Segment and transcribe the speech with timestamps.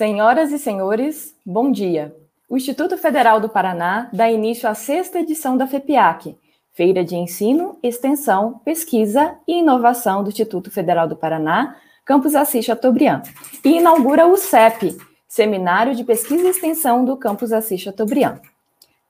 [0.00, 2.16] Senhoras e senhores, bom dia.
[2.48, 6.38] O Instituto Federal do Paraná dá início à sexta edição da FEPIAC,
[6.72, 13.24] Feira de Ensino, Extensão, Pesquisa e Inovação do Instituto Federal do Paraná, Campus Assis Chateaubriand,
[13.62, 14.96] e inaugura o CEP,
[15.28, 18.40] Seminário de Pesquisa e Extensão do Campus Assis Chateaubriand.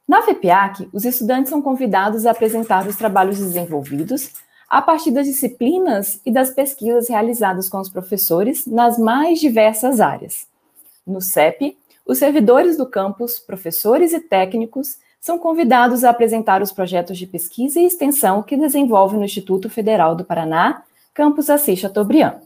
[0.08, 4.32] Na FEPIAC, os estudantes são convidados a apresentar os trabalhos desenvolvidos
[4.68, 10.49] a partir das disciplinas e das pesquisas realizadas com os professores nas mais diversas áreas.
[11.06, 17.18] No CEP, os servidores do campus, professores e técnicos são convidados a apresentar os projetos
[17.18, 22.38] de pesquisa e extensão que desenvolve no Instituto Federal do Paraná, campus Assis Chateaubriand.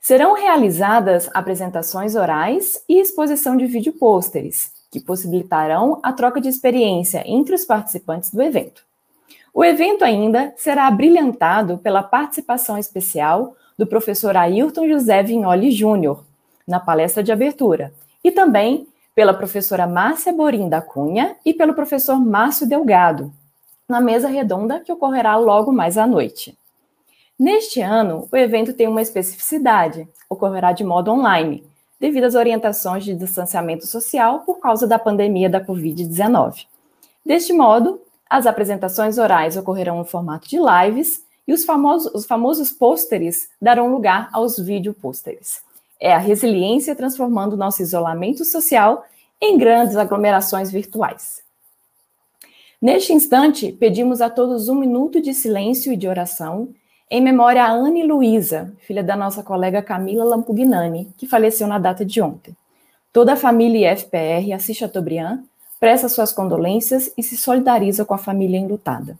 [0.00, 7.22] Serão realizadas apresentações orais e exposição de vídeo pôsteres, que possibilitarão a troca de experiência
[7.24, 8.82] entre os participantes do evento.
[9.54, 16.24] O evento ainda será brilhantado pela participação especial do professor Ailton José Vignoli Júnior,
[16.66, 22.18] na palestra de abertura, e também pela professora Márcia Borim da Cunha e pelo professor
[22.18, 23.32] Márcio Delgado,
[23.88, 26.56] na mesa redonda que ocorrerá logo mais à noite.
[27.38, 31.66] Neste ano, o evento tem uma especificidade, ocorrerá de modo online,
[31.98, 36.66] devido às orientações de distanciamento social por causa da pandemia da Covid-19.
[37.24, 42.72] Deste modo, as apresentações orais ocorrerão no formato de lives e os famosos, os famosos
[42.72, 45.60] pôsteres darão lugar aos vídeo pôsteres.
[46.04, 49.04] É a resiliência transformando nosso isolamento social
[49.40, 51.44] em grandes aglomerações virtuais.
[52.80, 56.70] Neste instante, pedimos a todos um minuto de silêncio e de oração
[57.08, 62.04] em memória a Anne Luísa, filha da nossa colega Camila Lampugnani, que faleceu na data
[62.04, 62.56] de ontem.
[63.12, 65.44] Toda a família IFPR assiste Chateaubriand,
[65.78, 69.16] presta suas condolências e se solidariza com a família enlutada.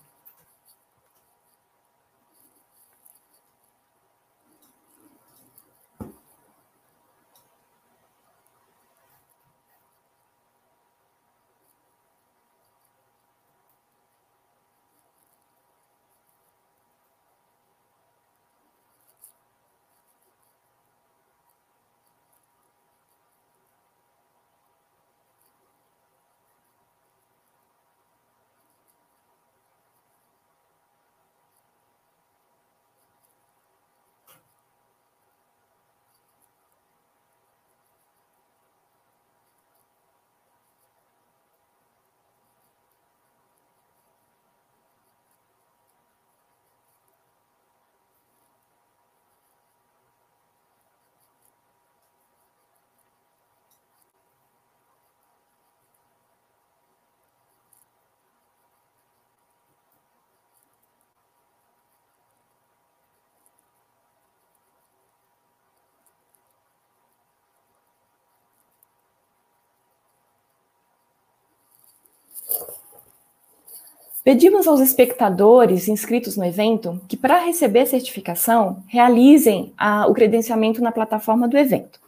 [74.24, 80.92] Pedimos aos espectadores inscritos no evento que, para receber certificação, realizem a, o credenciamento na
[80.92, 81.98] plataforma do evento.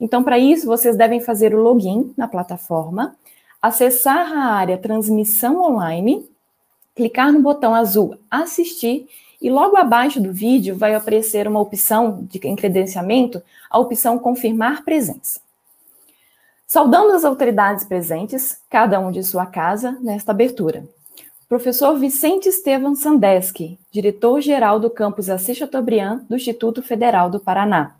[0.00, 3.14] Então, para isso, vocês devem fazer o login na plataforma,
[3.60, 6.26] acessar a área Transmissão Online,
[6.96, 9.06] clicar no botão azul Assistir
[9.40, 15.40] e logo abaixo do vídeo vai aparecer uma opção de, credenciamento, a opção Confirmar Presença.
[16.66, 20.84] Saudamos as autoridades presentes, cada um de sua casa, nesta abertura.
[21.48, 27.96] Professor Vicente Estevam Sandeski, diretor-geral do campus Assis Chateaubriand do Instituto Federal do Paraná.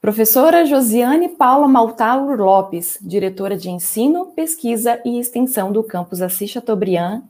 [0.00, 7.22] Professora Josiane Paula Maltauro Lopes, diretora de Ensino, Pesquisa e Extensão do campus Assis Chateaubriand.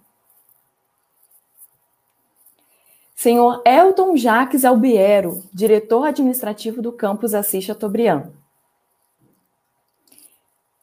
[3.15, 8.38] Senhor Elton Jacques Albiero, diretor administrativo do campus Assis Chateaubriand.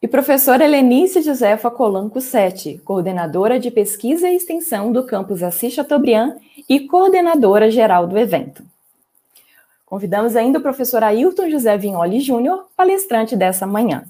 [0.06, 6.36] E professora Helenice Josefa Colanco Sete, coordenadora de pesquisa e extensão do campus Assis Chateaubriand
[6.68, 8.64] e coordenadora geral do evento.
[9.84, 14.04] Convidamos ainda o professor Ailton José Vignoli Júnior, palestrante dessa manhã.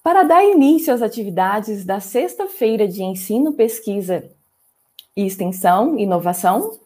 [0.00, 4.30] Para dar início às atividades da sexta-feira de ensino, pesquisa
[5.16, 6.78] e extensão, inovação,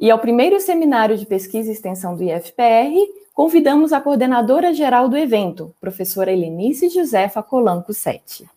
[0.00, 5.16] e ao primeiro seminário de pesquisa e extensão do IFPR, convidamos a coordenadora geral do
[5.16, 8.48] evento, professora Helenice Josefa Colanco Sete.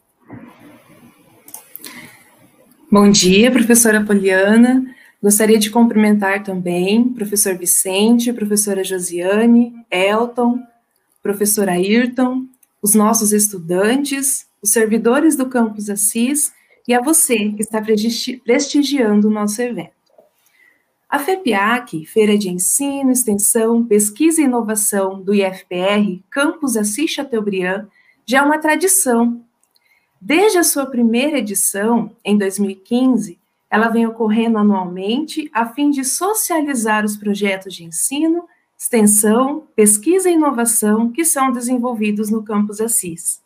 [2.89, 4.85] Bom dia, professora Poliana.
[5.21, 10.59] Gostaria de cumprimentar também professor Vicente, professora Josiane, Elton,
[11.23, 12.45] professora Ayrton,
[12.81, 16.53] os nossos estudantes, os servidores do Campus Assis
[16.88, 19.96] e a você que está prestigiando o nosso evento.
[21.09, 27.88] A FEPIAC, Feira de Ensino, Extensão, Pesquisa e Inovação do IFPR, Campus Assis Chateaubriand,
[28.25, 29.42] já é uma tradição.
[30.19, 33.39] Desde a sua primeira edição, em 2015,
[33.71, 38.44] ela vem ocorrendo anualmente a fim de socializar os projetos de ensino,
[38.77, 43.42] extensão, pesquisa e inovação que são desenvolvidos no Campus Assis.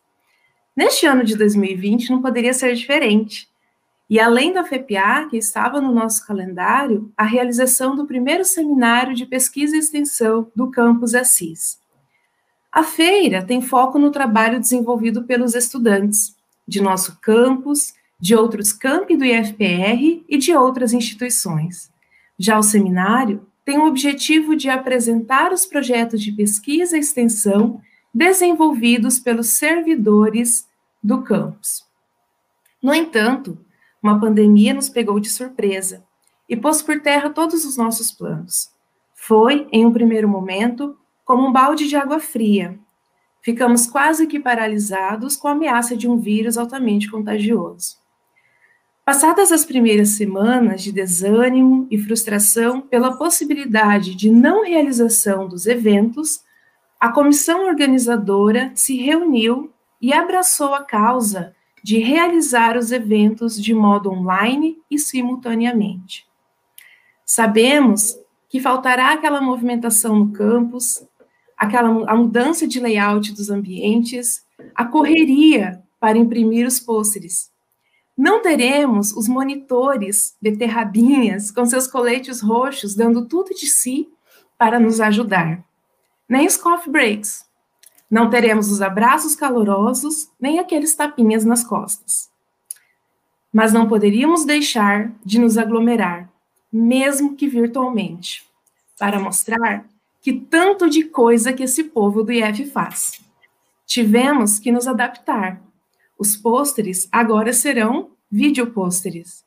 [0.76, 3.51] Neste ano de 2020 não poderia ser diferente.
[4.12, 9.26] E além da FEPA, que estava no nosso calendário, a realização do primeiro seminário de
[9.26, 11.80] pesquisa e extensão do campus Assis.
[12.70, 16.36] A feira tem foco no trabalho desenvolvido pelos estudantes
[16.68, 21.90] de nosso campus, de outros campi do IFPR e de outras instituições.
[22.38, 27.80] Já o seminário tem o objetivo de apresentar os projetos de pesquisa e extensão
[28.14, 30.68] desenvolvidos pelos servidores
[31.02, 31.86] do campus.
[32.84, 33.58] No entanto,
[34.02, 36.04] uma pandemia nos pegou de surpresa
[36.50, 38.70] e pôs por terra todos os nossos planos.
[39.16, 42.78] Foi, em um primeiro momento, como um balde de água fria.
[43.42, 48.02] Ficamos quase que paralisados com a ameaça de um vírus altamente contagioso.
[49.06, 56.44] Passadas as primeiras semanas de desânimo e frustração pela possibilidade de não realização dos eventos,
[57.00, 64.12] a comissão organizadora se reuniu e abraçou a causa de realizar os eventos de modo
[64.12, 66.26] online e simultaneamente.
[67.26, 68.18] Sabemos
[68.50, 71.04] que faltará aquela movimentação no campus,
[71.58, 74.46] aquela a mudança de layout dos ambientes,
[74.76, 77.52] a correria para imprimir os pôsteres.
[78.18, 84.10] Não teremos os monitores beterrabinhas com seus coletes roxos dando tudo de si
[84.58, 85.64] para nos ajudar.
[86.28, 87.46] Nem os coffee breaks,
[88.12, 92.30] não teremos os abraços calorosos, nem aqueles tapinhas nas costas.
[93.54, 96.30] Mas não poderíamos deixar de nos aglomerar,
[96.72, 98.44] mesmo que virtualmente,
[99.00, 99.86] para mostrar
[100.22, 103.22] que tanto de coisa que esse povo do IF faz.
[103.86, 105.62] Tivemos que nos adaptar.
[106.20, 109.46] Os pôsteres agora serão videopôsteres.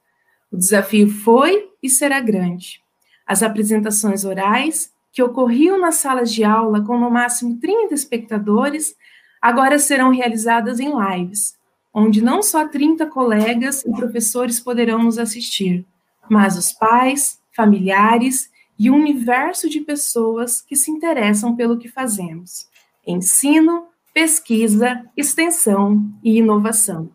[0.50, 2.80] O desafio foi e será grande.
[3.26, 8.96] As apresentações orais que ocorriam nas salas de aula com no máximo 30 espectadores,
[9.40, 11.56] agora serão realizadas em lives,
[11.94, 15.86] onde não só 30 colegas e professores poderão nos assistir,
[16.28, 22.68] mas os pais, familiares e um universo de pessoas que se interessam pelo que fazemos.
[23.06, 27.08] Ensino, pesquisa, extensão e inovação.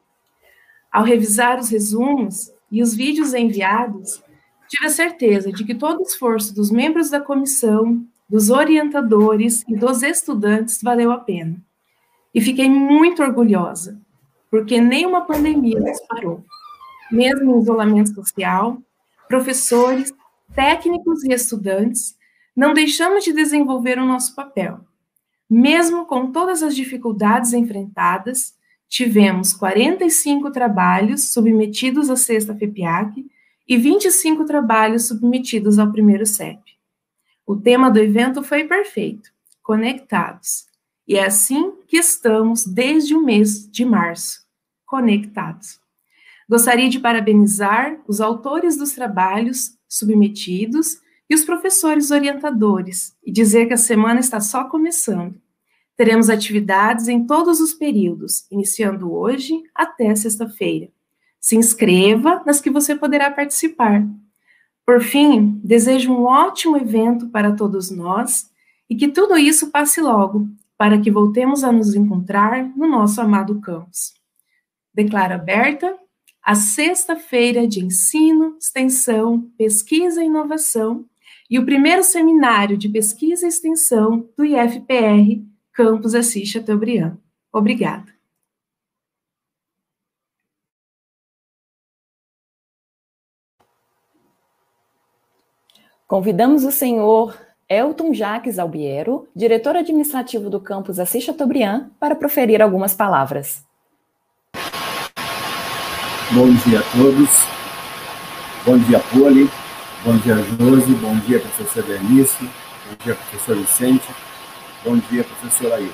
[0.89, 4.23] Ao revisar os resumos e os vídeos enviados,
[4.69, 9.75] Tive a certeza de que todo o esforço dos membros da comissão, dos orientadores e
[9.75, 11.57] dos estudantes valeu a pena.
[12.33, 13.99] E fiquei muito orgulhosa,
[14.51, 16.45] porque nenhuma pandemia nos parou.
[17.11, 18.77] Mesmo em isolamento social,
[19.27, 20.13] professores,
[20.53, 22.15] técnicos e estudantes,
[22.55, 24.81] não deixamos de desenvolver o nosso papel.
[25.49, 28.53] Mesmo com todas as dificuldades enfrentadas,
[28.87, 33.25] tivemos 45 trabalhos submetidos à sexta FEPIAC
[33.69, 36.59] e 25 trabalhos submetidos ao primeiro CEP.
[37.45, 39.29] O tema do evento foi perfeito:
[39.61, 40.65] conectados.
[41.07, 44.43] E é assim que estamos desde o mês de março,
[44.85, 45.79] conectados.
[46.49, 50.99] Gostaria de parabenizar os autores dos trabalhos submetidos
[51.29, 55.39] e os professores orientadores e dizer que a semana está só começando.
[55.95, 60.89] Teremos atividades em todos os períodos, iniciando hoje até sexta-feira.
[61.39, 64.05] Se inscreva nas que você poderá participar.
[64.85, 68.49] Por fim, desejo um ótimo evento para todos nós
[68.89, 73.61] e que tudo isso passe logo, para que voltemos a nos encontrar no nosso amado
[73.61, 74.13] campus.
[74.93, 75.95] Declaro aberta
[76.41, 81.05] a sexta-feira de ensino, extensão, pesquisa e inovação
[81.49, 85.43] e o primeiro seminário de pesquisa e extensão do IFPR
[85.73, 87.17] Campus Assis Chateaubriand.
[87.53, 88.18] Obrigada.
[96.09, 97.37] Convidamos o senhor
[97.69, 103.63] Elton Jacques Albiero, diretor administrativo do campus Assis Chateaubriand, para proferir algumas palavras.
[106.31, 107.43] Bom dia a todos.
[108.65, 109.47] Bom dia, Poli.
[110.03, 110.95] Bom dia, Josi.
[110.95, 112.43] Bom dia, professor Bernice.
[112.43, 114.07] Bom dia, professor Vicente.
[114.83, 115.93] Bom dia, professor Ailton.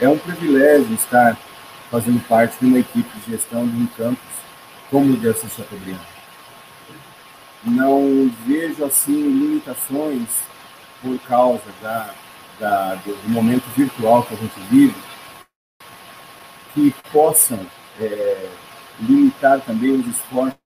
[0.00, 1.38] É um privilégio estar
[1.90, 4.34] fazendo parte de uma equipe de gestão de um campus
[4.90, 6.13] como o de Assis Chateaubriand
[7.66, 10.28] não vejo assim limitações
[11.00, 12.14] por causa da,
[12.58, 14.94] da, do momento virtual que a gente vive
[16.74, 17.58] que possam
[18.00, 18.50] é,
[19.00, 20.58] limitar também os esforços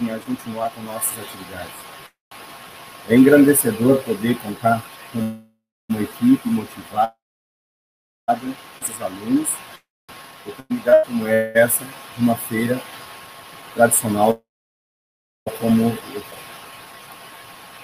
[0.00, 1.74] em a continuar com nossas atividades.
[3.08, 5.42] É engrandecedor poder contar com
[5.90, 7.14] uma equipe motivada,
[8.80, 9.48] esses alunos,
[10.46, 12.80] oportunidade como essa, de uma feira
[13.74, 14.42] tradicional
[15.58, 15.90] como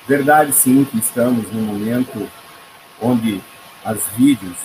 [0.06, 2.30] verdade sim que estamos num momento
[3.00, 3.42] onde
[3.84, 4.56] as vídeos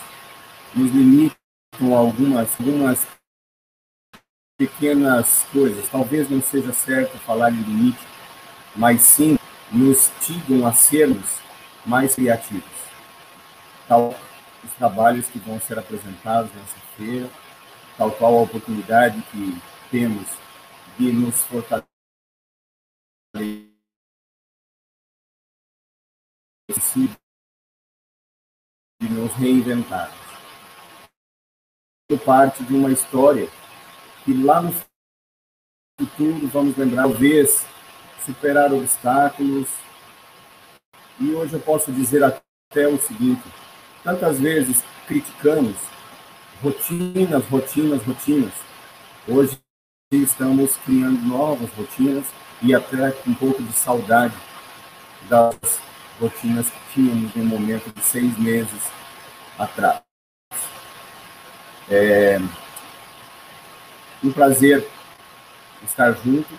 [0.76, 3.08] nos limitam algumas algumas
[4.58, 5.88] pequenas coisas.
[5.90, 8.06] Talvez não seja certo falar em limite,
[8.76, 9.40] mas sim
[9.72, 11.40] nos tigam a sermos
[11.86, 12.70] mais criativos.
[13.88, 14.14] Tal
[14.64, 17.30] os trabalhos que vão ser apresentados nessa feira,
[17.98, 19.58] tal qual a oportunidade que
[19.90, 20.28] temos
[20.98, 21.88] de nos fortalecer
[29.02, 30.14] de nos reinventar.
[32.26, 33.48] Parte de uma história
[34.24, 34.74] que lá no
[36.00, 37.66] futuro vamos lembrar, talvez,
[38.26, 39.68] superar obstáculos.
[41.20, 43.44] E hoje eu posso dizer até o seguinte:
[44.04, 45.76] tantas vezes criticamos
[46.62, 48.54] rotinas, rotinas, rotinas.
[49.28, 49.60] Hoje
[50.12, 52.26] estamos criando novas rotinas
[52.62, 54.36] e até um pouco de saudade
[55.30, 55.80] das
[56.20, 58.92] rotinas que tínhamos no momento de seis meses
[59.58, 60.02] atrás.
[61.90, 62.40] É
[64.24, 64.88] um prazer
[65.84, 66.50] estar junto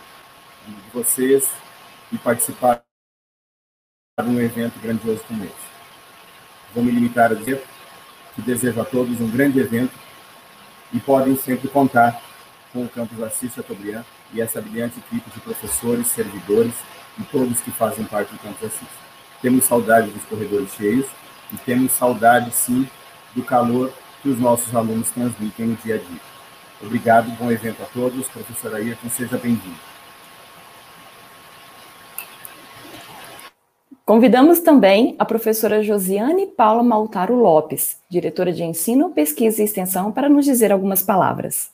[0.67, 1.51] de vocês
[2.11, 2.83] e participar
[4.21, 5.71] de um evento grandioso como esse.
[6.75, 7.63] Vou me limitar a dizer
[8.35, 9.93] que desejo a todos um grande evento
[10.93, 12.21] e podem sempre contar
[12.73, 16.75] com o campus Assis Chateaubriand e essa brilhante equipe de professores, servidores
[17.19, 19.10] e todos que fazem parte do campus Assis.
[19.43, 21.07] Temos saudade dos corredores cheios
[21.53, 22.89] e temos saudade, sim,
[23.35, 23.93] do calor
[24.23, 26.21] que os nossos alunos transmitem no dia a dia.
[26.83, 28.29] Obrigado, bom evento a todos.
[28.29, 29.91] Professora Ayrton, seja bem-vindo.
[34.05, 40.29] Convidamos também a professora Josiane Paula Maltaro Lopes, diretora de Ensino, Pesquisa e Extensão, para
[40.29, 41.71] nos dizer algumas palavras.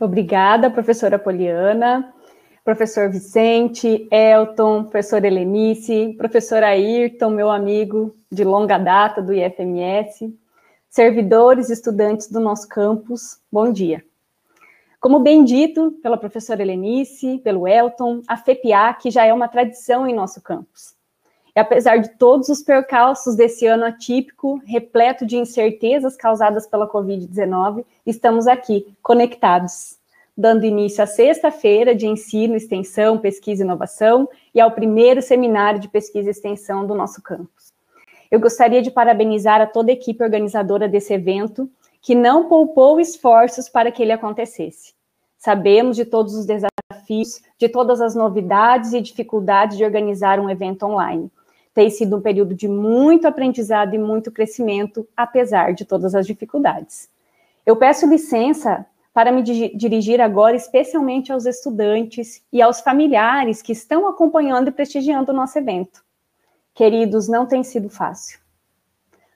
[0.00, 2.12] Obrigada, professora Poliana,
[2.66, 10.36] professor Vicente, Elton, professora Helenice, professora Ayrton, meu amigo de longa data do IFMS,
[10.90, 14.04] servidores e estudantes do nosso campus, bom dia.
[14.98, 20.12] Como bem dito pela professora Helenice, pelo Elton, a FEPIAC já é uma tradição em
[20.12, 20.96] nosso campus.
[21.54, 27.84] E apesar de todos os percalços desse ano atípico, repleto de incertezas causadas pela Covid-19,
[28.04, 30.00] estamos aqui, conectados,
[30.36, 35.88] dando início à sexta-feira de ensino, extensão, pesquisa e inovação e ao primeiro seminário de
[35.88, 37.72] pesquisa e extensão do nosso campus.
[38.30, 41.70] Eu gostaria de parabenizar a toda a equipe organizadora desse evento,
[42.02, 44.94] que não poupou esforços para que ele acontecesse.
[45.38, 50.84] Sabemos de todos os desafios, de todas as novidades e dificuldades de organizar um evento
[50.84, 51.30] online
[51.76, 57.06] tem sido um período de muito aprendizado e muito crescimento, apesar de todas as dificuldades.
[57.66, 64.06] Eu peço licença para me dirigir agora especialmente aos estudantes e aos familiares que estão
[64.06, 66.04] acompanhando e prestigiando o nosso evento.
[66.74, 68.38] Queridos, não tem sido fácil.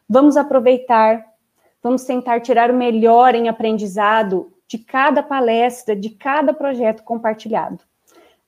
[0.06, 1.24] Vamos aproveitar,
[1.82, 7.82] vamos tentar tirar o melhor em aprendizado de cada palestra, de cada projeto compartilhado.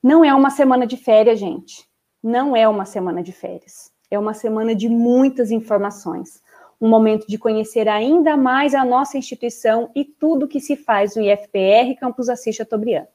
[0.03, 4.35] Não é uma semana de férias, gente não é uma semana de férias, é uma
[4.35, 6.42] semana de muitas informações,
[6.83, 11.21] um momento de conhecer ainda mais a nossa instituição e tudo que se faz no
[11.21, 13.07] IFPR Campus Assis Chateaubriand.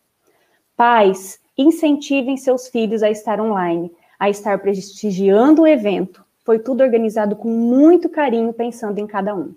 [0.74, 6.24] Pais, incentivem seus filhos a estar online, a estar prestigiando o evento.
[6.46, 9.54] Foi tudo organizado com muito carinho, pensando em cada um.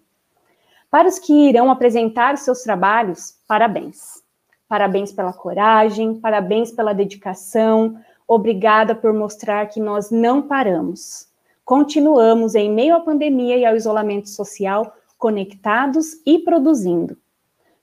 [0.90, 4.22] Para os que irão apresentar seus trabalhos, parabéns.
[4.68, 7.98] Parabéns pela coragem, parabéns pela dedicação,
[8.34, 11.28] Obrigada por mostrar que nós não paramos.
[11.64, 17.16] Continuamos em meio à pandemia e ao isolamento social, conectados e produzindo.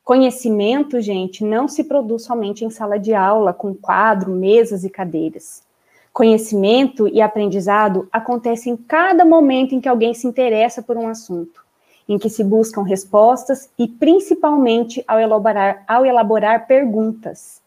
[0.05, 5.63] Conhecimento, gente, não se produz somente em sala de aula, com quadro, mesas e cadeiras.
[6.13, 11.65] Conhecimento e aprendizado acontecem em cada momento em que alguém se interessa por um assunto,
[12.09, 17.61] em que se buscam respostas e principalmente ao elaborar, ao elaborar perguntas.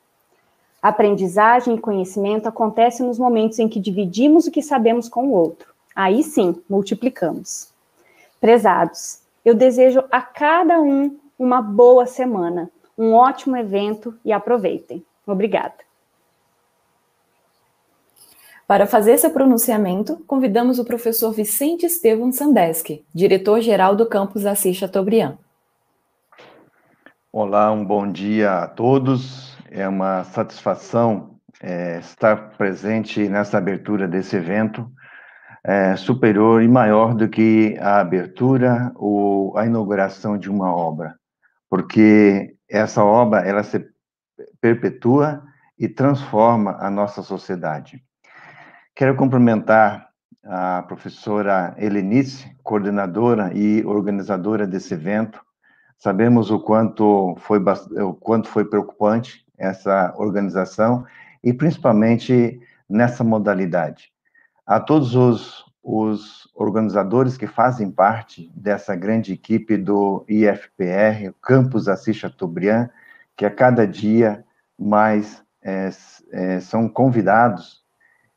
[0.82, 5.71] Aprendizagem e conhecimento acontecem nos momentos em que dividimos o que sabemos com o outro.
[5.96, 7.72] Aí sim, multiplicamos.
[8.40, 15.04] Prezados, eu desejo a cada um uma boa semana, um ótimo evento e aproveitem.
[15.26, 15.74] Obrigada.
[18.68, 25.38] Para fazer seu pronunciamento, convidamos o professor Vicente Estevam Sandeski, diretor-geral do campus Assis Chateaubriand.
[27.34, 29.58] Olá, um bom dia a todos.
[29.70, 31.32] É uma satisfação
[31.62, 34.90] é, estar presente nessa abertura desse evento
[35.63, 41.15] é, superior e maior do que a abertura ou a inauguração de uma obra,
[41.70, 43.86] porque essa obra ela se
[44.60, 45.44] perpetua
[45.77, 48.03] e transforma a nossa sociedade.
[48.96, 50.10] Quero cumprimentar
[50.44, 55.39] a professora Helenice, coordenadora e organizadora desse evento.
[55.98, 61.06] Sabemos o quanto foi, o quanto foi preocupante essa organização
[61.44, 64.11] e principalmente nessa modalidade.
[64.72, 71.90] A todos os, os organizadores que fazem parte dessa grande equipe do IFPR, o Campus
[71.90, 72.90] Assis Chateaubriand,
[73.36, 74.46] que a cada dia
[74.80, 75.90] mais é,
[76.32, 77.84] é, são convidados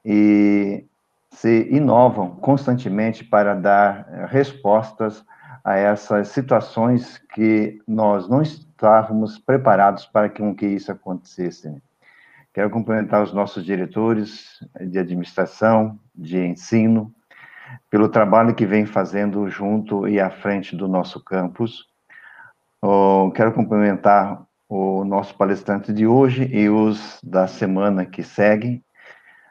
[0.04, 0.84] e
[1.30, 5.24] se inovam constantemente para dar respostas
[5.62, 11.80] a essas situações que nós não estávamos preparados para que, que isso acontecesse.
[12.54, 17.12] Quero cumprimentar os nossos diretores de administração, de ensino,
[17.90, 21.88] pelo trabalho que vem fazendo junto e à frente do nosso campus.
[23.34, 28.84] Quero cumprimentar o nosso palestrante de hoje e os da semana que segue.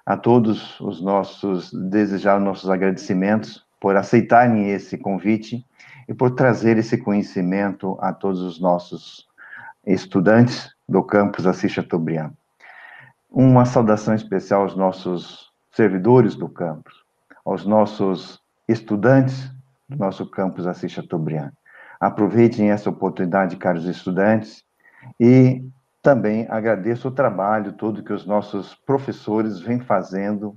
[0.05, 5.65] A todos os nossos, desejar nossos agradecimentos por aceitarem esse convite
[6.07, 9.27] e por trazer esse conhecimento a todos os nossos
[9.85, 12.31] estudantes do campus Assis Chateaubriand.
[13.35, 16.93] Uma saudação especial aos nossos servidores do campus,
[17.43, 19.49] aos nossos estudantes
[19.89, 21.51] do nosso campus Assis Chateaubriand.
[21.99, 24.63] Aproveitem essa oportunidade, caros estudantes,
[25.19, 25.67] e
[25.99, 30.55] também agradeço o trabalho todo que os nossos professores vêm fazendo,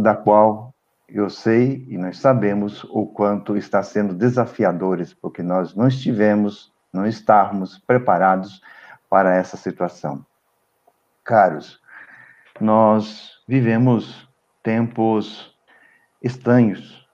[0.00, 0.72] da qual
[1.08, 7.08] eu sei e nós sabemos o quanto está sendo desafiadores, porque nós não estivemos, não
[7.08, 8.62] estávamos preparados
[9.08, 10.24] para essa situação.
[11.30, 11.80] Caros,
[12.60, 14.28] nós vivemos
[14.64, 15.56] tempos
[16.20, 17.08] estranhos,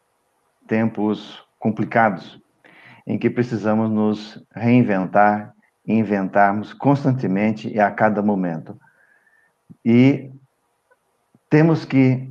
[0.66, 2.42] tempos complicados,
[3.06, 5.52] em que precisamos nos reinventar
[5.86, 8.80] e inventarmos constantemente e a cada momento.
[9.84, 10.32] E
[11.50, 12.26] temos que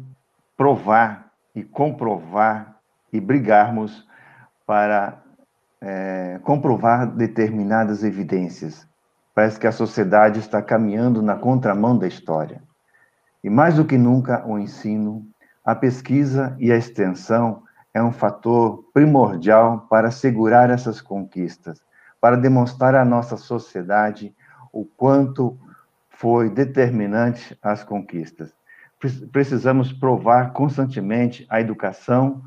[0.58, 2.80] provar e comprovar
[3.14, 4.08] e brigarmos
[4.66, 5.22] para
[5.80, 8.88] é, comprovar determinadas evidências.
[9.36, 12.64] Parece que a sociedade está caminhando na contramão da história.
[13.44, 15.28] E mais do que nunca, o ensino,
[15.64, 17.62] a pesquisa e a extensão
[17.94, 21.86] é um fator primordial para assegurar essas conquistas
[22.26, 24.36] para demonstrar à nossa sociedade
[24.74, 25.56] o quanto
[26.10, 28.52] foi determinante as conquistas.
[29.32, 32.42] Precisamos provar constantemente a educação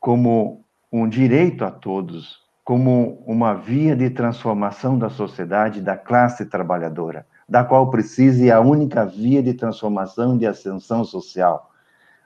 [0.00, 7.26] como um direito a todos, como uma via de transformação da sociedade, da classe trabalhadora,
[7.48, 11.70] da qual precisa e a única via de transformação e de ascensão social.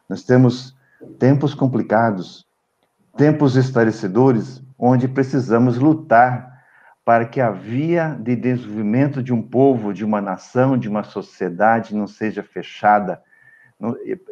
[0.09, 0.77] Nós temos
[1.18, 2.46] tempos complicados,
[3.16, 6.57] tempos esclarecedores, onde precisamos lutar
[7.05, 11.94] para que a via de desenvolvimento de um povo, de uma nação, de uma sociedade
[11.94, 13.22] não seja fechada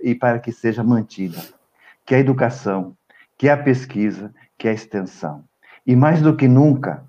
[0.03, 1.38] e para que seja mantida.
[2.05, 2.97] Que a educação,
[3.38, 5.45] que a pesquisa, que a extensão.
[5.87, 7.05] E mais do que nunca,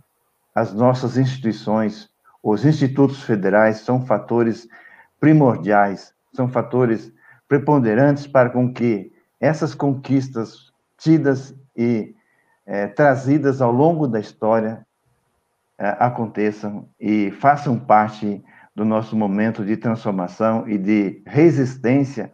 [0.54, 2.10] as nossas instituições,
[2.44, 4.68] os institutos federais são fatores
[5.20, 7.12] primordiais, são fatores
[7.48, 12.16] preponderantes para com que essas conquistas tidas e
[12.66, 14.86] é, trazidas ao longo da história
[15.78, 18.44] é, aconteçam e façam parte
[18.76, 22.32] do nosso momento de transformação e de resistência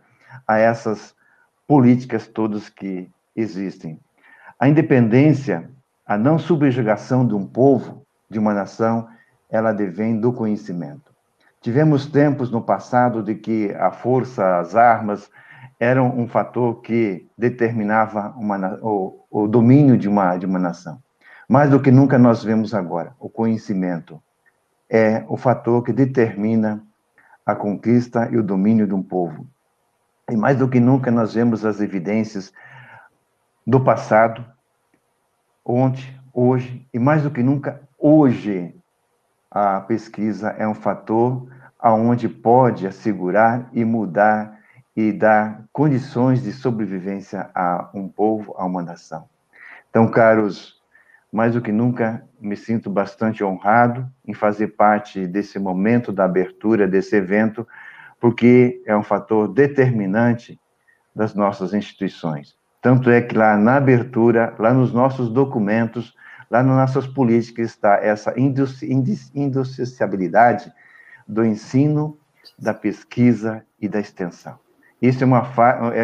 [0.47, 1.15] a essas
[1.67, 3.99] políticas todas que existem.
[4.59, 5.69] A independência,
[6.11, 9.07] a não subjugação de um povo, de uma nação,
[9.49, 11.09] ela advém do conhecimento.
[11.61, 15.31] Tivemos tempos no passado de que a força, as armas,
[15.79, 21.01] eram um fator que determinava uma, o, o domínio de uma, de uma nação.
[21.47, 24.21] Mais do que nunca nós vemos agora, o conhecimento
[24.89, 26.83] é o fator que determina
[27.45, 29.47] a conquista e o domínio de um povo.
[30.29, 32.51] E mais do que nunca nós vemos as evidências
[33.65, 34.45] do passado,
[35.65, 38.75] ontem, hoje, e mais do que nunca hoje,
[39.49, 41.47] a pesquisa é um fator
[41.79, 44.59] aonde pode assegurar e mudar
[44.95, 49.27] e dar condições de sobrevivência a um povo, a uma nação.
[49.89, 50.79] Então, caros
[51.31, 56.87] mais do que nunca me sinto bastante honrado em fazer parte desse momento da abertura
[56.87, 57.65] desse evento,
[58.19, 60.59] porque é um fator determinante
[61.15, 62.55] das nossas instituições.
[62.81, 66.15] Tanto é que lá na abertura, lá nos nossos documentos,
[66.49, 70.73] lá nas nossas políticas está essa indissociabilidade
[71.27, 72.17] do ensino
[72.57, 74.57] da pesquisa e da extensão.
[75.01, 75.47] Isso é, uma,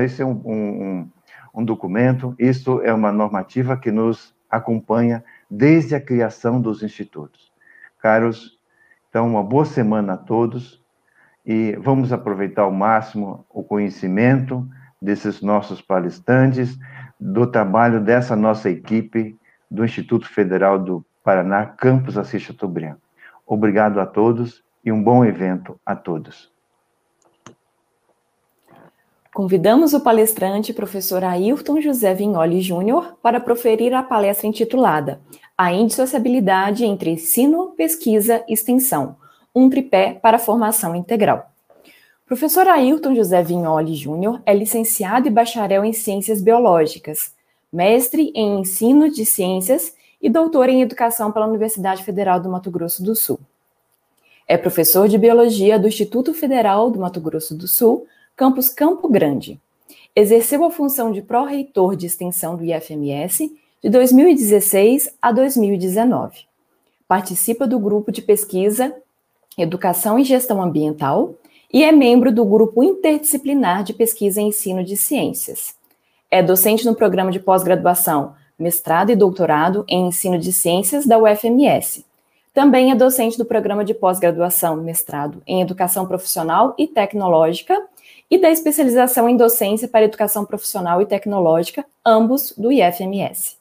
[0.06, 1.10] isso é um, um,
[1.54, 7.52] um documento, isso é uma normativa que nos acompanha desde a criação dos institutos.
[8.00, 8.60] Caros,
[9.10, 10.80] então, uma boa semana a todos
[11.46, 14.68] e vamos aproveitar ao máximo o conhecimento
[15.02, 16.78] desses nossos palestrantes,
[17.20, 19.38] do trabalho dessa nossa equipe
[19.70, 22.98] do Instituto Federal do Paraná, Campus Assis Chateaubriand.
[23.46, 26.52] Obrigado a todos e um bom evento a todos.
[29.34, 35.22] Convidamos o palestrante, professor Ailton José Vignoli Júnior, para proferir a palestra intitulada
[35.56, 39.16] A Indissociabilidade entre Ensino, Pesquisa e Extensão,
[39.54, 41.52] um tripé para a formação integral.
[42.28, 47.32] Professor Ailton José Vignoli Júnior é licenciado e bacharel em Ciências Biológicas,
[47.72, 53.02] mestre em Ensino de Ciências e doutor em Educação pela Universidade Federal do Mato Grosso
[53.02, 53.40] do Sul.
[54.46, 59.58] É professor de Biologia do Instituto Federal do Mato Grosso do Sul, campus Campo Grande.
[60.14, 66.40] Exerceu a função de pró-reitor de extensão do IFMS de 2016 a 2019.
[67.08, 68.94] Participa do grupo de pesquisa
[69.58, 71.34] Educação e Gestão Ambiental
[71.72, 75.76] e é membro do grupo interdisciplinar de pesquisa e ensino de ciências.
[76.30, 82.06] É docente no programa de pós-graduação, mestrado e doutorado em ensino de ciências da UFMS.
[82.54, 87.80] Também é docente do programa de pós-graduação, mestrado em educação profissional e tecnológica
[88.30, 93.58] e da especialização em docência para educação profissional e tecnológica, ambos do IFMS.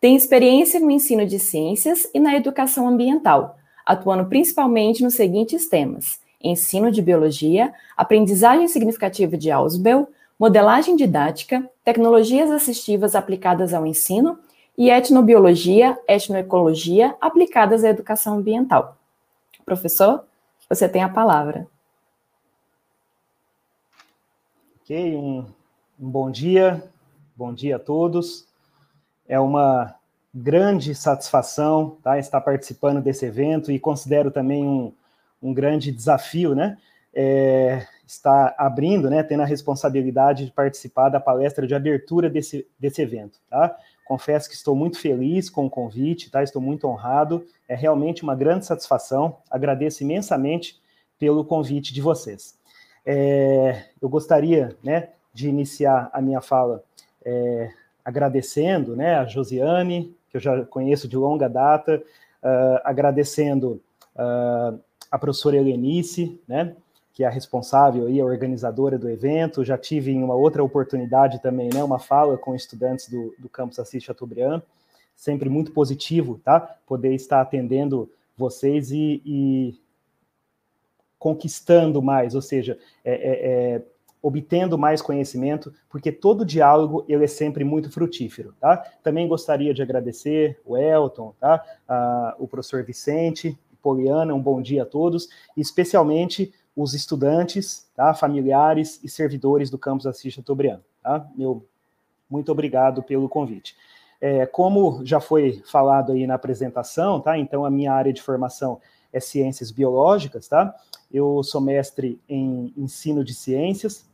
[0.00, 6.20] Tem experiência no ensino de ciências e na educação ambiental, atuando principalmente nos seguintes temas:
[6.42, 14.38] ensino de biologia, aprendizagem significativa de Ausubel, modelagem didática, tecnologias assistivas aplicadas ao ensino
[14.76, 18.96] e etnobiologia, etnoecologia aplicadas à educação ambiental.
[19.66, 20.24] Professor,
[20.68, 21.68] você tem a palavra.
[24.80, 25.44] Ok, um,
[26.00, 26.82] um bom dia,
[27.36, 28.46] bom dia a todos.
[29.28, 29.94] É uma
[30.34, 34.92] grande satisfação tá, estar participando desse evento e considero também um,
[35.42, 36.76] um grande desafio, né?
[37.12, 43.02] É, estar abrindo, né, tendo a responsabilidade de participar da palestra de abertura desse, desse
[43.02, 43.76] evento, tá?
[44.04, 46.42] Confesso que estou muito feliz com o convite, tá?
[46.42, 49.36] Estou muito honrado, é realmente uma grande satisfação.
[49.48, 50.80] Agradeço imensamente
[51.18, 52.58] pelo convite de vocês.
[53.06, 56.82] É, eu gostaria né, de iniciar a minha fala
[57.24, 57.70] é,
[58.04, 62.02] agradecendo né, a Josiane, que eu já conheço de longa data,
[62.42, 63.82] uh, agradecendo
[64.14, 66.74] uh, a professora Helenice, né,
[67.12, 69.64] que é a responsável e a organizadora do evento.
[69.64, 73.78] Já tive em uma outra oportunidade também né, uma fala com estudantes do, do campus
[73.78, 74.62] Assis Chateaubriand,
[75.16, 76.60] sempre muito positivo, tá?
[76.86, 79.80] Poder estar atendendo vocês e, e
[81.18, 83.82] conquistando mais, ou seja, é, é, é,
[84.22, 88.78] obtendo mais conhecimento, porque todo diálogo ele é sempre muito frutífero, tá?
[89.02, 91.62] Também gostaria de agradecer o Elton, tá?
[91.86, 98.14] Ah, o professor Vicente, Poliana, um bom dia a todos, especialmente os estudantes, tá?
[98.14, 101.26] familiares e servidores do campus Assis Chateaubriand, tá?
[101.36, 101.66] Meu
[102.30, 103.74] muito obrigado pelo convite.
[104.20, 107.36] É, como já foi falado aí na apresentação, tá?
[107.36, 108.80] Então a minha área de formação
[109.12, 110.74] é ciências biológicas, tá?
[111.12, 114.08] Eu sou mestre em ensino de ciências,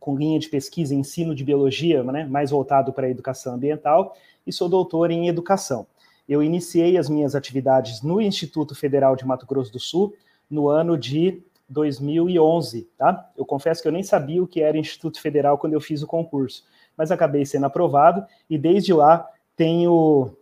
[0.00, 4.14] com linha de pesquisa em ensino de biologia, né, mais voltado para a educação ambiental,
[4.46, 5.86] e sou doutor em educação.
[6.28, 10.14] Eu iniciei as minhas atividades no Instituto Federal de Mato Grosso do Sul
[10.50, 13.30] no ano de 2011, tá?
[13.36, 16.06] Eu confesso que eu nem sabia o que era Instituto Federal quando eu fiz o
[16.06, 16.64] concurso,
[16.96, 20.36] mas acabei sendo aprovado e desde lá tenho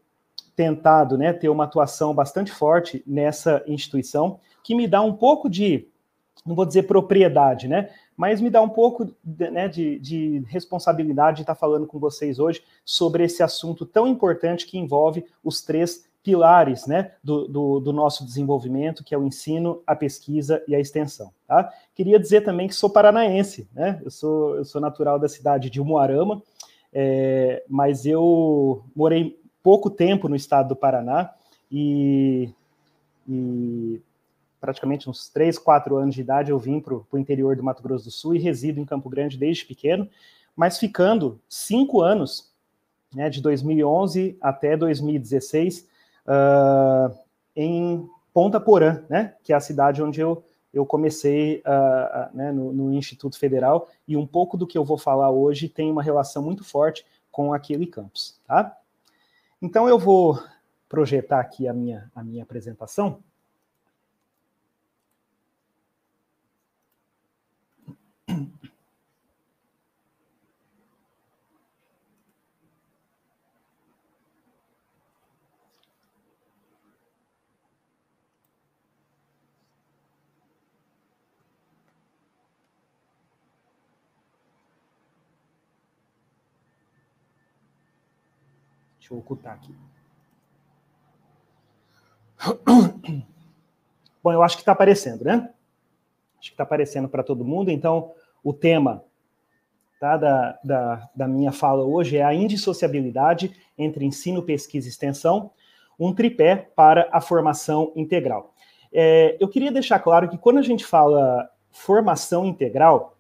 [0.55, 5.89] tentado, né, ter uma atuação bastante forte nessa instituição que me dá um pouco de,
[6.45, 11.37] não vou dizer propriedade, né, mas me dá um pouco de, né, de, de responsabilidade
[11.37, 16.05] de estar falando com vocês hoje sobre esse assunto tão importante que envolve os três
[16.23, 20.81] pilares né, do, do, do, nosso desenvolvimento, que é o ensino, a pesquisa e a
[20.81, 21.33] extensão.
[21.47, 21.73] Tá?
[21.95, 24.01] Queria dizer também que sou paranaense, né?
[24.05, 26.41] eu, sou, eu sou natural da cidade de Umuarama,
[26.93, 31.33] é, mas eu morei pouco tempo no estado do Paraná
[31.71, 32.51] e,
[33.29, 34.01] e
[34.63, 38.05] praticamente uns 3, 4 anos de idade, eu vim para o interior do Mato Grosso
[38.05, 40.09] do Sul e resido em Campo Grande desde pequeno,
[40.55, 42.49] mas ficando cinco anos,
[43.13, 45.85] né, de 2011 até 2016, uh,
[46.29, 47.13] ah,
[47.57, 52.53] em Ponta Porã, né, que é a cidade onde eu, eu comecei uh, uh, né,
[52.53, 56.05] no, no, Instituto Federal, e um pouco do que eu vou falar hoje tem uma
[56.05, 58.39] relação muito forte com aquele campus.
[58.47, 58.79] Tá?
[59.61, 60.41] Então eu vou
[60.89, 63.19] projetar aqui a minha, a minha apresentação.
[89.13, 89.75] Deixa eu ocultar aqui.
[94.23, 95.51] Bom, eu acho que está aparecendo, né?
[96.39, 97.71] Acho que está aparecendo para todo mundo.
[97.71, 99.05] Então, o tema
[100.01, 105.51] tá, da, da, da minha fala hoje é a indissociabilidade entre ensino, pesquisa e extensão,
[105.99, 108.55] um tripé para a formação integral.
[108.93, 113.17] É, eu queria deixar claro que quando a gente fala formação integral,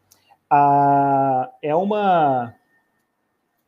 [0.49, 2.55] a, é uma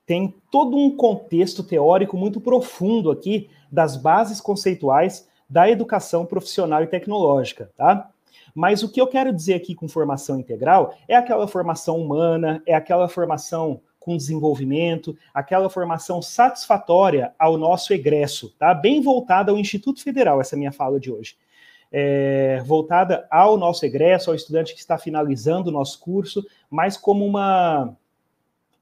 [0.07, 6.87] tem todo um contexto teórico muito profundo aqui das bases conceituais da educação profissional e
[6.87, 8.11] tecnológica, tá?
[8.55, 12.75] Mas o que eu quero dizer aqui com formação integral é aquela formação humana, é
[12.75, 18.75] aquela formação com desenvolvimento, aquela formação satisfatória ao nosso egresso, tá?
[18.75, 21.37] Bem voltada ao Instituto Federal, essa é minha fala de hoje.
[21.91, 27.25] É, voltada ao nosso egresso, ao estudante que está finalizando o nosso curso, mas como
[27.25, 27.97] uma,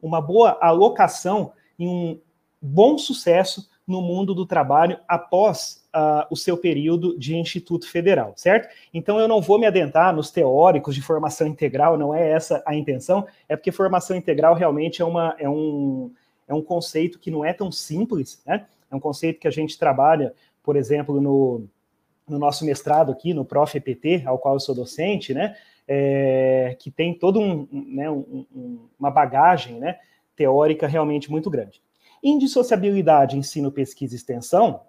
[0.02, 2.20] uma boa alocação em um
[2.60, 8.68] bom sucesso no mundo do trabalho após uh, o seu período de Instituto Federal, certo?
[8.92, 12.74] Então eu não vou me adentrar nos teóricos de formação integral, não é essa a
[12.74, 16.12] intenção, é porque formação integral realmente é, uma, é, um,
[16.46, 18.66] é um conceito que não é tão simples, né?
[18.90, 21.64] É um conceito que a gente trabalha, por exemplo, no,
[22.28, 23.76] no nosso mestrado aqui, no Prof.
[23.76, 25.56] EPT, ao qual eu sou docente, né?
[25.86, 29.98] É, que tem todo um, né, um, uma bagagem né,
[30.36, 31.82] teórica realmente muito grande.
[32.22, 34.82] Indissociabilidade, ensino, pesquisa e extensão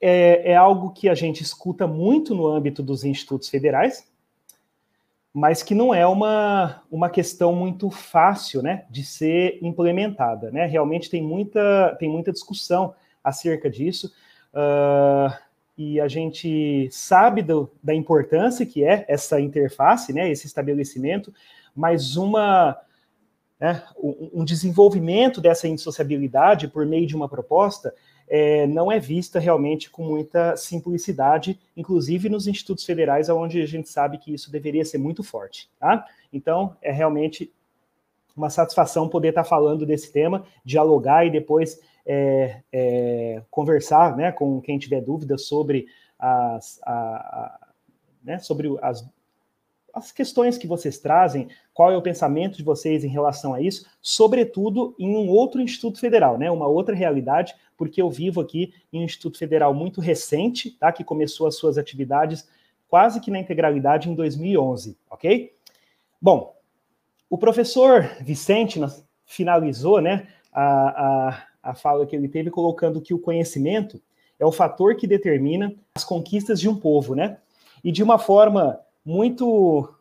[0.00, 4.10] é, é algo que a gente escuta muito no âmbito dos institutos federais,
[5.32, 10.50] mas que não é uma, uma questão muito fácil né, de ser implementada.
[10.50, 10.66] Né?
[10.66, 14.12] Realmente tem muita, tem muita discussão acerca disso,
[14.54, 15.32] uh,
[15.82, 21.32] e a gente sabe do, da importância que é essa interface, né, esse estabelecimento,
[21.74, 22.76] mas uma
[23.58, 27.94] né, um desenvolvimento dessa insociabilidade por meio de uma proposta
[28.28, 33.88] é, não é vista realmente com muita simplicidade, inclusive nos institutos federais, onde a gente
[33.88, 35.70] sabe que isso deveria ser muito forte.
[35.80, 36.04] Tá?
[36.30, 37.50] Então, é realmente
[38.36, 44.60] uma satisfação poder estar falando desse tema, dialogar e depois é, é, conversar né, com
[44.60, 45.86] quem tiver dúvidas sobre
[46.18, 47.68] as, a, a,
[48.22, 49.08] né, sobre as
[49.92, 53.86] as questões que vocês trazem, qual é o pensamento de vocês em relação a isso,
[54.00, 56.50] sobretudo em um outro Instituto Federal, né?
[56.50, 60.92] Uma outra realidade, porque eu vivo aqui em um Instituto Federal muito recente, tá?
[60.92, 62.48] Que começou as suas atividades
[62.88, 65.52] quase que na integralidade em 2011, ok?
[66.20, 66.54] Bom,
[67.28, 68.80] o professor Vicente
[69.24, 70.26] finalizou, né?
[70.52, 74.00] A, a, a fala que ele teve colocando que o conhecimento
[74.38, 77.38] é o fator que determina as conquistas de um povo, né?
[77.84, 79.92] E de uma forma muito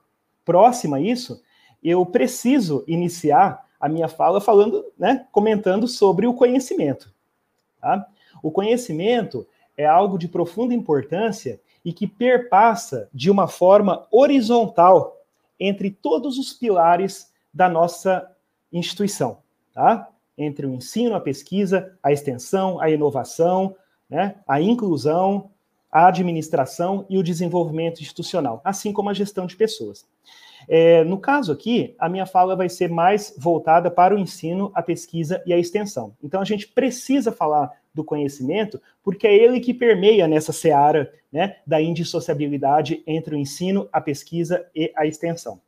[0.46, 1.42] próxima a isso,
[1.84, 7.14] eu preciso iniciar a minha fala falando, né, comentando sobre o conhecimento.
[7.80, 8.06] Tá?
[8.44, 15.18] O conhecimento é algo de profunda importância e que perpassa de uma forma horizontal
[15.58, 18.30] entre todos os pilares da nossa
[18.72, 19.40] instituição,
[19.74, 20.10] tá?
[20.40, 23.76] Entre o ensino, a pesquisa, a extensão, a inovação,
[24.10, 25.52] né, a inclusão,
[25.92, 30.06] a administração e o desenvolvimento institucional, assim como a gestão de pessoas.
[30.68, 34.82] É, no caso aqui, a minha fala vai ser mais voltada para o ensino, a
[34.84, 36.16] pesquisa e a extensão.
[36.24, 41.58] Então, a gente precisa falar do conhecimento, porque é ele que permeia nessa seara né,
[41.66, 45.60] da indissociabilidade entre o ensino, a pesquisa e a extensão.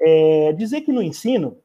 [0.00, 1.56] É, dizer que no ensino,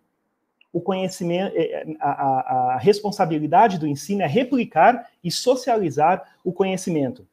[0.72, 7.28] o conhecimento, é, a, a, a responsabilidade do ensino é replicar e socializar o conhecimento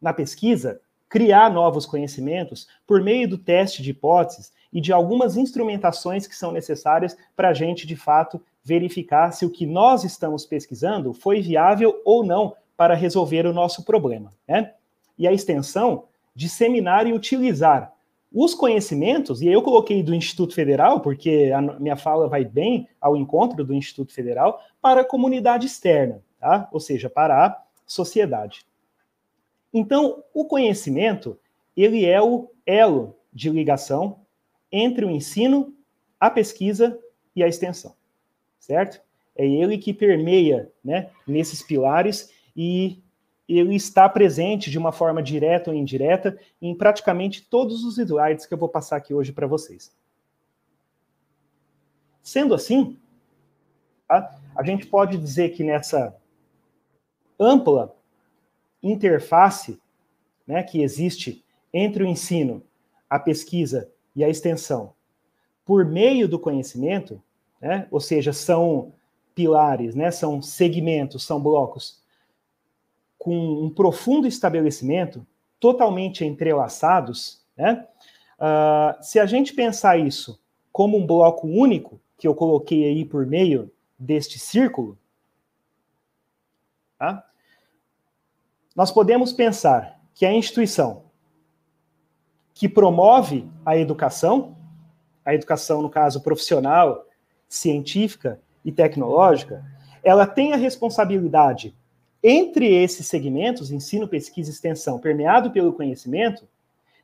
[0.00, 6.26] na pesquisa, criar novos conhecimentos por meio do teste de hipóteses e de algumas instrumentações
[6.26, 11.14] que são necessárias para a gente, de fato, verificar se o que nós estamos pesquisando
[11.14, 14.32] foi viável ou não para resolver o nosso problema.
[14.48, 14.72] Né?
[15.16, 17.93] E a extensão, disseminar e utilizar
[18.34, 23.16] os conhecimentos, e eu coloquei do Instituto Federal, porque a minha fala vai bem ao
[23.16, 26.68] encontro do Instituto Federal, para a comunidade externa, tá?
[26.72, 28.66] ou seja, para a sociedade.
[29.72, 31.38] Então, o conhecimento,
[31.76, 34.18] ele é o elo de ligação
[34.70, 35.72] entre o ensino,
[36.18, 36.98] a pesquisa
[37.36, 37.94] e a extensão,
[38.58, 39.00] certo?
[39.36, 43.00] É ele que permeia, né, nesses pilares e
[43.48, 48.54] ele está presente de uma forma direta ou indireta em praticamente todos os slides que
[48.54, 49.94] eu vou passar aqui hoje para vocês.
[52.22, 52.98] Sendo assim,
[54.08, 54.34] tá?
[54.56, 56.16] a gente pode dizer que nessa
[57.38, 57.94] ampla
[58.82, 59.78] interface
[60.46, 62.62] né, que existe entre o ensino,
[63.10, 64.94] a pesquisa e a extensão,
[65.66, 67.22] por meio do conhecimento,
[67.60, 68.94] né, ou seja, são
[69.34, 72.03] pilares, né, são segmentos, são blocos
[73.24, 75.26] com um profundo estabelecimento,
[75.58, 77.88] totalmente entrelaçados, né?
[78.38, 80.38] Uh, se a gente pensar isso
[80.70, 84.98] como um bloco único, que eu coloquei aí por meio deste círculo,
[86.98, 87.24] tá?
[88.76, 91.04] nós podemos pensar que a instituição
[92.52, 94.54] que promove a educação,
[95.24, 97.06] a educação, no caso, profissional,
[97.48, 99.64] científica e tecnológica,
[100.02, 101.74] ela tem a responsabilidade
[102.26, 106.48] entre esses segmentos, ensino, pesquisa e extensão, permeado pelo conhecimento,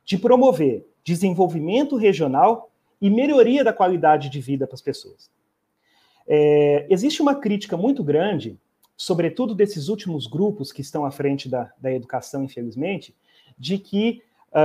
[0.03, 5.29] de promover desenvolvimento regional e melhoria da qualidade de vida para as pessoas.
[6.27, 8.57] É, existe uma crítica muito grande,
[8.97, 13.13] sobretudo desses últimos grupos que estão à frente da, da educação, infelizmente,
[13.57, 14.57] de que uh,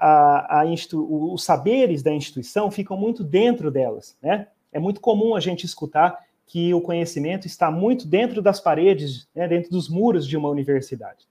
[0.00, 4.16] a, a os saberes da instituição ficam muito dentro delas.
[4.20, 4.48] Né?
[4.72, 9.48] É muito comum a gente escutar que o conhecimento está muito dentro das paredes, né,
[9.48, 11.26] dentro dos muros de uma universidade.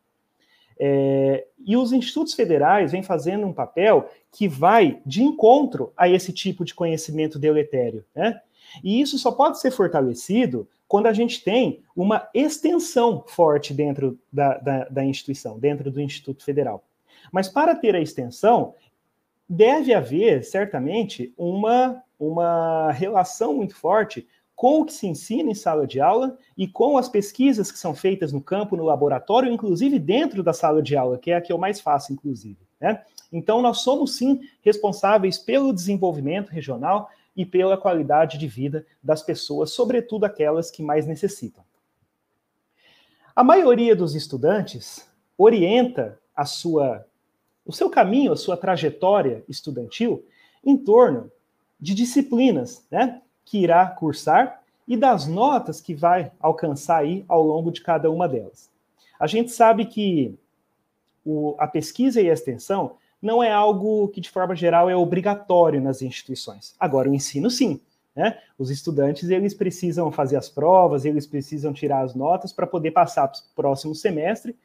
[0.80, 6.34] É, e os institutos federais vêm fazendo um papel que vai de encontro a esse
[6.34, 8.04] tipo de conhecimento deletério.
[8.16, 8.42] Né?
[8.84, 14.58] E isso só pode ser fortalecido quando a gente tem uma extensão forte dentro da,
[14.58, 16.84] da, da instituição, dentro do Instituto Federal.
[17.32, 18.74] Mas para ter a extensão,
[19.48, 24.28] deve haver, certamente, uma, uma relação muito forte
[24.62, 27.96] com o que se ensina em sala de aula e com as pesquisas que são
[27.96, 31.52] feitas no campo, no laboratório, inclusive dentro da sala de aula, que é a que
[31.52, 32.60] eu mais faço, inclusive.
[32.80, 33.04] Né?
[33.34, 39.72] Então, nós somos sim responsáveis pelo desenvolvimento regional e pela qualidade de vida das pessoas,
[39.72, 41.64] sobretudo aquelas que mais necessitam.
[43.36, 47.04] A maioria dos estudantes orienta a sua,
[47.66, 50.24] o seu caminho, a sua trajetória estudantil
[50.64, 51.32] em torno
[51.80, 53.24] de disciplinas, né?
[53.46, 58.28] Que irá cursar e das notas que vai alcançar aí ao longo de cada uma
[58.28, 58.70] delas.
[59.20, 60.38] A gente sabe que
[61.26, 65.80] o, a pesquisa e a extensão não é algo que, de forma geral, é obrigatório
[65.80, 66.76] nas instituições.
[66.80, 67.80] Agora, o ensino, sim.
[68.16, 68.38] Né?
[68.58, 73.28] Os estudantes eles precisam fazer as provas, eles precisam tirar as notas para poder passar
[73.28, 74.56] para o próximo semestre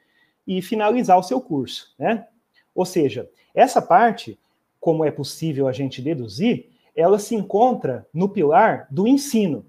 [0.46, 1.94] e finalizar o seu curso.
[1.98, 2.26] Né?
[2.74, 4.38] Ou seja, essa parte,
[4.80, 9.66] como é possível a gente deduzir, ela se encontra no pilar do ensino,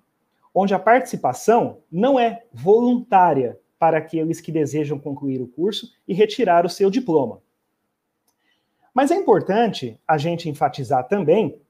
[0.55, 6.65] onde a participação não é voluntária para aqueles que desejam concluir o curso e retirar
[6.65, 7.41] o seu diploma.
[8.93, 11.61] Mas é importante a gente enfatizar também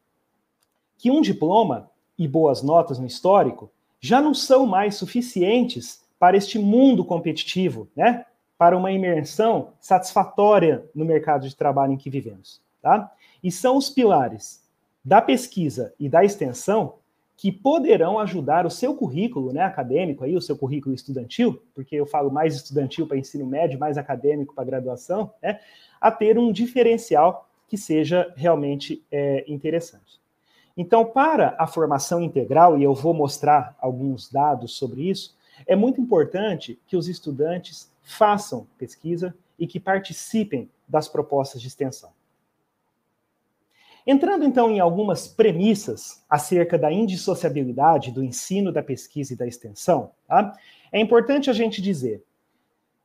[0.98, 6.58] que um diploma e boas notas no histórico já não são mais suficientes para este
[6.58, 8.26] mundo competitivo, né?
[8.58, 13.12] Para uma imersão satisfatória no mercado de trabalho em que vivemos, tá?
[13.44, 14.67] E são os pilares
[15.08, 16.96] da pesquisa e da extensão
[17.38, 22.06] que poderão ajudar o seu currículo né, acadêmico, aí, o seu currículo estudantil, porque eu
[22.06, 25.62] falo mais estudantil para ensino médio, mais acadêmico para graduação, né,
[26.02, 30.20] a ter um diferencial que seja realmente é, interessante.
[30.76, 36.02] Então, para a formação integral, e eu vou mostrar alguns dados sobre isso, é muito
[36.02, 42.17] importante que os estudantes façam pesquisa e que participem das propostas de extensão.
[44.10, 50.12] Entrando então em algumas premissas acerca da indissociabilidade do ensino, da pesquisa e da extensão,
[50.26, 50.58] tá?
[50.94, 52.24] é importante a gente dizer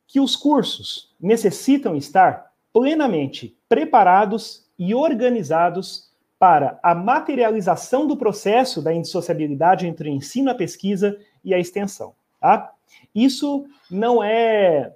[0.07, 8.93] que os cursos necessitam estar plenamente preparados e organizados para a materialização do processo da
[8.93, 12.15] indissociabilidade entre o ensino, a pesquisa e a extensão.
[12.39, 12.73] Tá?
[13.13, 14.93] Isso não é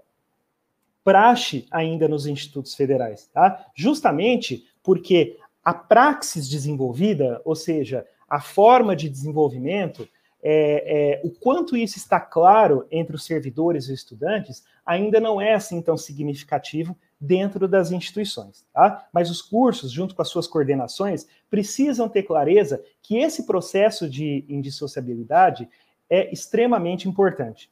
[1.03, 3.65] praxe ainda nos institutos federais, tá?
[3.75, 5.37] justamente porque
[5.67, 10.07] a praxis desenvolvida, ou seja, a forma de desenvolvimento,
[10.41, 15.41] é, é, o quanto isso está claro entre os servidores e os estudantes, ainda não
[15.41, 18.65] é assim tão significativo dentro das instituições.
[18.71, 19.09] Tá?
[19.11, 24.45] Mas os cursos, junto com as suas coordenações, precisam ter clareza que esse processo de
[24.47, 25.67] indissociabilidade
[26.09, 27.69] é extremamente importante.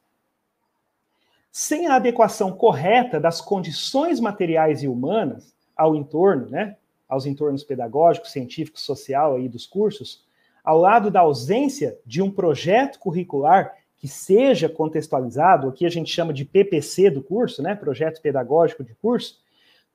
[1.50, 6.76] Sem a adequação correta das condições materiais e humanas ao entorno, né,
[7.08, 10.24] aos entornos pedagógicos, científicos, social aí dos cursos,
[10.64, 16.32] ao lado da ausência de um projeto curricular que seja contextualizado, aqui a gente chama
[16.32, 19.40] de PPC do curso, né, projeto pedagógico de curso,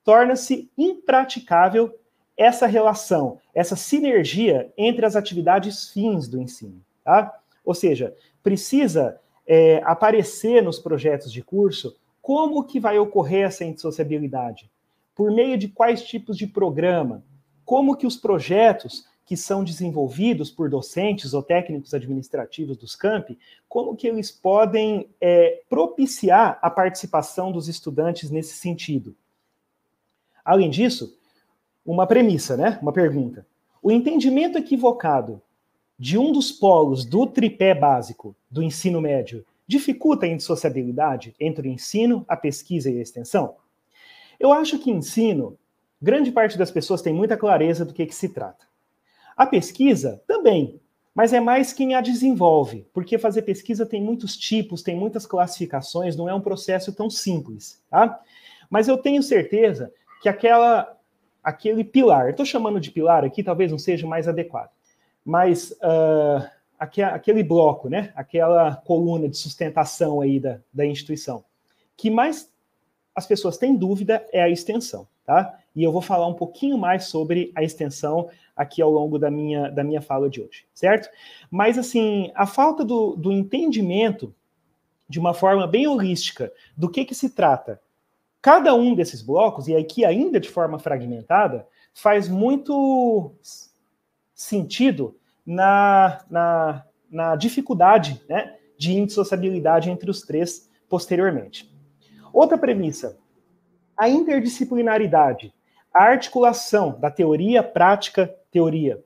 [0.02, 1.94] torna-se impraticável
[2.36, 6.82] essa relação, essa sinergia entre as atividades fins do ensino.
[7.04, 7.38] tá?
[7.64, 14.70] Ou seja, precisa é, aparecer nos projetos de curso como que vai ocorrer essa indissociabilidade,
[15.22, 17.22] por meio de quais tipos de programa,
[17.64, 23.94] como que os projetos que são desenvolvidos por docentes ou técnicos administrativos dos campi, como
[23.94, 29.14] que eles podem é, propiciar a participação dos estudantes nesse sentido.
[30.44, 31.16] Além disso,
[31.86, 32.80] uma premissa, né?
[32.82, 33.46] Uma pergunta.
[33.80, 35.40] O entendimento equivocado
[35.96, 41.70] de um dos polos do tripé básico do ensino médio dificulta a indissociabilidade entre o
[41.70, 43.61] ensino, a pesquisa e a extensão?
[44.42, 45.56] Eu acho que ensino,
[46.00, 48.66] grande parte das pessoas tem muita clareza do que, que se trata.
[49.36, 50.80] A pesquisa também,
[51.14, 56.16] mas é mais quem a desenvolve, porque fazer pesquisa tem muitos tipos, tem muitas classificações,
[56.16, 58.20] não é um processo tão simples, tá?
[58.68, 60.92] Mas eu tenho certeza que aquela,
[61.40, 64.70] aquele pilar, estou chamando de pilar aqui, talvez não seja mais adequado,
[65.24, 66.44] mas uh,
[66.80, 68.12] aquele bloco, né?
[68.16, 71.44] Aquela coluna de sustentação aí da, da instituição,
[71.96, 72.51] que mais
[73.14, 75.58] as pessoas têm dúvida é a extensão, tá?
[75.74, 79.70] E eu vou falar um pouquinho mais sobre a extensão aqui ao longo da minha,
[79.70, 81.08] da minha fala de hoje, certo?
[81.50, 84.34] Mas, assim, a falta do, do entendimento
[85.08, 87.80] de uma forma bem holística do que, que se trata
[88.42, 93.32] cada um desses blocos, e aqui ainda de forma fragmentada, faz muito
[94.34, 101.71] sentido na, na, na dificuldade né, de indissociabilidade entre os três posteriormente.
[102.32, 103.18] Outra premissa,
[103.96, 105.52] a interdisciplinaridade,
[105.92, 109.04] a articulação da teoria, prática, teoria,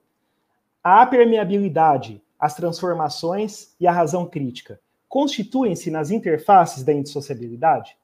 [0.82, 4.80] a permeabilidade, as transformações e a razão crítica.
[5.08, 7.96] Constituem-se nas interfaces da indissociabilidade?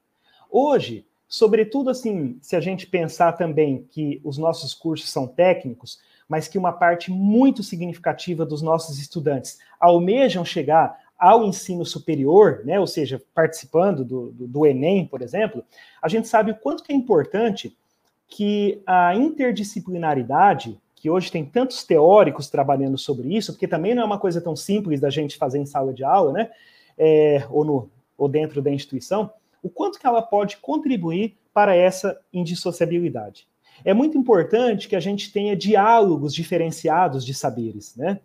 [0.50, 6.48] Hoje, sobretudo assim, se a gente pensar também que os nossos cursos são técnicos, mas
[6.48, 12.86] que uma parte muito significativa dos nossos estudantes almejam chegar ao ensino superior, né, ou
[12.86, 15.64] seja, participando do, do, do, Enem, por exemplo,
[16.02, 17.78] a gente sabe o quanto que é importante
[18.26, 24.04] que a interdisciplinaridade, que hoje tem tantos teóricos trabalhando sobre isso, porque também não é
[24.04, 26.50] uma coisa tão simples da gente fazer em sala de aula, né,
[26.98, 29.30] é, ou, no, ou dentro da instituição,
[29.62, 33.46] o quanto que ela pode contribuir para essa indissociabilidade.
[33.84, 38.18] É muito importante que a gente tenha diálogos diferenciados de saberes, né?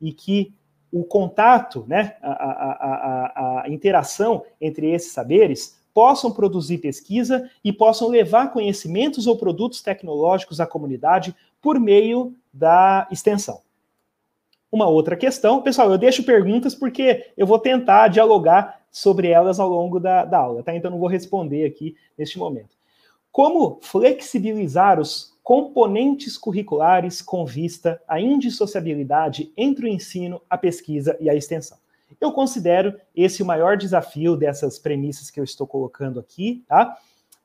[0.00, 0.52] E que
[0.94, 7.72] o contato, né, a, a, a, a, interação entre esses saberes possam produzir pesquisa e
[7.72, 13.60] possam levar conhecimentos ou produtos tecnológicos à comunidade por meio da extensão.
[14.70, 19.68] Uma outra questão, pessoal, eu deixo perguntas porque eu vou tentar dialogar sobre elas ao
[19.68, 20.76] longo da, da aula, tá?
[20.76, 22.76] Então não vou responder aqui neste momento.
[23.32, 31.28] Como flexibilizar os componentes curriculares com vista à indissociabilidade entre o ensino, a pesquisa e
[31.28, 31.76] a extensão.
[32.18, 36.96] Eu considero esse o maior desafio dessas premissas que eu estou colocando aqui, tá?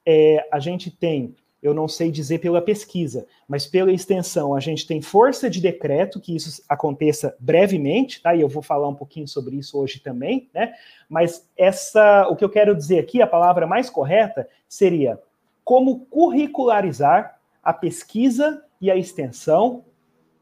[0.06, 4.88] É, a gente tem, eu não sei dizer pela pesquisa, mas pela extensão, a gente
[4.88, 8.34] tem força de decreto que isso aconteça brevemente, tá?
[8.34, 10.74] E eu vou falar um pouquinho sobre isso hoje também, né?
[11.10, 15.20] Mas essa, o que eu quero dizer aqui, a palavra mais correta seria
[15.66, 19.86] como curricularizar a pesquisa e a extensão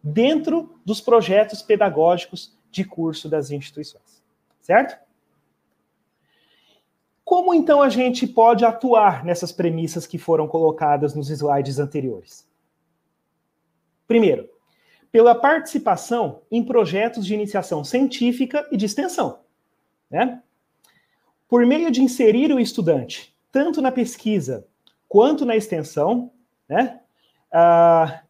[0.04, 4.24] dentro dos projetos pedagógicos de curso das instituições.
[4.62, 4.98] Certo?
[7.24, 12.48] Como então a gente pode atuar nessas premissas que foram colocadas nos slides anteriores?
[14.08, 14.50] Primeiro,
[15.12, 19.40] pela participação em projetos de iniciação científica e de extensão.
[20.10, 20.42] Né?
[21.50, 24.68] Por meio de inserir o estudante tanto na pesquisa
[25.08, 26.32] quanto na extensão,
[26.68, 27.02] né?
[27.52, 28.22] Ah,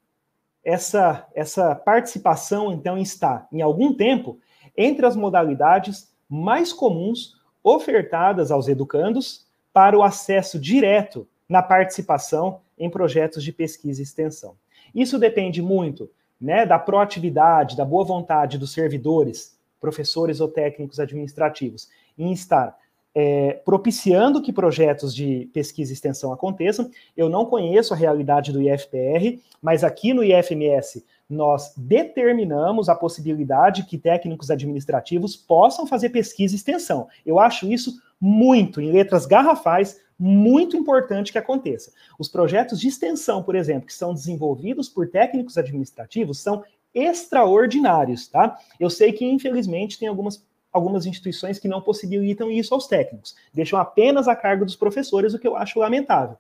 [0.63, 4.39] essa, essa participação, então, está, em algum tempo,
[4.75, 12.89] entre as modalidades mais comuns ofertadas aos educandos para o acesso direto na participação em
[12.89, 14.55] projetos de pesquisa e extensão.
[14.93, 16.09] Isso depende muito
[16.39, 22.77] né, da proatividade, da boa vontade dos servidores, professores ou técnicos administrativos, em estar
[23.19, 26.87] é, propiciando que projetos de pesquisa e extensão aconteçam.
[27.15, 33.87] Eu não conheço a realidade do IFPR, mas aqui no IFMS nós determinamos a possibilidade
[33.87, 37.07] que técnicos administrativos possam fazer pesquisa e extensão.
[37.25, 41.91] Eu acho isso muito, em letras garrafais, muito importante que aconteça.
[42.19, 46.63] Os projetos de extensão, por exemplo, que são desenvolvidos por técnicos administrativos, são
[46.93, 48.55] extraordinários, tá?
[48.79, 50.45] Eu sei que, infelizmente, tem algumas
[50.77, 55.39] algumas instituições que não possibilitam isso aos técnicos, deixam apenas a cargo dos professores, o
[55.39, 56.37] que eu acho lamentável.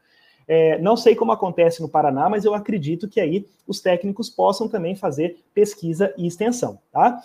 [0.47, 4.69] É, não sei como acontece no Paraná, mas eu acredito que aí os técnicos possam
[4.69, 7.21] também fazer pesquisa e extensão, tá?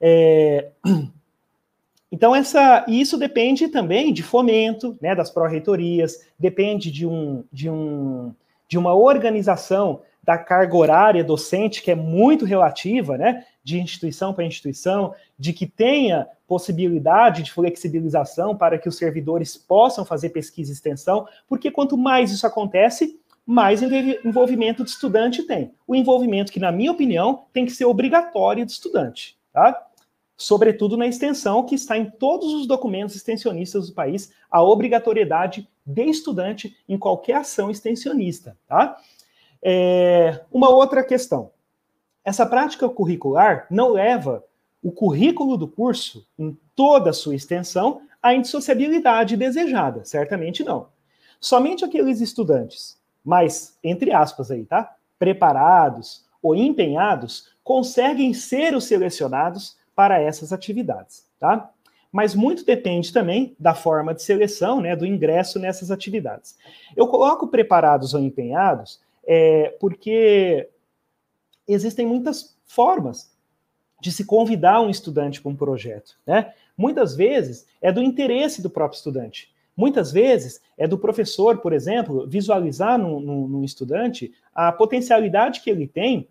[0.00, 0.68] É...
[2.10, 8.32] Então, essa, isso depende também de fomento né, das pró-reitorias, depende de, um, de, um,
[8.68, 14.44] de uma organização da carga horária docente, que é muito relativa, né, de instituição para
[14.44, 20.74] instituição, de que tenha possibilidade de flexibilização para que os servidores possam fazer pesquisa e
[20.74, 25.70] extensão, porque quanto mais isso acontece, mais envolvimento do estudante tem.
[25.86, 29.80] O envolvimento que, na minha opinião, tem que ser obrigatório do estudante, tá?
[30.36, 36.02] Sobretudo na extensão, que está em todos os documentos extensionistas do país, a obrigatoriedade de
[36.02, 38.96] estudante em qualquer ação extensionista, tá?
[39.62, 41.50] É, uma outra questão.
[42.24, 44.44] Essa prática curricular não leva
[44.82, 50.04] o currículo do curso, em toda a sua extensão, à indissociabilidade desejada.
[50.04, 50.88] Certamente não.
[51.40, 54.94] Somente aqueles estudantes, mais, entre aspas aí, tá?
[55.18, 61.70] Preparados ou empenhados, conseguem ser os selecionados para essas atividades, tá?
[62.12, 66.56] Mas muito depende também da forma de seleção, né, do ingresso nessas atividades.
[66.96, 70.68] Eu coloco preparados ou empenhados é, porque
[71.66, 73.34] existem muitas formas
[74.00, 76.18] de se convidar um estudante para um projeto.
[76.26, 76.52] Né?
[76.76, 79.54] Muitas vezes é do interesse do próprio estudante.
[79.76, 86.28] Muitas vezes é do professor, por exemplo, visualizar no, estudante a potencialidade que ele tem,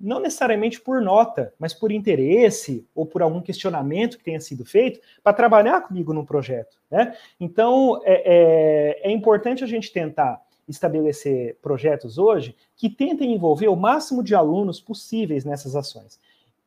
[0.00, 5.00] não necessariamente por nota, mas por interesse ou por algum questionamento que tenha sido feito,
[5.22, 6.76] para trabalhar comigo no projeto.
[6.90, 7.14] Né?
[7.38, 13.76] Então, é, é, é importante a gente tentar estabelecer projetos hoje que tentem envolver o
[13.76, 16.20] máximo de alunos possíveis nessas ações.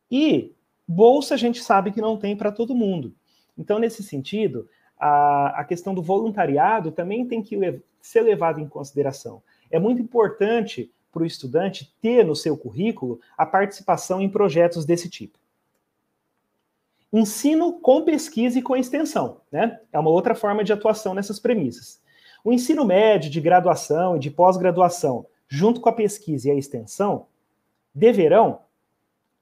[0.09, 0.53] E
[0.87, 3.13] bolsa a gente sabe que não tem para todo mundo.
[3.57, 4.67] Então, nesse sentido,
[4.99, 9.43] a, a questão do voluntariado também tem que lev ser levada em consideração.
[9.69, 15.07] É muito importante para o estudante ter no seu currículo a participação em projetos desse
[15.07, 15.37] tipo.
[17.13, 19.79] Ensino com pesquisa e com extensão, né?
[19.91, 22.00] É uma outra forma de atuação nessas premissas.
[22.43, 27.27] O ensino médio, de graduação e de pós-graduação, junto com a pesquisa e a extensão,
[27.93, 28.59] deverão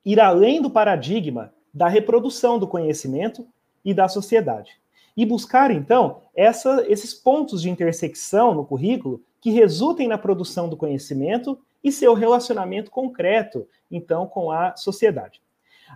[0.04, 3.48] ir além do paradigma da reprodução do conhecimento
[3.86, 4.80] e da sociedade.
[5.16, 10.76] E buscar, então, essa, esses pontos de intersecção no currículo que resultem na produção do
[10.76, 15.42] conhecimento e seu relacionamento concreto, então, com a sociedade.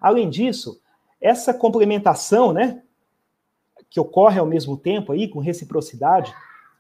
[0.02, 0.82] Além disso,
[1.20, 2.82] essa complementação, né,
[3.90, 6.34] que ocorre ao mesmo tempo aí, com reciprocidade,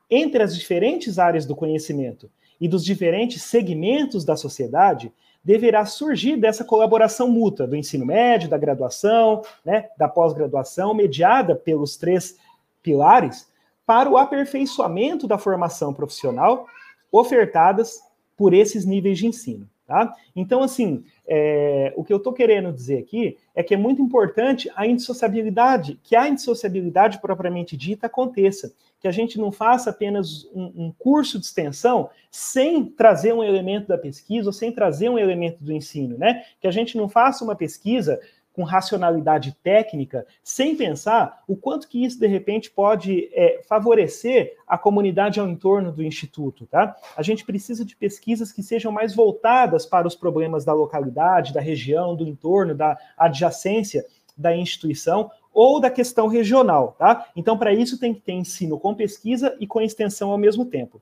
[0.09, 2.29] entre as diferentes áreas do conhecimento
[2.59, 5.11] e dos diferentes segmentos da sociedade
[5.43, 11.97] deverá surgir dessa colaboração mútua do ensino médio, da graduação, né, da pós-graduação, mediada pelos
[11.97, 12.37] três
[12.81, 13.51] pilares,
[13.85, 16.65] para o aperfeiçoamento da formação profissional
[17.11, 18.01] ofertadas
[18.37, 19.69] por esses níveis de ensino.
[19.85, 20.15] Tá?
[20.33, 24.71] Então, assim, é, o que eu estou querendo dizer aqui é que é muito importante
[24.75, 28.73] a indissociabilidade, que a indissociabilidade propriamente dita aconteça,
[29.03, 33.85] que a gente não faça apenas um, um, curso de extensão sem trazer um elemento
[33.85, 36.45] da pesquisa ou sem trazer um elemento do ensino, né?
[36.61, 38.17] Que a gente não faça uma pesquisa
[38.53, 44.77] com racionalidade técnica, sem pensar o quanto que isso, de repente, pode é, favorecer a
[44.77, 46.65] comunidade ao entorno do Instituto.
[46.65, 46.95] Tá?
[47.17, 51.59] A gente precisa de pesquisas que sejam mais voltadas para os problemas da localidade, da
[51.59, 54.05] região, do entorno, da adjacência
[54.37, 56.95] da instituição ou da questão regional.
[56.97, 57.27] Tá?
[57.35, 61.01] Então, para isso, tem que ter ensino com pesquisa e com extensão ao mesmo tempo.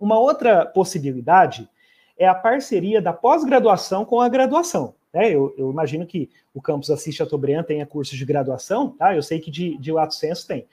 [0.00, 1.68] Uma outra possibilidade
[2.16, 4.94] é a parceria da pós-graduação com a graduação.
[5.12, 5.30] Né?
[5.30, 9.14] Eu, eu, imagino que o campus Assis Chateaubriand tenha cursos de graduação, tá?
[9.14, 10.66] Eu sei que de, de lato senso tem.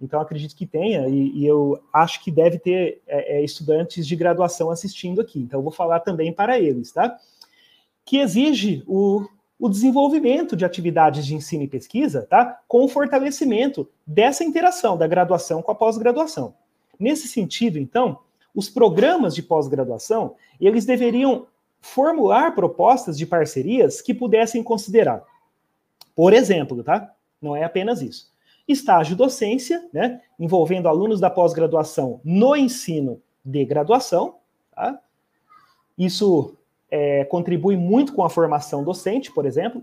[0.00, 4.16] Então, acredito que tenha, e, e eu acho que deve ter é, é, estudantes de
[4.16, 5.38] graduação assistindo aqui.
[5.38, 7.16] Então, eu vou falar também para eles, tá?
[8.04, 9.24] Que exige o,
[9.62, 12.60] o desenvolvimento de atividades de ensino e pesquisa, tá?
[12.66, 16.52] Com o fortalecimento dessa interação da graduação com a pós-graduação.
[16.98, 18.18] Nesse sentido, então,
[18.52, 21.46] os programas de pós-graduação, eles deveriam
[21.80, 25.22] formular propostas de parcerias que pudessem considerar.
[26.12, 27.14] Por exemplo, tá?
[27.40, 28.32] Não é apenas isso.
[28.66, 34.38] Estágio docência, né, envolvendo alunos da pós-graduação no ensino de graduação,
[34.74, 35.00] tá?
[35.96, 36.56] Isso
[36.92, 39.82] é, contribui muito com a formação docente, por exemplo.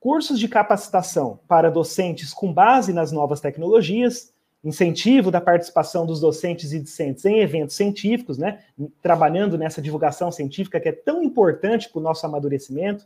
[0.00, 4.32] Cursos de capacitação para docentes com base nas novas tecnologias,
[4.64, 8.60] incentivo da participação dos docentes e discentes em eventos científicos, né,
[9.02, 13.04] trabalhando nessa divulgação científica que é tão importante para o nosso amadurecimento,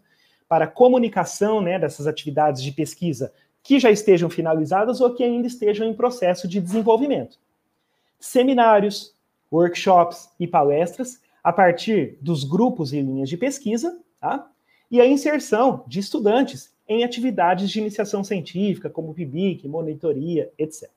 [0.48, 5.48] para a comunicação né, dessas atividades de pesquisa que já estejam finalizadas ou que ainda
[5.48, 7.38] estejam em processo de desenvolvimento.
[8.20, 9.12] Seminários,
[9.50, 14.50] workshops e palestras a partir dos grupos e linhas de pesquisa, tá?
[14.90, 20.90] e a inserção de estudantes em atividades de iniciação científica, como PIBIC, monitoria, etc.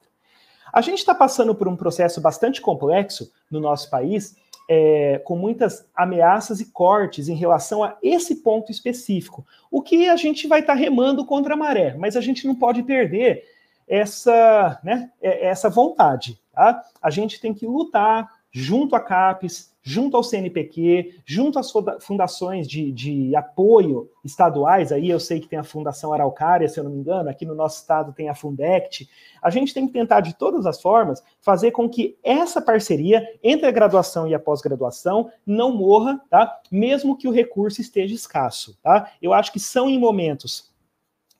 [0.73, 4.37] A gente está passando por um processo bastante complexo no nosso país,
[4.67, 9.45] é, com muitas ameaças e cortes em relação a esse ponto específico.
[9.69, 12.55] O que a gente vai estar tá remando contra a maré, mas a gente não
[12.55, 13.43] pode perder
[13.87, 16.41] essa, né, é, essa vontade.
[16.51, 16.83] Tá?
[16.99, 21.71] A gente tem que lutar junto à CAPES, junto ao CNPq, junto às
[22.01, 26.83] fundações de, de, apoio estaduais, aí eu sei que tem a Fundação Araucária, se eu
[26.83, 29.09] não me engano, aqui no nosso estado tem a Fundect,
[29.41, 33.67] a gente tem que tentar de todas as formas fazer com que essa parceria entre
[33.67, 36.59] a graduação e a pós-graduação não morra, tá?
[36.71, 39.11] Mesmo que o recurso esteja escasso, tá?
[39.21, 40.69] Eu acho que são em momentos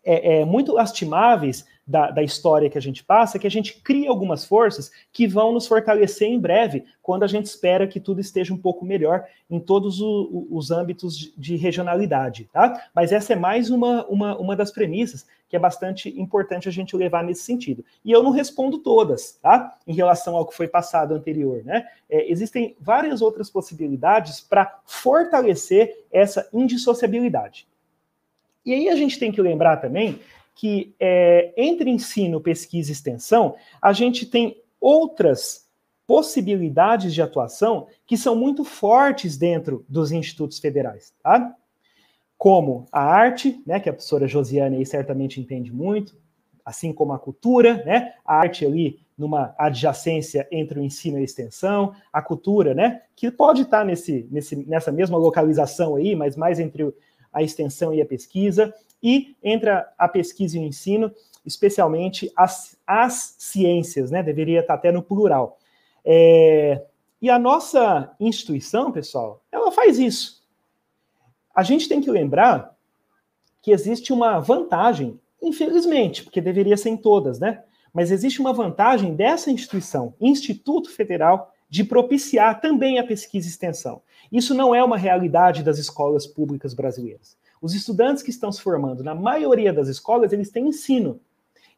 [0.04, 4.10] é, é, muito lastimáveis da, da, história que a gente passa, que a gente cria
[4.10, 8.54] algumas forças que vão nos fortalecer em breve, quando a gente espera que tudo esteja
[8.54, 12.80] um pouco melhor em todos o, os âmbitos de, de regionalidade, tá?
[12.94, 16.96] Mas essa é mais uma, uma, uma das premissas que é bastante importante a gente
[16.96, 17.84] levar nesse sentido.
[18.06, 19.76] E eu não respondo todas, tá?
[19.88, 21.88] Em relação ao que foi passado anterior, né?
[22.08, 27.68] É, existem várias outras possibilidades para fortalecer essa indissociabilidade.
[28.64, 30.20] E aí a gente tem que lembrar também
[30.60, 35.70] que é, entre ensino, pesquisa e extensão, a gente tem outras
[36.06, 41.56] possibilidades de atuação que são muito fortes dentro dos institutos federais, tá?
[42.38, 46.18] Como a arte, né, que a professora Josiane aí certamente entende muito,
[46.66, 48.16] assim como a cultura, né?
[48.26, 53.32] A arte ali numa adjacência entre o ensino e a extensão, a cultura, né, que
[53.32, 56.94] pode estar nesse, nesse, nessa mesma localização aí, mas mais entre
[57.32, 61.12] a extensão e a pesquisa, e entre a, pesquisa e o ensino,
[61.46, 64.22] especialmente as, as ciências, né?
[64.22, 65.58] Deveria estar até no plural.
[66.04, 66.84] É,
[67.22, 70.44] e a nossa instituição, pessoal, ela faz isso.
[71.54, 72.76] A gente tem que lembrar
[73.62, 77.64] que existe uma vantagem, infelizmente, porque deveria ser em todas, né?
[77.94, 84.02] Mas existe uma vantagem dessa instituição, Instituto Federal, de propiciar também a pesquisa e extensão.
[84.32, 87.38] Isso não é uma realidade das escolas públicas brasileiras.
[87.62, 91.20] Os estudantes que estão se formando, na maioria das escolas, eles têm ensino.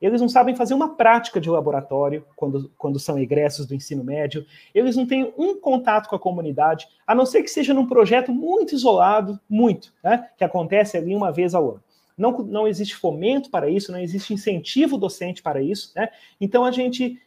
[0.02, 4.46] Eles não sabem fazer uma prática de laboratório quando, quando são egressos do ensino médio.
[4.74, 8.34] Eles não têm um contato com a comunidade, a não ser que seja num projeto
[8.34, 10.28] muito isolado, muito, né?
[10.36, 11.84] Que acontece ali uma vez ao ano.
[12.18, 16.10] Não, não existe fomento para isso, não existe incentivo docente para isso, né?
[16.40, 17.22] Então a gente,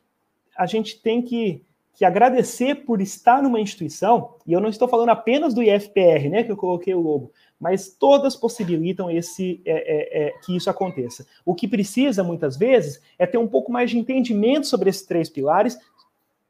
[0.57, 5.11] a gente tem que, que agradecer por estar numa instituição, e eu não estou falando
[5.11, 6.43] apenas do IFPR, né?
[6.43, 11.27] Que eu coloquei o logo, mas todas possibilitam esse é, é, é, que isso aconteça.
[11.45, 15.29] O que precisa, muitas vezes, é ter um pouco mais de entendimento sobre esses três
[15.29, 15.79] pilares,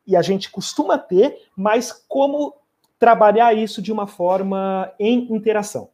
[0.07, 2.57] e a gente costuma ter, mas como
[2.99, 5.91] trabalhar isso de uma forma em interação.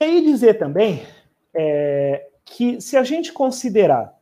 [0.00, 1.06] E aí dizer também
[1.54, 4.18] é, que se a gente considerar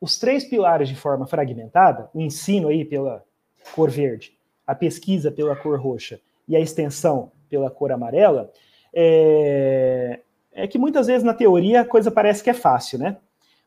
[0.00, 3.24] os três pilares de forma fragmentada, o ensino aí pela
[3.74, 4.36] cor verde,
[4.66, 8.50] a pesquisa pela cor roxa e a extensão pela cor amarela,
[8.94, 10.20] é,
[10.52, 13.16] é que muitas vezes na teoria a coisa parece que é fácil, né?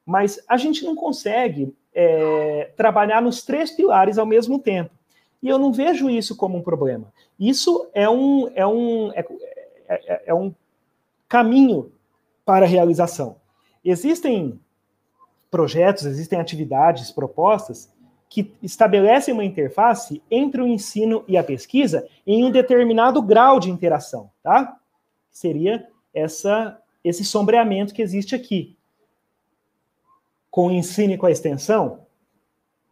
[0.05, 4.91] Mas a gente não consegue é, trabalhar nos três pilares ao mesmo tempo.
[5.41, 7.11] E eu não vejo isso como um problema.
[7.39, 9.25] Isso é um, é um, é,
[9.87, 10.53] é, é um
[11.27, 11.91] caminho
[12.45, 13.37] para a realização.
[13.83, 14.59] Existem
[15.51, 17.93] projetos, existem atividades propostas
[18.33, 23.69] que estabelecem uma interface entre o ensino e a pesquisa em um determinado grau de
[23.69, 24.75] interação, tá?
[25.29, 28.75] Seria essa, esse sombreamento que existe aqui.
[30.49, 32.07] Com o ensino e com a extensão,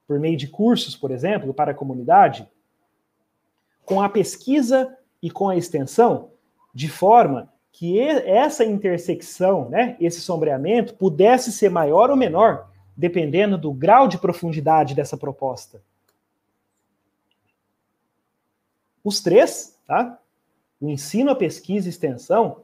[0.07, 2.47] por meio de cursos, por exemplo, para a comunidade,
[3.83, 6.29] com a pesquisa e com a extensão,
[6.71, 13.71] de forma que essa intersecção, né, esse sombreamento, pudesse ser maior ou menor dependendo do
[13.73, 15.81] grau de profundidade dessa proposta.
[19.03, 20.19] Os três, tá?
[20.79, 22.63] O ensino, a pesquisa e extensão,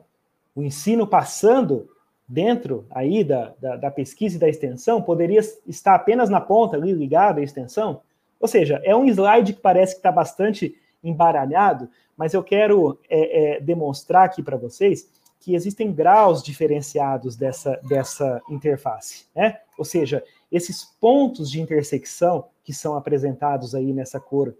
[0.55, 1.89] o ensino passando
[2.27, 6.91] dentro aí da, da, da, pesquisa e da extensão, poderia estar apenas na ponta ali,
[6.91, 8.01] ligado à extensão.
[8.39, 13.55] Ou seja, é um slide que parece que está bastante embaralhado, mas eu quero é,
[13.55, 15.09] é, demonstrar aqui para vocês
[15.39, 19.59] que existem graus diferenciados dessa, dessa interface, né?
[19.77, 24.55] Ou seja, esses pontos de intersecção que são apresentados aí nessa cor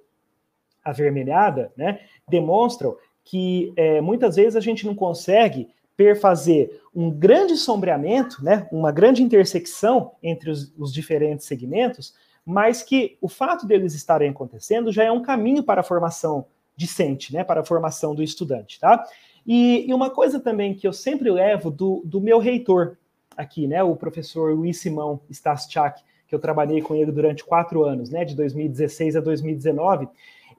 [0.84, 2.00] avermelhada, né,
[2.30, 5.68] demonstram que é, muitas vezes a gente não consegue
[5.98, 12.14] perfazer um grande sombreamento, né, uma grande intersecção entre os, os diferentes segmentos,
[12.46, 16.46] mas que o fato deles estarem acontecendo já é um caminho para a formação
[16.78, 19.04] discente, né, para a formação do estudante, tá?
[19.48, 22.98] E, e, uma coisa também que eu sempre levo do, do meu reitor
[23.38, 28.10] aqui, né, o professor Luiz Simão Staschak, que eu trabalhei com ele durante quatro anos,
[28.10, 30.10] né, de 2016 a 2019,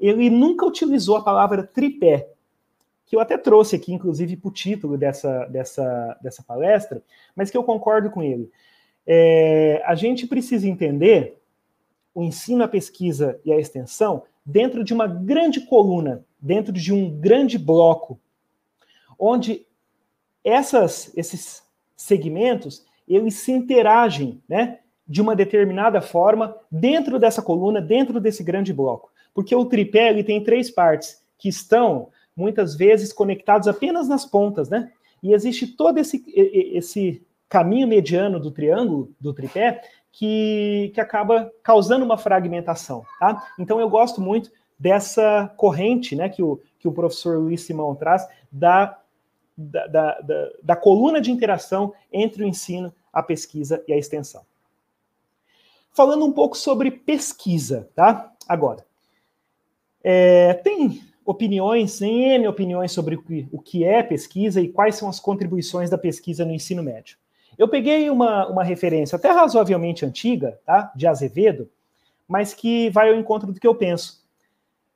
[0.01, 2.31] ele nunca utilizou a palavra tripé,
[3.05, 7.03] que eu até trouxe aqui, inclusive, para o título dessa, dessa, dessa palestra,
[7.37, 8.51] mas que eu concordo com ele.
[9.07, 11.39] É, a gente precisa entender
[12.15, 17.11] o ensino, a pesquisa e a extensão dentro de uma grande coluna, dentro de um
[17.19, 18.19] grande bloco,
[19.19, 19.67] onde
[20.45, 21.63] essas, esses
[21.97, 28.73] segmentos eles se interagem, né, de uma determinada forma dentro dessa coluna, dentro desse grande
[28.73, 29.11] bloco.
[29.33, 34.69] Porque o tripé ele tem três partes que estão muitas vezes conectados apenas nas pontas,
[34.69, 34.93] né?
[35.23, 39.81] E existe todo esse, esse caminho mediano do triângulo, do tripé,
[40.13, 43.43] que, que acaba causando uma fragmentação, tá?
[43.59, 48.29] Então eu gosto muito dessa corrente, né, que o, que o professor Luiz Simão traz,
[48.51, 48.97] da,
[49.59, 54.43] da, da, da, coluna de interação entre o ensino, a pesquisa e a extensão.
[55.91, 58.33] Falando um pouco sobre pesquisa, tá?
[58.49, 58.87] Agora,
[60.03, 65.09] é, tem opiniões, N opiniões sobre o que, o que é pesquisa e quais são
[65.09, 67.19] as contribuições da pesquisa no ensino médio.
[67.59, 70.93] Eu peguei uma, uma referência até razoavelmente antiga, tá?
[70.95, 71.69] De Azevedo,
[72.29, 74.25] mas que vai ao encontro do que eu penso.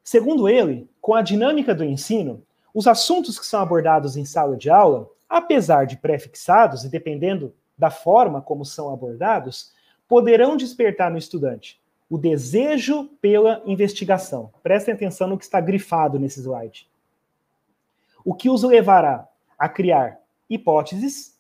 [0.05, 2.45] Segundo ele, com a dinâmica do ensino,
[2.75, 7.91] os assuntos que são abordados em sala de aula, apesar de prefixados e dependendo da
[7.91, 9.73] forma como são abordados,
[10.09, 14.53] poderão despertar no estudante o desejo pela investigação.
[14.63, 16.87] Prestem atenção no que está grifado nesse slide.
[18.23, 19.27] O que os levará
[19.59, 21.39] a criar hipóteses,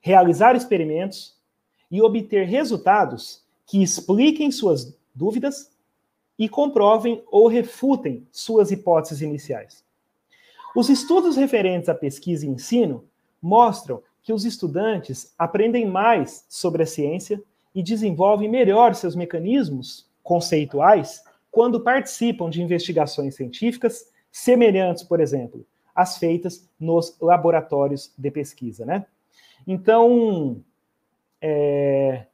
[0.00, 1.36] realizar experimentos
[1.90, 5.70] e obter resultados que expliquem suas dúvidas
[6.38, 9.85] e comprovem ou refutem suas hipóteses iniciais.
[10.76, 13.02] Os estudos referentes à pesquisa e ensino
[13.40, 17.42] mostram que os estudantes aprendem mais sobre a ciência
[17.74, 25.64] e desenvolvem melhor seus mecanismos conceituais quando participam de investigações científicas semelhantes, por exemplo,
[25.94, 29.06] às feitas nos laboratórios de pesquisa, né?
[29.66, 30.60] Então,
[31.40, 32.26] é,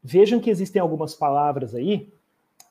[0.00, 2.08] vejam que existem algumas palavras aí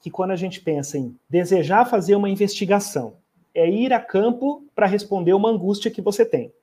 [0.01, 3.17] que quando a gente pensa em desejar fazer uma investigação,
[3.53, 6.53] é ir a campo para responder uma angústia que você tem.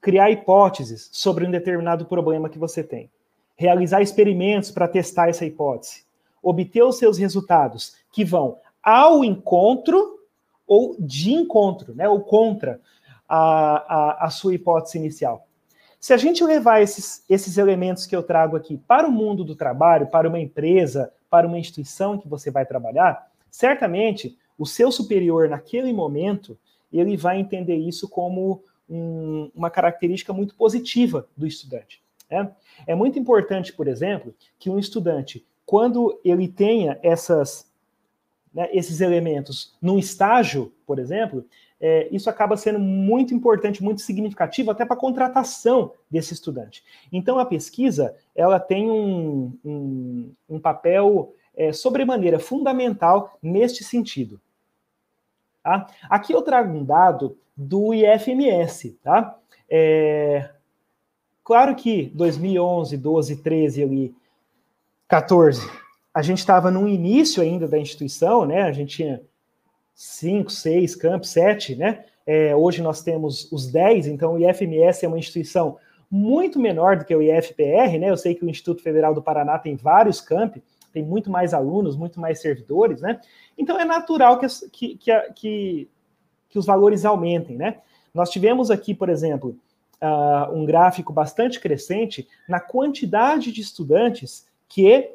[0.00, 3.10] Criar hipóteses sobre um determinado problema que você tem.
[3.56, 6.04] Realizar experimentos para testar essa hipótese.
[6.42, 10.20] Obter os seus resultados, que vão ao encontro
[10.66, 12.80] ou de encontro, né, ou contra
[13.28, 15.46] a, a, a sua hipótese inicial.
[15.98, 19.56] Se a gente levar esses, esses elementos que eu trago aqui para o mundo do
[19.56, 25.48] trabalho, para uma empresa, para uma instituição que você vai trabalhar, certamente o seu superior
[25.48, 26.58] naquele momento
[26.92, 32.02] ele vai entender isso como um, uma característica muito positiva do estudante.
[32.30, 32.50] Né?
[32.86, 37.70] É muito importante, por exemplo, que um estudante, quando ele tenha essas,
[38.52, 41.44] né, esses elementos num estágio, por exemplo,
[41.80, 46.82] é, isso acaba sendo muito importante, muito significativo até para a contratação desse estudante.
[47.12, 54.40] Então, a pesquisa ela tem um, um, um papel é, sobremaneira fundamental neste sentido.
[55.66, 55.84] Tá?
[56.08, 58.96] Aqui eu trago um dado do IFMS.
[59.02, 59.36] Tá?
[59.68, 60.50] É,
[61.42, 64.14] claro que 2011, 12, 13 e
[65.08, 65.68] 14,
[66.14, 68.62] a gente estava no início ainda da instituição, né?
[68.62, 69.20] a gente tinha
[69.92, 72.04] cinco, seis campos, sete, né?
[72.24, 75.78] É, hoje nós temos os 10, então o IFMS é uma instituição
[76.10, 78.10] muito menor do que o IFPR, né?
[78.10, 80.62] Eu sei que o Instituto Federal do Paraná tem vários campi,
[80.96, 83.20] tem muito mais alunos, muito mais servidores, né?
[83.58, 84.46] Então é natural que,
[84.96, 84.96] que,
[85.34, 85.88] que,
[86.48, 87.82] que os valores aumentem, né?
[88.14, 89.58] Nós tivemos aqui, por exemplo,
[90.00, 95.12] uh, um gráfico bastante crescente na quantidade de estudantes que é,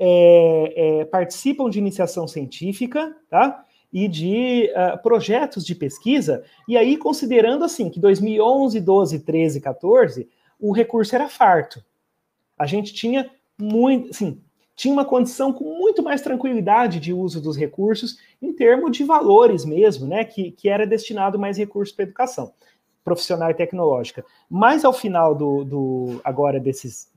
[0.00, 3.64] é, participam de iniciação científica, tá?
[3.92, 10.28] e de uh, projetos de pesquisa, e aí considerando assim que 2011, 12, 13, 14,
[10.58, 11.84] o recurso era farto.
[12.58, 14.42] A gente tinha muito, assim,
[14.74, 19.64] tinha uma condição com muito mais tranquilidade de uso dos recursos em termos de valores
[19.64, 22.52] mesmo, né, que, que era destinado mais recursos para educação
[23.04, 24.24] profissional e tecnológica.
[24.48, 27.10] Mas ao final do, do agora desses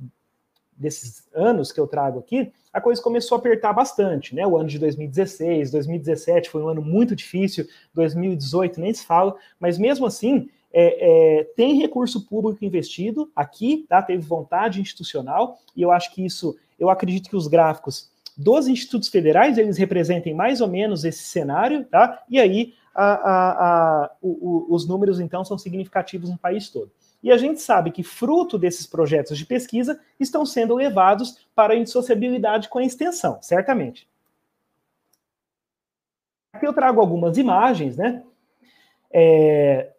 [0.77, 4.45] desses anos que eu trago aqui, a coisa começou a apertar bastante, né?
[4.45, 9.77] O ano de 2016, 2017 foi um ano muito difícil, 2018 nem se fala, mas
[9.77, 14.01] mesmo assim é, é, tem recurso público investido aqui, tá?
[14.01, 19.07] Teve vontade institucional e eu acho que isso, eu acredito que os gráficos dos institutos
[19.09, 22.23] federais eles representem mais ou menos esse cenário, tá?
[22.30, 23.51] E aí a, a,
[24.03, 26.91] a, o, os números, então, são significativos no país todo.
[27.21, 31.78] E a gente sabe que, fruto desses projetos de pesquisa, estão sendo levados para a
[31.78, 34.07] indissociabilidade com a extensão, certamente.
[36.53, 38.23] Aqui eu trago algumas imagens, né?
[39.11, 39.91] É,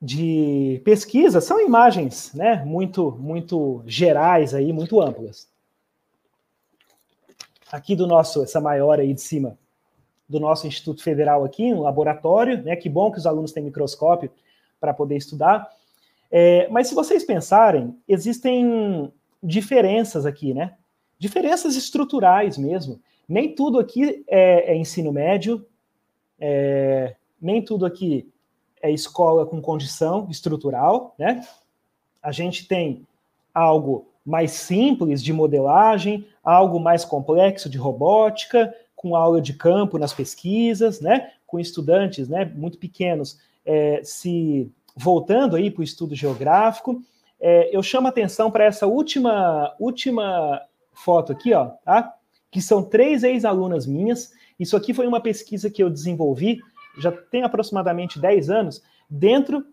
[0.00, 2.64] de pesquisa, são imagens, né?
[2.64, 5.46] Muito, muito gerais aí, muito amplas.
[7.70, 9.58] Aqui do nosso, essa maior aí de cima,
[10.28, 12.74] do nosso Instituto Federal aqui, um laboratório, né?
[12.76, 14.30] Que bom que os alunos têm microscópio
[14.80, 15.70] para poder estudar.
[16.30, 20.76] É, mas se vocês pensarem, existem diferenças aqui, né?
[21.18, 23.00] Diferenças estruturais mesmo.
[23.28, 25.66] Nem tudo aqui é, é ensino médio,
[26.38, 28.26] é, nem tudo aqui
[28.82, 31.46] é escola com condição estrutural, né?
[32.22, 33.06] A gente tem
[33.54, 40.12] algo mais simples de modelagem, algo mais complexo de robótica, com aula de campo nas
[40.12, 41.32] pesquisas, né?
[41.46, 42.44] Com estudantes, né?
[42.44, 47.02] Muito pequenos é, se voltando aí para o estudo geográfico,
[47.40, 50.60] é, eu chamo atenção para essa última, última
[50.92, 52.14] foto aqui, ó, tá?
[52.50, 54.32] que são três ex-alunas minhas.
[54.58, 56.60] Isso aqui foi uma pesquisa que eu desenvolvi,
[56.98, 59.64] já tem aproximadamente 10 anos, dentro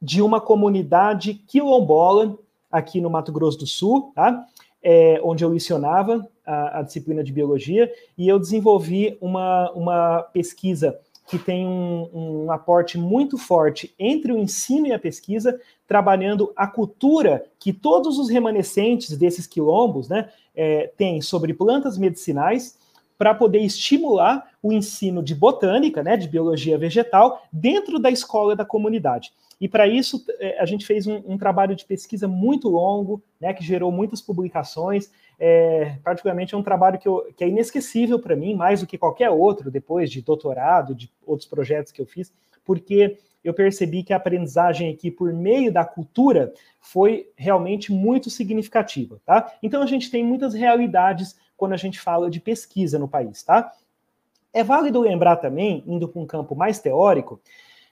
[0.00, 2.38] de uma comunidade quilombola
[2.70, 4.44] aqui no Mato Grosso do Sul, tá?
[4.82, 10.98] É, onde eu lecionava a, a, disciplina de biologia, e eu desenvolvi uma, uma pesquisa
[11.26, 16.68] que tem um, um, aporte muito forte entre o ensino e a pesquisa, trabalhando a
[16.68, 22.78] cultura que todos os remanescentes desses quilombos né, é, têm sobre plantas medicinais,
[23.18, 28.64] para poder estimular o ensino de botânica, né, de biologia vegetal, dentro da escola da
[28.64, 29.32] comunidade.
[29.60, 33.54] E para isso, é, a gente fez um, um, trabalho de pesquisa muito longo, né,
[33.54, 35.10] que gerou muitas publicações.
[35.38, 38.98] É, particularmente é um trabalho que, eu, que é inesquecível para mim, mais do que
[38.98, 42.32] qualquer outro, depois de doutorado, de outros projetos que eu fiz,
[42.64, 49.20] porque eu percebi que a aprendizagem aqui por meio da cultura foi realmente muito significativa,
[49.24, 49.52] tá?
[49.62, 53.72] Então a gente tem muitas realidades quando a gente fala de pesquisa no país, tá?
[54.56, 57.38] É válido lembrar também, indo para um campo mais teórico,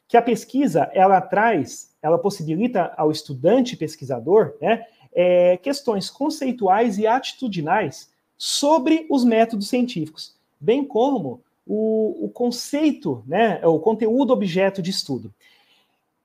[0.09, 7.07] que a pesquisa ela traz, ela possibilita ao estudante pesquisador, né, é, questões conceituais e
[7.07, 14.91] atitudinais sobre os métodos científicos, bem como o, o conceito, né, o conteúdo objeto de
[14.91, 15.31] estudo.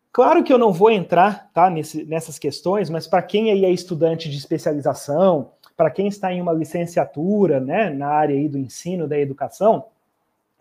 [0.09, 3.69] Claro que eu não vou entrar tá, nesse, nessas questões, mas para quem aí é
[3.69, 9.05] estudante de especialização, para quem está em uma licenciatura né, na área aí do ensino,
[9.05, 9.83] da educação,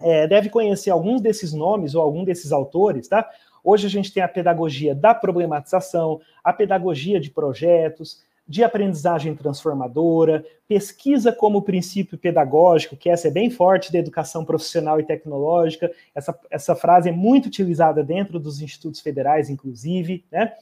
[0.01, 3.29] é, deve conhecer alguns desses nomes ou algum desses autores, tá?
[3.63, 10.43] Hoje a gente tem a pedagogia da problematização, a pedagogia de projetos, de aprendizagem transformadora,
[10.67, 15.93] pesquisa como princípio pedagógico, que essa é bem forte da educação profissional e tecnológica.
[16.15, 20.25] Essa, essa frase é muito utilizada dentro dos institutos federais, inclusive.
[20.33, 20.55] Né?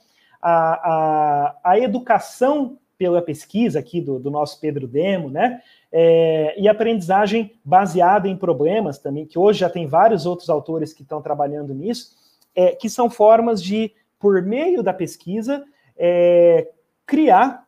[0.42, 5.60] A, a, a educação pela pesquisa aqui do, do nosso Pedro Demo, né?
[5.98, 11.00] É, e aprendizagem baseada em problemas também, que hoje já tem vários outros autores que
[11.00, 12.14] estão trabalhando nisso,
[12.54, 15.64] é, que são formas de, por meio da pesquisa,
[15.96, 16.68] é,
[17.06, 17.66] criar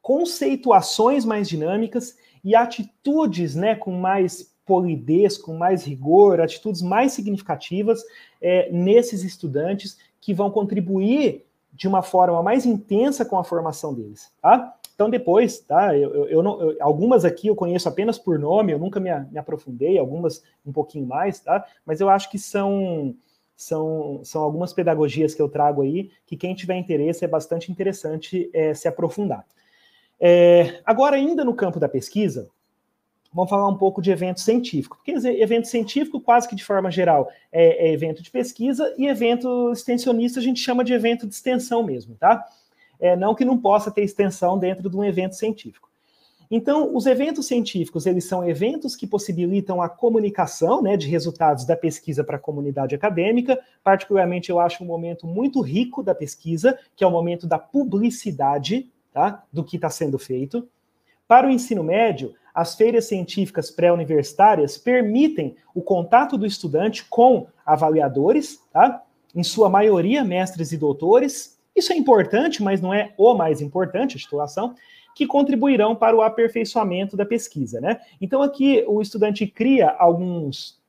[0.00, 8.04] conceituações mais dinâmicas e atitudes né, com mais polidez, com mais rigor, atitudes mais significativas
[8.40, 14.30] é, nesses estudantes que vão contribuir de uma forma mais intensa com a formação deles,
[14.40, 14.76] tá?
[14.96, 15.96] Então depois, tá?
[15.96, 19.10] Eu, eu, eu não, eu, algumas aqui eu conheço apenas por nome, eu nunca me,
[19.30, 21.64] me, aprofundei, algumas um pouquinho mais, tá?
[21.84, 23.14] Mas eu acho que são
[23.54, 28.50] são, são algumas pedagogias que eu trago aí que quem tiver interesse é bastante interessante
[28.52, 29.46] é, se aprofundar.
[30.18, 32.48] É, agora, ainda no campo da pesquisa,
[33.32, 34.96] vamos falar um pouco de evento científico.
[34.96, 39.70] Porque evento científico, quase que de forma geral, é, é, evento de pesquisa, e evento
[39.72, 42.46] extensionista a gente chama de evento de extensão mesmo, tá?
[42.98, 45.86] É, não que não possa ter extensão dentro de um evento científico.
[46.50, 51.76] Então, os eventos científicos, eles são eventos que possibilitam a comunicação né, de resultados da
[51.76, 53.58] pesquisa para a comunidade acadêmica.
[53.82, 58.88] Particularmente, eu acho um momento muito rico da pesquisa, que é o momento da publicidade,
[59.12, 59.42] tá?
[59.52, 60.68] do que está sendo feito.
[61.26, 68.60] Para o ensino médio, as feiras científicas pré-universitárias permitem o contato do estudante com avaliadores,
[68.72, 69.02] tá?
[69.34, 71.55] em sua maioria mestres e doutores.
[71.76, 74.74] Isso é importante, mas não é o mais importante, a titulação,
[75.14, 77.80] que contribuirão para o aperfeiçoamento da pesquisa.
[77.80, 78.00] Né?
[78.20, 80.80] Então, aqui o estudante cria alguns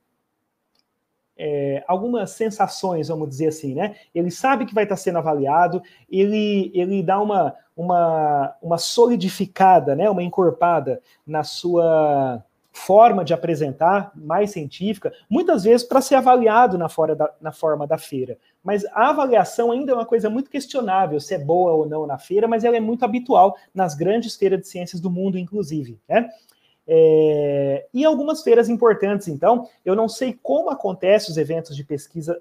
[1.38, 3.94] é, algumas sensações, vamos dizer assim, né?
[4.12, 5.80] Ele sabe que vai estar sendo avaliado,
[6.10, 10.10] ele, ele dá uma, uma, uma solidificada, né?
[10.10, 12.44] Uma encorpada na sua
[12.78, 17.98] forma de apresentar, mais científica, muitas vezes para ser avaliado na, da, na forma da
[17.98, 18.38] feira.
[18.62, 22.18] Mas a avaliação ainda é uma coisa muito questionável, se é boa ou não na
[22.18, 25.98] feira, mas ela é muito habitual nas grandes feiras de ciências do mundo, inclusive.
[26.08, 26.28] Né?
[26.86, 32.40] É, e algumas feiras importantes, então, eu não sei como acontecem os eventos de pesquisa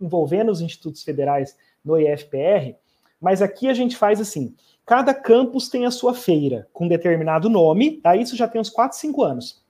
[0.00, 2.76] envolvendo os institutos federais no IFPR,
[3.24, 4.54] mas aqui a gente faz assim:
[4.84, 8.14] cada campus tem a sua feira com determinado nome, tá?
[8.14, 9.64] Isso já tem uns 4, 5 anos.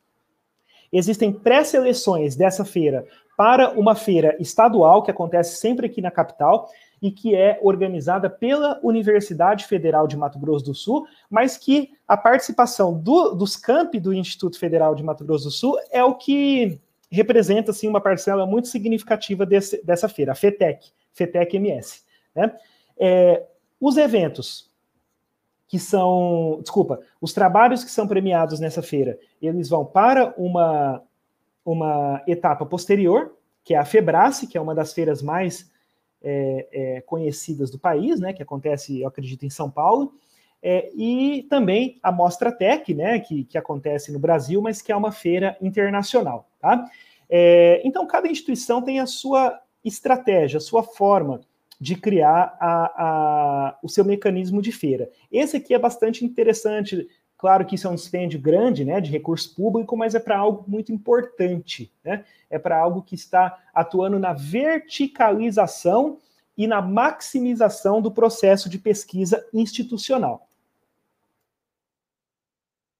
[0.92, 6.68] Existem pré-seleções dessa feira para uma feira estadual, que acontece sempre aqui na capital,
[7.00, 12.16] e que é organizada pela Universidade Federal de Mato Grosso do Sul, mas que a
[12.16, 16.80] participação do, dos campi do Instituto Federal de Mato Grosso do Sul é o que
[17.10, 22.02] representa assim, uma parcela muito significativa desse, dessa feira, a FETEC, FETEC MS.
[22.34, 22.52] Né?
[22.98, 23.46] É,
[23.80, 24.72] os eventos
[25.66, 31.02] que são, desculpa, os trabalhos que são premiados nessa feira, eles vão para uma,
[31.64, 35.70] uma etapa posterior, que é a Febrace, que é uma das feiras mais
[36.22, 40.14] é, é, conhecidas do país, né, que acontece, eu acredito, em São Paulo,
[40.62, 44.96] é, e também a Mostra Tech, né, que, que acontece no Brasil, mas que é
[44.96, 46.88] uma feira internacional, tá?
[47.28, 51.40] É, então, cada instituição tem a sua estratégia, a sua forma
[51.80, 55.10] de criar a, a, o seu mecanismo de feira.
[55.30, 57.08] Esse aqui é bastante interessante.
[57.36, 60.64] Claro que isso é um dispêndio grande né, de recurso público, mas é para algo
[60.66, 61.92] muito importante.
[62.04, 62.24] Né?
[62.48, 66.18] É para algo que está atuando na verticalização
[66.56, 70.48] e na maximização do processo de pesquisa institucional.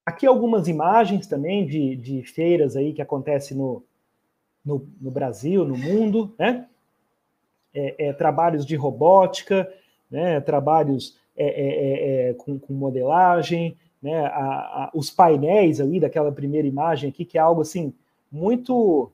[0.04, 3.82] Aqui algumas imagens também de, de feiras aí que acontecem no,
[4.64, 6.68] no, no Brasil, no mundo, né?
[7.74, 9.70] É, é, trabalhos de robótica,
[10.10, 16.68] né, trabalhos é, é, com, com, modelagem, né, a, a, os painéis ali daquela primeira
[16.68, 17.92] imagem aqui, que é algo assim
[18.30, 19.10] muito,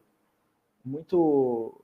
[0.85, 1.80] muito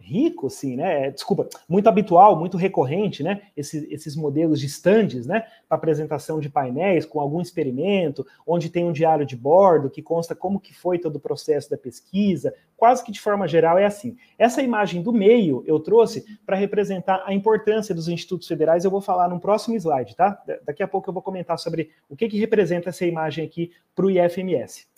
[0.00, 1.10] rico, assim, né?
[1.10, 3.42] Desculpa, muito habitual, muito recorrente, né?
[3.56, 5.44] Esses, esses modelos de stands, né?
[5.68, 10.34] Para apresentação de painéis com algum experimento, onde tem um diário de bordo que consta
[10.34, 14.16] como que foi todo o processo da pesquisa, quase que de forma geral é assim.
[14.38, 19.00] Essa imagem do meio eu trouxe para representar a importância dos institutos federais, eu vou
[19.00, 20.42] falar no próximo slide, tá?
[20.64, 24.06] Daqui a pouco eu vou comentar sobre o que, que representa essa imagem aqui para
[24.06, 24.88] o IFMS.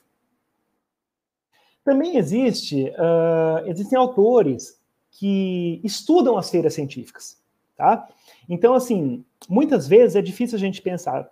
[1.84, 4.80] Também existe, uh, existem autores
[5.12, 7.38] que estudam as feiras científicas,
[7.76, 8.08] tá?
[8.48, 11.30] Então, assim, muitas vezes é difícil a gente pensar,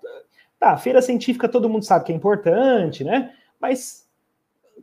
[0.59, 3.35] tá, feira científica todo mundo sabe que é importante, né?
[3.59, 4.07] Mas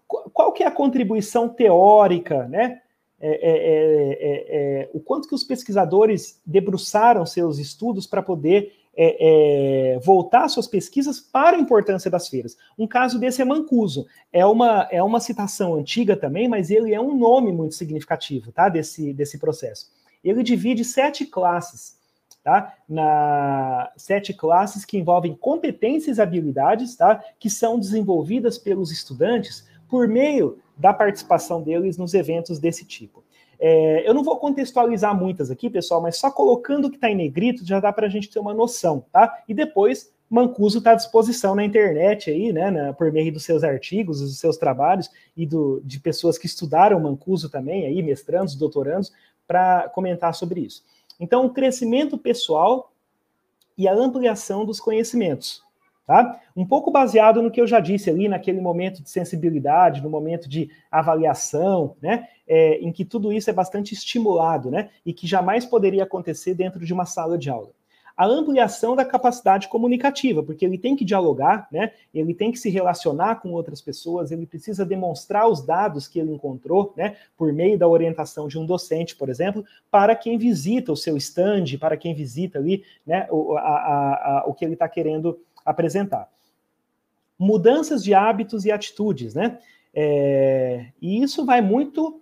[0.08, 2.82] qual que é a contribuição teórica, né?
[3.20, 9.94] É, é, é, é, o quanto que os pesquisadores debruçaram seus estudos para poder é,
[9.94, 12.58] é, voltar suas pesquisas para a importância das feiras.
[12.78, 14.08] Um caso desse é Mancuso.
[14.34, 18.68] É uma, é uma citação antiga também, mas ele é um nome muito significativo tá,
[18.68, 19.92] desse, desse processo.
[20.24, 21.98] Ele divide sete classes,
[22.44, 22.74] tá?
[22.90, 27.24] Na sete classes que envolvem competências e habilidades, tá?
[27.40, 33.24] Que são desenvolvidas pelos estudantes por meio da participação deles nos eventos desse tipo.
[33.60, 37.16] É, eu não vou contextualizar muitas aqui, pessoal, mas só colocando o que está em
[37.16, 39.44] negrito já dá para a gente ter uma noção, tá?
[39.48, 43.64] E depois, Mancuso está à disposição na internet aí, né, na, por meio dos seus
[43.64, 49.12] artigos, dos seus trabalhos e do, de pessoas que estudaram Mancuso também, aí, mestrandos, doutorandos,
[49.48, 50.84] para comentar sobre isso.
[51.20, 52.92] Então, o crescimento pessoal
[53.78, 55.64] e a ampliação dos conhecimentos.
[56.08, 56.40] Tá?
[56.56, 60.48] Um pouco baseado no que eu já disse ali, naquele momento de sensibilidade, no momento
[60.48, 62.30] de avaliação, né?
[62.48, 64.90] É, em que tudo isso é bastante estimulado, né?
[65.06, 67.72] E que jamais poderia acontecer dentro de uma sala de aula.
[68.16, 71.92] A ampliação da capacidade comunicativa, porque ele tem que dialogar, né?
[72.14, 76.32] Ele tem que se relacionar com outras pessoas, ele precisa demonstrar os dados que ele
[76.32, 77.18] encontrou, né?
[77.38, 81.78] Por meio da orientação de um docente, por exemplo, para quem visita o seu stand,
[81.78, 83.28] para quem visita ali, né?
[83.30, 85.38] O, a, a, a, o que ele está querendo
[85.68, 86.30] apresentar.
[87.38, 89.60] Mudanças de hábitos e atitudes, né?
[89.94, 92.22] É, e isso vai muito.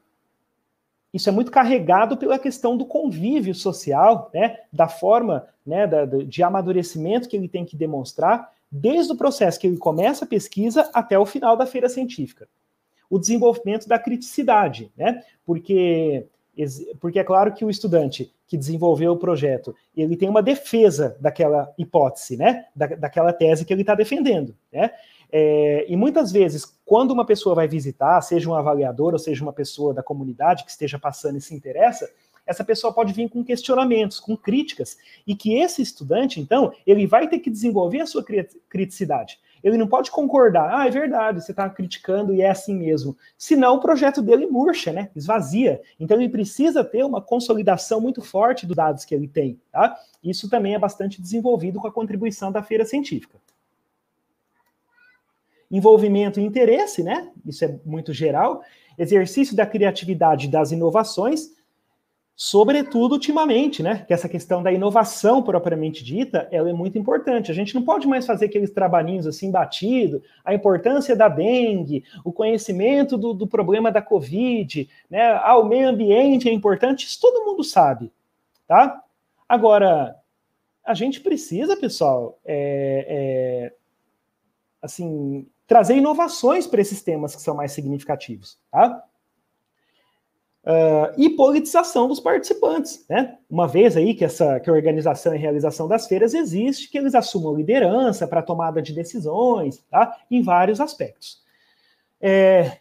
[1.13, 4.59] Isso é muito carregado pela questão do convívio social, né?
[4.73, 9.67] Da forma né, da, de amadurecimento que ele tem que demonstrar, desde o processo que
[9.67, 12.47] ele começa a pesquisa até o final da feira científica.
[13.09, 15.23] O desenvolvimento da criticidade, né?
[15.45, 16.27] Porque
[16.99, 21.73] porque é claro que o estudante que desenvolveu o projeto, ele tem uma defesa daquela
[21.77, 22.65] hipótese, né?
[22.75, 24.91] Da, daquela tese que ele está defendendo, né?
[25.31, 29.51] É, e muitas vezes, quando uma pessoa vai visitar, seja um avaliador ou seja uma
[29.51, 32.09] pessoa da comunidade que esteja passando e se interessa,
[32.45, 37.27] essa pessoa pode vir com questionamentos, com críticas, e que esse estudante, então, ele vai
[37.27, 38.23] ter que desenvolver a sua
[38.69, 39.39] criticidade.
[39.65, 43.17] Ele não pode concordar, ah, é verdade, você está criticando e é assim mesmo.
[43.35, 45.09] Senão o projeto dele murcha, né?
[45.15, 45.81] Esvazia.
[45.99, 49.99] Então ele precisa ter uma consolidação muito forte dos dados que ele tem, tá?
[50.23, 53.39] Isso também é bastante desenvolvido com a contribuição da feira científica.
[55.71, 57.31] Envolvimento e interesse, né?
[57.43, 58.61] Isso é muito geral.
[58.95, 61.54] Exercício da criatividade das inovações
[62.35, 64.03] sobretudo ultimamente, né?
[64.05, 67.49] Que essa questão da inovação propriamente dita, ela é muito importante.
[67.49, 72.33] A gente não pode mais fazer aqueles trabalhinhos assim batido, a importância da dengue, o
[72.33, 75.39] conhecimento do, do problema da Covid, né?
[75.41, 78.11] Ah, o meio ambiente é importante, isso todo mundo sabe,
[78.67, 79.01] tá?
[79.47, 80.15] Agora,
[80.83, 83.73] a gente precisa, pessoal, é, é,
[84.81, 89.03] assim, trazer inovações para esses temas que são mais significativos, tá?
[90.65, 93.37] Uh, e politização dos participantes, né?
[93.47, 97.13] Uma vez aí que essa que a organização e realização das feiras existe, que eles
[97.13, 100.17] assumam liderança para tomada de decisões, tá?
[100.29, 101.39] Em vários aspectos.
[102.19, 102.79] É,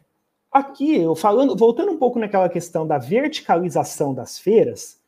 [0.50, 4.98] aqui, eu falando, voltando um pouco naquela questão da verticalização das feiras,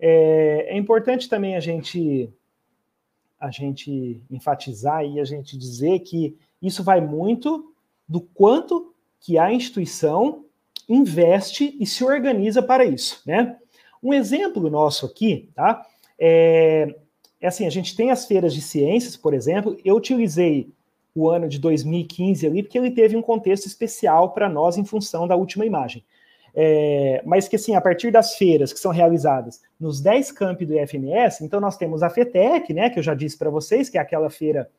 [0.00, 2.32] é, é importante também a gente
[3.38, 7.74] a gente enfatizar e a gente dizer que isso vai muito
[8.08, 10.46] do quanto que a instituição
[10.88, 13.56] investe e se organiza para isso, né?
[14.02, 15.86] Um exemplo nosso aqui, tá?
[16.18, 16.94] É,
[17.40, 20.72] é assim, a gente tem as feiras de ciências, por exemplo, eu utilizei
[21.14, 25.26] o ano de 2015 ali, porque ele teve um contexto especial para nós em função
[25.28, 26.04] da última imagem.
[26.54, 30.78] É, mas que assim, a partir das feiras que são realizadas nos 10 campi do
[30.78, 34.00] IFMS, então nós temos a FETEC, né, que eu já disse para vocês, que é
[34.00, 34.70] aquela feira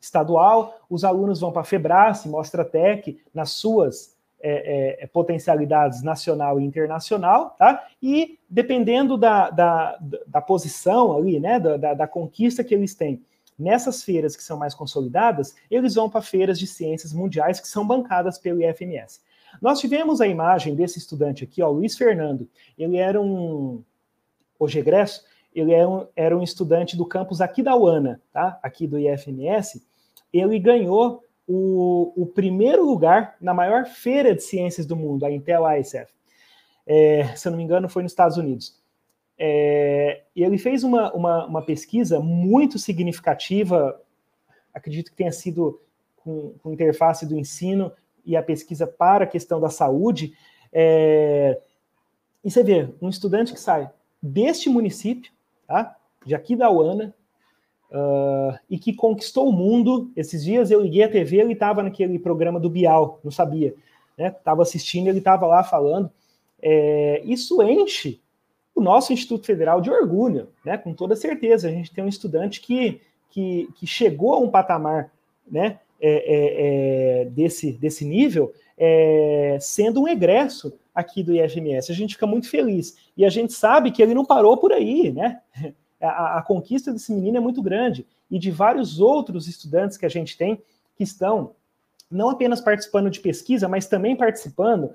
[0.00, 4.11] estadual, os alunos vão para a FEBRAS, Mostra Tech, nas suas
[4.42, 7.86] é, é, é, potencialidades nacional e internacional, tá?
[8.02, 13.24] E dependendo da, da, da posição ali, né, da, da, conquista que eles têm
[13.56, 17.86] nessas feiras que são mais consolidadas, eles vão para feiras de ciências mundiais que são
[17.86, 19.20] bancadas pelo IFMS.
[19.60, 22.48] Nós tivemos a imagem desse estudante aqui, ó, Luiz Fernando.
[22.76, 23.84] Ele era um
[24.58, 25.24] hoje egresso,
[25.54, 28.58] ele era um, era um estudante do campus aqui da UANA, tá?
[28.60, 29.86] Aqui do IFMS.
[30.32, 35.64] Ele ganhou o, o primeiro lugar na maior feira de ciências do mundo, a Intel
[35.78, 36.12] ISF.
[36.86, 38.80] É, se eu não me engano, foi nos Estados Unidos.
[39.38, 44.00] É, e ele fez uma, uma, uma, pesquisa muito significativa,
[44.72, 45.80] acredito que tenha sido
[46.16, 47.92] com, com, interface do ensino
[48.24, 50.34] e a pesquisa para a questão da saúde.
[50.72, 51.60] É,
[52.44, 53.90] e você vê, um estudante que sai
[54.22, 55.32] deste município,
[55.66, 57.14] tá, de aqui da UANA,
[57.92, 60.10] Uh, e que conquistou o mundo.
[60.16, 63.74] Esses dias eu liguei a TV, ele estava naquele programa do Bial, não sabia.
[64.18, 64.62] Estava né?
[64.62, 66.10] assistindo, ele estava lá falando.
[66.60, 68.18] É, isso enche
[68.74, 70.78] o nosso Instituto Federal de orgulho, né?
[70.78, 71.68] com toda certeza.
[71.68, 75.12] A gente tem um estudante que, que, que chegou a um patamar
[75.50, 75.78] né?
[76.04, 81.92] É, é, é desse, desse nível, é, sendo um egresso aqui do IFMS.
[81.92, 82.96] A gente fica muito feliz.
[83.16, 85.40] E a gente sabe que ele não parou por aí, né?
[86.02, 90.10] A, a conquista desse menino é muito grande e de vários outros estudantes que a
[90.10, 90.60] gente tem
[90.96, 91.52] que estão
[92.10, 94.90] não apenas participando de pesquisa, mas também participando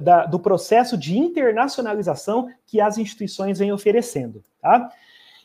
[0.00, 4.42] da, do processo de internacionalização que as instituições vêm oferecendo.
[4.62, 4.90] Tá?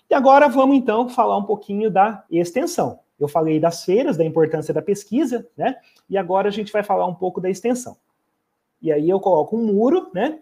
[0.10, 2.99] E agora vamos então falar um pouquinho da extensão.
[3.20, 5.78] Eu falei das feiras, da importância da pesquisa, né?
[6.10, 7.95] E agora a gente vai falar um pouco da extensão.
[8.82, 10.40] E aí eu coloco um muro, né?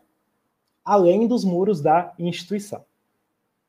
[0.84, 2.84] Além dos muros da instituição.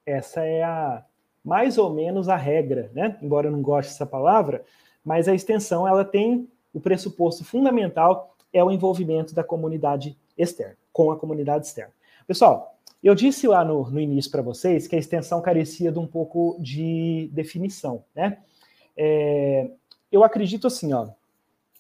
[0.07, 1.05] Essa é a
[1.45, 3.19] mais ou menos a regra, né?
[3.21, 4.65] Embora eu não goste dessa palavra,
[5.05, 11.11] mas a extensão ela tem o pressuposto fundamental é o envolvimento da comunidade externa, com
[11.11, 11.93] a comunidade externa.
[12.27, 16.07] Pessoal, eu disse lá no, no início para vocês que a extensão carecia de um
[16.07, 18.39] pouco de definição, né?
[18.97, 19.71] É,
[20.11, 21.09] eu acredito assim, ó,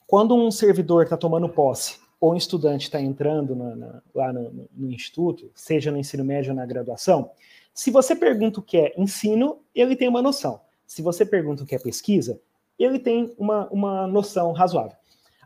[0.06, 4.50] quando um servidor está tomando posse ou um estudante está entrando na, na, lá no,
[4.50, 7.30] no, no instituto, seja no ensino médio ou na graduação,
[7.74, 10.60] se você pergunta o que é ensino, ele tem uma noção.
[10.86, 12.40] Se você pergunta o que é pesquisa,
[12.78, 14.96] ele tem uma, uma noção razoável.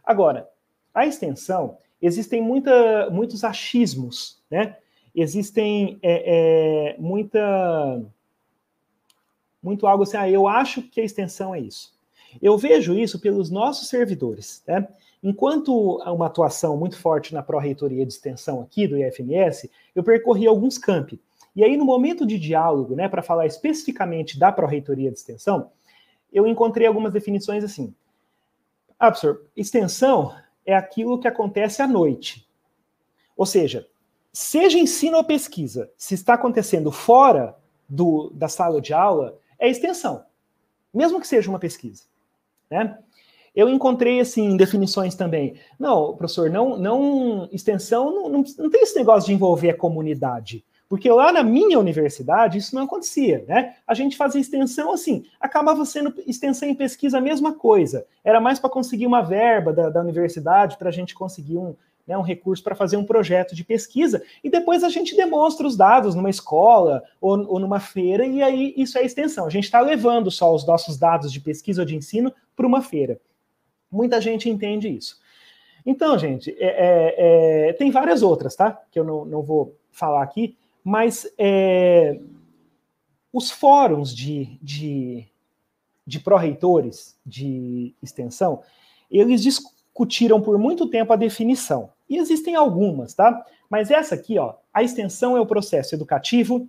[0.04, 0.48] Agora,
[0.94, 4.76] a extensão, existem muita, muitos achismos, né?
[5.14, 8.02] Existem é, é, muita,
[9.62, 11.94] muito algo assim, ah, eu acho que a extensão é isso.
[12.42, 14.86] Eu vejo isso pelos nossos servidores, né?
[15.22, 20.78] Enquanto uma atuação muito forte na pró-reitoria de extensão aqui do IFMS, eu percorri alguns
[20.78, 21.20] campi.
[21.56, 25.72] E aí, no momento de diálogo, né, para falar especificamente da Pró-Reitoria de Extensão,
[26.30, 27.94] eu encontrei algumas definições assim.
[28.98, 30.34] Ah, professor, extensão
[30.66, 32.46] é aquilo que acontece à noite.
[33.34, 33.88] Ou seja,
[34.32, 37.56] seja ensino ou pesquisa, se está acontecendo fora
[37.88, 40.26] do, da sala de aula, é extensão,
[40.92, 42.04] mesmo que seja uma pesquisa.
[42.70, 42.98] Né?
[43.56, 45.58] eu encontrei assim definições também.
[45.78, 50.62] Não, professor, não, não extensão não, não, não tem esse negócio de envolver a comunidade.
[50.88, 53.74] Porque lá na minha universidade isso não acontecia, né?
[53.86, 58.06] A gente fazia extensão assim, acabava sendo extensão em pesquisa a mesma coisa.
[58.22, 61.74] Era mais para conseguir uma verba da, da universidade, para a gente conseguir um,
[62.06, 65.76] né, um recurso para fazer um projeto de pesquisa, e depois a gente demonstra os
[65.76, 69.46] dados numa escola ou, ou numa feira, e aí isso é extensão.
[69.46, 72.80] A gente está levando só os nossos dados de pesquisa ou de ensino para uma
[72.80, 73.18] feira.
[73.90, 75.18] Muita gente entende isso.
[75.84, 78.80] Então, gente, é, é, é, tem várias outras, tá?
[78.90, 80.56] Que eu não, não vou falar aqui,
[80.86, 82.20] mas é,
[83.32, 85.26] os fóruns de, de,
[86.06, 88.62] de pró-reitores de extensão,
[89.10, 91.90] eles discutiram por muito tempo a definição.
[92.08, 93.44] E existem algumas, tá?
[93.68, 96.68] Mas essa aqui, ó, a extensão é o processo educativo,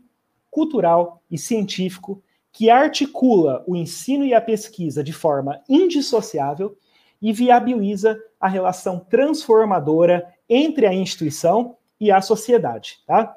[0.50, 2.20] cultural e científico
[2.52, 6.76] que articula o ensino e a pesquisa de forma indissociável
[7.22, 13.37] e viabiliza a relação transformadora entre a instituição e a sociedade, tá?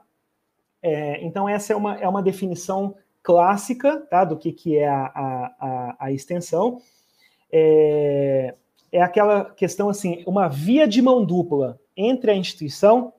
[0.82, 5.04] É, então, essa é uma, é uma definição clássica tá, do que, que é a,
[5.14, 6.80] a, a extensão.
[7.52, 8.54] É,
[8.92, 13.12] é aquela questão assim, uma via de mão dupla entre a instituição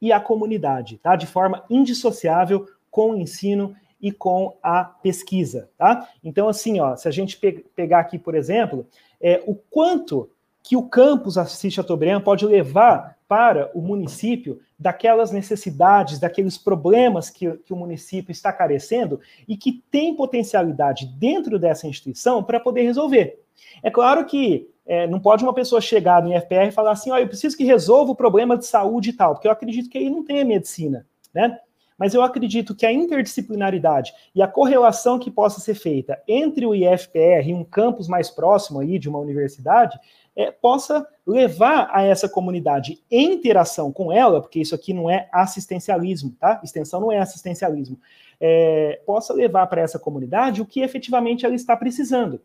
[0.00, 1.14] e a comunidade, tá?
[1.14, 6.08] De forma indissociável com o ensino e com a pesquisa, tá?
[6.24, 8.86] Então, assim, ó, se a gente pe pegar aqui, por exemplo,
[9.20, 10.28] é, o quanto
[10.62, 17.50] que o campus Assis Chateaubriand pode levar para o município daquelas necessidades, daqueles problemas que,
[17.64, 19.18] que o município está carecendo
[19.48, 23.40] e que tem potencialidade dentro dessa instituição para poder resolver.
[23.82, 27.16] É claro que é, não pode uma pessoa chegar no IFPR e falar assim, ó,
[27.16, 30.10] eu preciso que resolva o problema de saúde e tal, porque eu acredito que aí
[30.10, 31.58] não tem a medicina, né?
[31.96, 36.74] Mas eu acredito que a interdisciplinaridade e a correlação que possa ser feita entre o
[36.74, 39.98] IFPR e um campus mais próximo aí de uma universidade
[40.34, 45.28] é, possa levar a essa comunidade em interação com ela, porque isso aqui não é
[45.32, 46.60] assistencialismo, tá?
[46.64, 47.98] Extensão não é assistencialismo.
[48.40, 52.40] É, possa levar para essa comunidade o que efetivamente ela está precisando.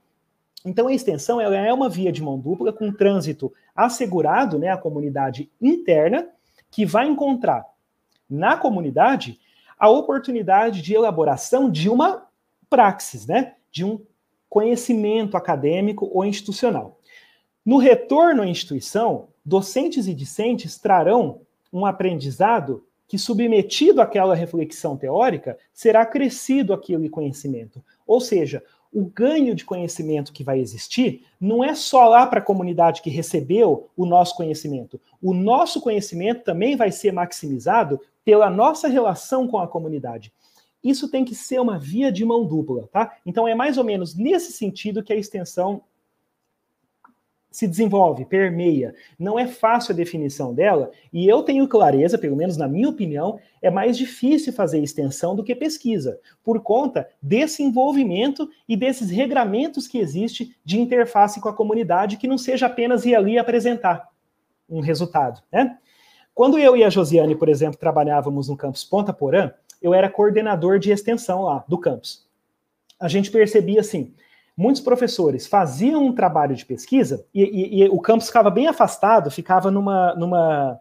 [0.65, 4.77] Então, a extensão ela é uma via de mão dupla com trânsito assegurado, né, a
[4.77, 6.27] comunidade interna,
[6.69, 7.65] que vai encontrar
[8.30, 9.39] na comunidade
[9.80, 12.27] a oportunidade de elaboração de uma
[12.69, 13.99] praxis, né, de um
[14.49, 16.97] conhecimento acadêmico ou institucional.
[17.68, 21.41] No retorno à instituição, docentes e discentes trarão
[21.72, 27.84] um aprendizado que, submetido àquela reflexão teórica, será crescido aquele conhecimento.
[28.07, 32.41] Ou seja, o ganho de conhecimento que vai existir não é só lá para a
[32.41, 34.98] comunidade que recebeu o nosso conhecimento.
[35.22, 40.31] O nosso conhecimento também vai ser maximizado pela nossa relação com a comunidade.
[40.81, 43.18] Isso tem que ser uma via de mão dupla, tá?
[43.26, 45.81] Então é mais ou menos nesse sentido que a extensão
[47.49, 48.94] se desenvolve, permeia.
[49.18, 53.40] Não é fácil a definição dela, e eu tenho clareza, pelo menos na minha opinião,
[53.61, 59.88] é mais difícil fazer extensão do que pesquisa, por conta desse envolvimento e desses regramentos
[59.88, 64.07] que existe de interface com a comunidade, que não seja apenas ir ali apresentar
[64.69, 65.78] um resultado, né?
[66.34, 69.52] Quando eu e a Josiane, por exemplo, trabalhávamos no campus Ponta Porã,
[69.82, 72.28] eu era coordenador de extensão lá do campus.
[72.99, 74.14] A gente percebia assim,
[74.57, 79.29] muitos professores faziam um trabalho de pesquisa e, e, e, o campus ficava bem afastado,
[79.29, 80.79] ficava numa, numa,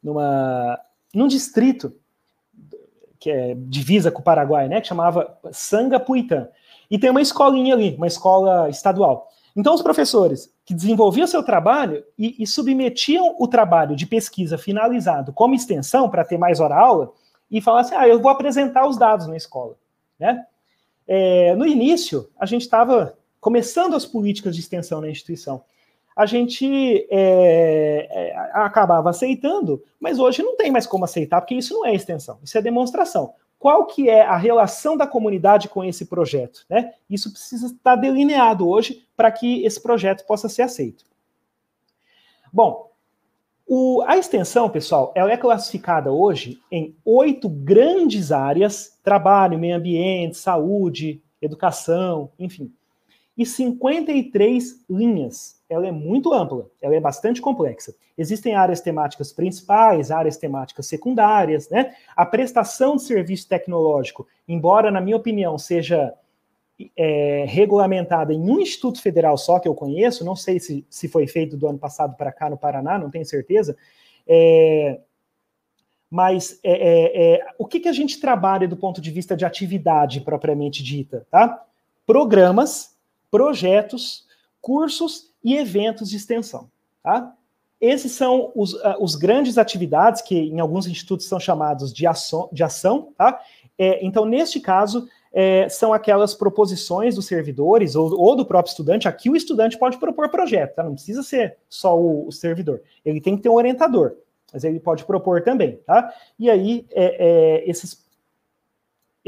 [0.00, 0.80] numa,
[1.12, 1.92] num distrito
[3.18, 6.48] que é divisa com o Paraguai, né, que chamava Sangapuitã.
[6.88, 9.28] E tem uma escolinha ali, uma escola estadual.
[9.56, 15.32] Então, os professores que desenvolviam seu trabalho e, e submetiam o trabalho de pesquisa finalizado
[15.32, 17.10] como extensão para ter mais hora-aula
[17.50, 19.74] e falassem, ah, eu vou apresentar os dados na escola,
[20.18, 20.46] né?
[21.08, 25.64] É, no início, a gente estava começando as políticas de extensão na instituição.
[26.14, 31.72] A gente é, é, acabava aceitando, mas hoje não tem mais como aceitar, porque isso
[31.72, 33.32] não é extensão, isso é demonstração.
[33.58, 36.64] Qual que é a relação da comunidade com esse projeto?
[36.68, 36.92] Né?
[37.08, 41.04] Isso precisa estar delineado hoje para que esse projeto possa ser aceito.
[42.52, 42.87] Bom,
[43.68, 50.38] o, a extensão, pessoal, ela é classificada hoje em oito grandes áreas: trabalho, meio ambiente,
[50.38, 52.72] saúde, educação, enfim.
[53.36, 55.58] E 53 linhas.
[55.68, 57.94] Ela é muito ampla, ela é bastante complexa.
[58.16, 61.94] Existem áreas temáticas principais, áreas temáticas secundárias, né?
[62.16, 66.14] A prestação de serviço tecnológico, embora, na minha opinião, seja
[66.96, 71.26] é, regulamentada em um instituto federal só que eu conheço, não sei se, se foi
[71.26, 73.76] feito do ano passado para cá no Paraná, não tenho certeza.
[74.26, 75.00] É,
[76.10, 79.44] mas é, é, é, o que, que a gente trabalha do ponto de vista de
[79.44, 81.64] atividade propriamente dita, tá?
[82.06, 82.96] Programas,
[83.30, 84.26] projetos,
[84.60, 86.70] cursos e eventos de extensão.
[87.02, 87.34] Tá?
[87.80, 92.48] Esses são os, uh, os grandes atividades que em alguns institutos são chamados de ação.
[92.52, 93.40] De ação tá?
[93.78, 99.08] É, então, neste caso, é, são aquelas proposições dos servidores ou, ou, do próprio estudante.
[99.08, 100.82] Aqui o estudante pode propor projeto, tá?
[100.82, 102.80] não precisa ser só o, o servidor.
[103.04, 104.16] Ele tem que ter um orientador,
[104.52, 105.78] mas ele pode propor também.
[105.86, 106.12] Tá?
[106.38, 107.16] E aí, é,
[107.64, 108.06] é esses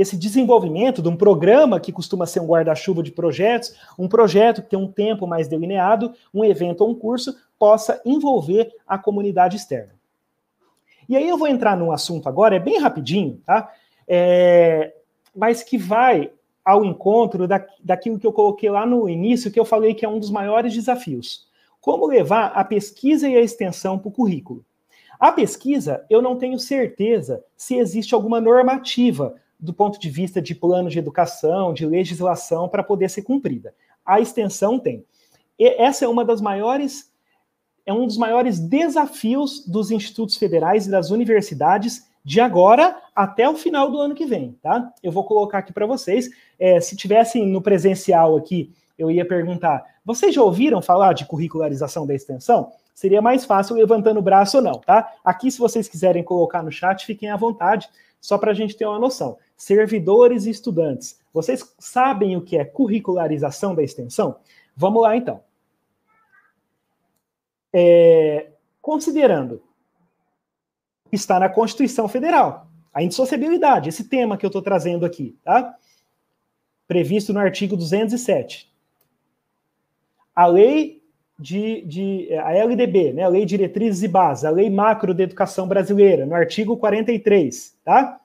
[0.00, 4.70] esse desenvolvimento de um programa que costuma ser um guarda-chuva de projetos, um projeto que
[4.70, 9.94] tem um tempo mais delineado, um evento ou um curso, possa envolver a comunidade externa.
[11.06, 13.70] E aí eu vou entrar num assunto agora, é bem rapidinho, tá?
[14.08, 14.94] É,
[15.34, 16.30] mas que vai
[16.64, 20.08] ao encontro da, daquilo que eu coloquei lá no início, que eu falei que é
[20.08, 21.48] um dos maiores desafios.
[21.80, 24.64] Como levar a pesquisa e a extensão para o currículo?
[25.18, 30.54] A pesquisa, eu não tenho certeza se existe alguma normativa do ponto de vista de
[30.54, 33.74] plano de educação, de legislação, para poder ser cumprida.
[34.04, 35.04] A extensão tem.
[35.58, 37.12] E essa é uma das maiores,
[37.84, 43.56] é um dos maiores desafios dos institutos federais e das universidades de agora até o
[43.56, 44.92] final do ano que vem, tá?
[45.02, 46.30] Eu vou colocar aqui para vocês.
[46.58, 52.06] É, se tivessem no presencial aqui, eu ia perguntar: vocês já ouviram falar de curricularização
[52.06, 52.72] da extensão?
[52.94, 55.12] Seria mais fácil levantando o braço ou não, tá?
[55.24, 57.88] Aqui, se vocês quiserem colocar no chat, fiquem à vontade,
[58.20, 61.20] só para a gente ter uma noção servidores e estudantes.
[61.34, 64.36] Vocês sabem o que é curricularização da extensão?
[64.74, 65.42] Vamos lá, então.
[67.70, 69.62] É, considerando
[71.12, 75.74] está na Constituição Federal, a indissociabilidade, esse tema que eu estou trazendo aqui, tá?
[76.86, 78.70] Previsto no artigo 207.
[80.34, 81.00] A lei
[81.38, 85.66] de, de a LDB, né, a Lei Diretrizes e Bases, a Lei Macro de Educação
[85.66, 88.20] Brasileira, no artigo 43, tá?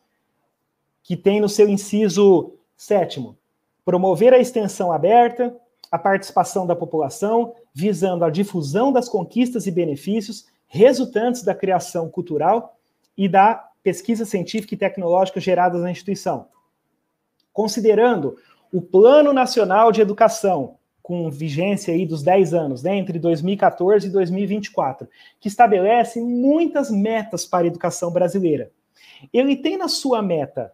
[1.02, 3.38] que tem no seu inciso sétimo
[3.86, 5.56] promover a extensão aberta,
[5.92, 12.75] a participação da população, visando a difusão das conquistas e benefícios resultantes da criação cultural
[13.18, 16.48] e da pesquisa científica e tecnológica geradas na instituição.
[17.54, 18.36] Considerando
[18.72, 24.10] o Plano Nacional de Educação, com vigência aí dos 10 anos, né, entre 2014 e
[24.10, 25.08] 2024,
[25.40, 28.72] que estabelece muitas metas para a educação brasileira.
[29.32, 30.74] Ele tem na sua meta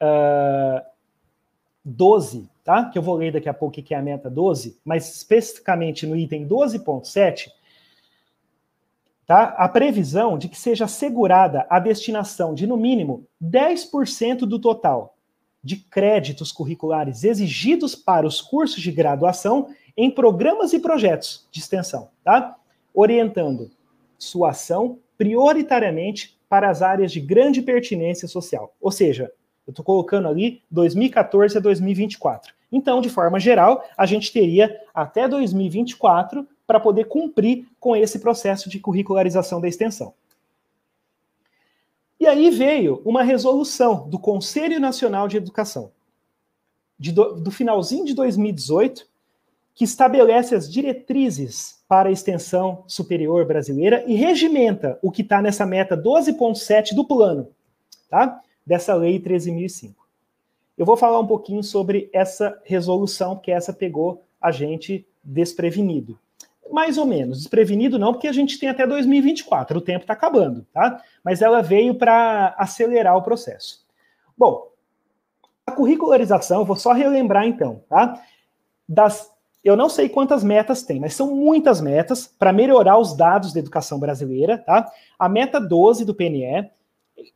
[0.00, 0.84] uh, ah,
[1.84, 2.84] 12, tá?
[2.84, 6.14] Que eu vou ler daqui a pouco que é a meta 12, mas especificamente no
[6.14, 7.48] item 12.7,
[9.26, 9.54] tá?
[9.56, 15.16] A previsão de que seja assegurada a destinação de no mínimo 10% do total
[15.62, 22.08] de créditos curriculares exigidos para os cursos de graduação em programas e projetos de extensão,
[22.24, 22.56] tá?
[22.92, 23.70] Orientando
[24.18, 28.74] sua ação prioritariamente para as áreas de grande pertinência social.
[28.80, 29.30] Ou seja,
[29.66, 32.52] eu estou colocando ali 2014 a 2024.
[32.70, 38.70] Então, de forma geral, a gente teria até 2024 para poder cumprir com esse processo
[38.70, 40.14] de curricularização da extensão.
[42.18, 45.92] E aí veio uma resolução do Conselho Nacional de Educação,
[46.98, 49.06] de do, do finalzinho de 2018,
[49.74, 55.66] que estabelece as diretrizes para a extensão superior brasileira e regimenta o que está nessa
[55.66, 57.48] meta 12.7 do plano.
[58.08, 58.40] Tá?
[58.64, 59.94] dessa lei 13.005.
[60.78, 66.18] Eu vou falar um pouquinho sobre essa resolução, porque essa pegou a gente desprevenido.
[66.70, 70.66] Mais ou menos, desprevenido não, porque a gente tem até 2024, o tempo está acabando,
[70.72, 71.02] tá?
[71.22, 73.84] Mas ela veio para acelerar o processo.
[74.36, 74.70] Bom,
[75.66, 78.20] a curricularização, vou só relembrar então, tá?
[78.88, 79.30] Das,
[79.62, 83.60] eu não sei quantas metas tem, mas são muitas metas para melhorar os dados da
[83.60, 84.90] educação brasileira, tá?
[85.18, 86.70] A meta 12 do PNE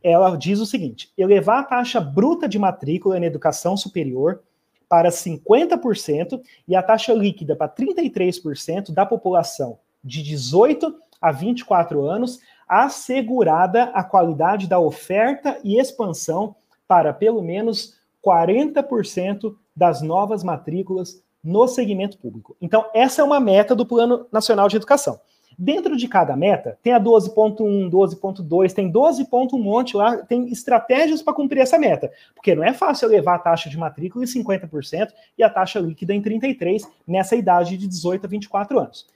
[0.02, 4.42] ela diz o seguinte: elevar a taxa bruta de matrícula na educação superior
[4.88, 12.40] para 50% e a taxa líquida para 33% da população de 18 a 24 anos,
[12.68, 16.54] assegurada a qualidade da oferta e expansão
[16.86, 22.56] para pelo menos 40% das novas matrículas no segmento público.
[22.60, 25.20] Então, essa é uma meta do Plano Nacional de Educação.
[25.58, 30.48] Dentro de cada meta, tem a 12.1, 12.2, tem 12 pontos um monte lá, tem
[30.52, 32.12] estratégias para cumprir essa meta.
[32.34, 36.12] Porque não é fácil levar a taxa de matrícula em 50% e a taxa líquida
[36.12, 39.06] em 33% nessa idade de 18 a 24 anos.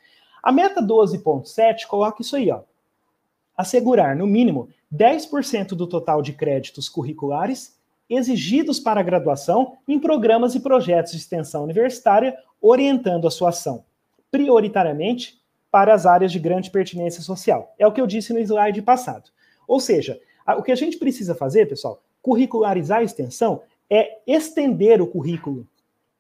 [0.43, 2.61] A meta 12.7 coloca isso aí, ó.
[3.55, 10.55] Assegurar, no mínimo, 10% do total de créditos curriculares exigidos para a graduação em programas
[10.55, 13.85] e projetos de extensão universitária, orientando a sua ação
[14.31, 15.40] prioritariamente
[15.71, 17.75] para as áreas de grande pertinência social.
[17.79, 19.31] É o que eu disse no slide passado.
[19.67, 20.21] Ou seja,
[20.59, 25.67] o que a gente precisa fazer, pessoal, curricularizar a extensão é estender o currículo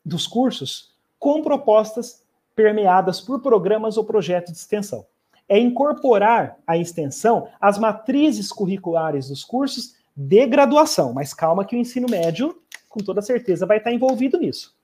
[0.04, 2.22] dos cursos com propostas
[2.54, 5.06] permeadas por programas ou projetos de extensão.
[5.48, 11.78] É incorporar a extensão às matrizes curriculares dos cursos de graduação, mas calma que o
[11.78, 14.74] ensino médio, com toda certeza, vai estar envolvido nisso.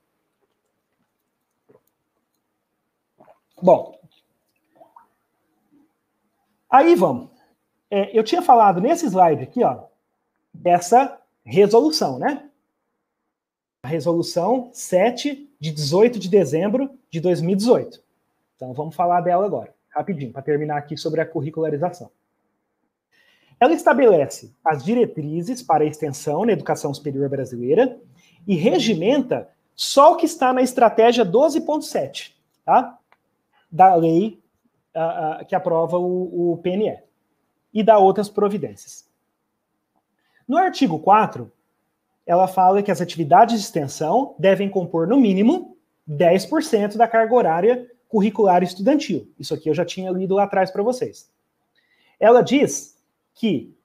[3.61, 3.96] Bom,
[6.69, 7.29] aí vamos.
[7.89, 9.85] É, eu tinha falado nesse slide aqui, ó,
[10.53, 12.49] dessa resolução, né?
[13.83, 18.01] A resolução 7 de 18 de dezembro de 2018.
[18.55, 22.11] Então vamos falar dela agora, rapidinho, para terminar aqui sobre a curricularização.
[23.59, 27.97] Ela estabelece as diretrizes para a extensão na educação superior brasileira
[28.47, 32.33] e regimenta só o que está na estratégia 12.7,
[32.65, 32.97] tá?
[33.71, 34.39] Da lei
[34.95, 36.97] uh, uh, que aprova o, o PNE
[37.73, 39.07] e dá outras providências.
[40.47, 41.51] No artigo 4,
[42.25, 45.77] ela fala que as atividades de extensão devem compor, no mínimo,
[46.09, 49.29] 10% da carga horária curricular estudantil.
[49.37, 51.29] Isso aqui eu já tinha lido lá atrás para vocês.
[52.19, 52.97] Ela diz
[53.33, 53.75] que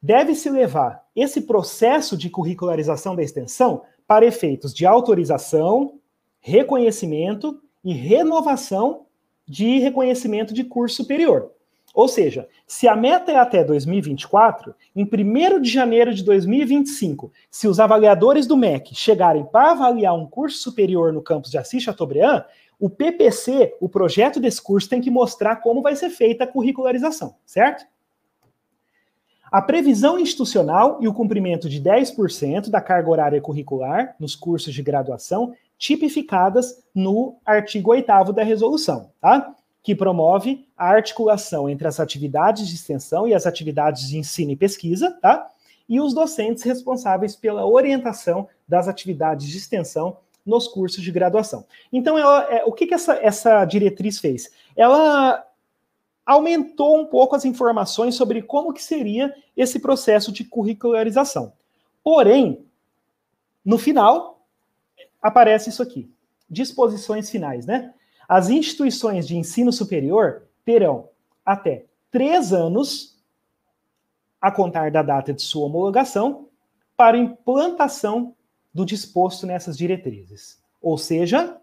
[0.00, 5.98] deve-se levar esse processo de curricularização da extensão para efeitos de autorização,
[6.40, 9.06] reconhecimento e renovação
[9.46, 11.50] de reconhecimento de curso superior.
[11.94, 17.68] Ou seja, se a meta é até 2024, em 1 de janeiro de 2025, se
[17.68, 22.44] os avaliadores do MEC chegarem para avaliar um curso superior no campus de Assis Chateaubriand,
[22.80, 27.36] o PPC, o projeto desse curso, tem que mostrar como vai ser feita a curricularização,
[27.46, 27.86] certo?
[29.52, 34.82] A previsão institucional e o cumprimento de 10% da carga horária curricular nos cursos de
[34.82, 39.54] graduação tipificadas no artigo 8 da resolução, tá?
[39.84, 44.56] que promove a articulação entre as atividades de extensão e as atividades de ensino e
[44.56, 45.50] pesquisa, tá?
[45.86, 51.66] E os docentes responsáveis pela orientação das atividades de extensão nos cursos de graduação.
[51.92, 54.50] Então, ela, é, o que, que essa, essa diretriz fez?
[54.74, 55.46] Ela
[56.24, 61.52] aumentou um pouco as informações sobre como que seria esse processo de curricularização.
[62.02, 62.64] Porém,
[63.62, 64.33] no final,
[65.24, 66.12] aparece isso aqui.
[66.50, 67.94] Disposições finais, né?
[68.28, 71.08] As instituições de ensino superior terão
[71.44, 73.18] até três anos
[74.40, 76.48] a contar da data de sua homologação
[76.94, 78.34] para implantação
[78.72, 80.62] do disposto nessas diretrizes.
[80.82, 81.56] Ou seja,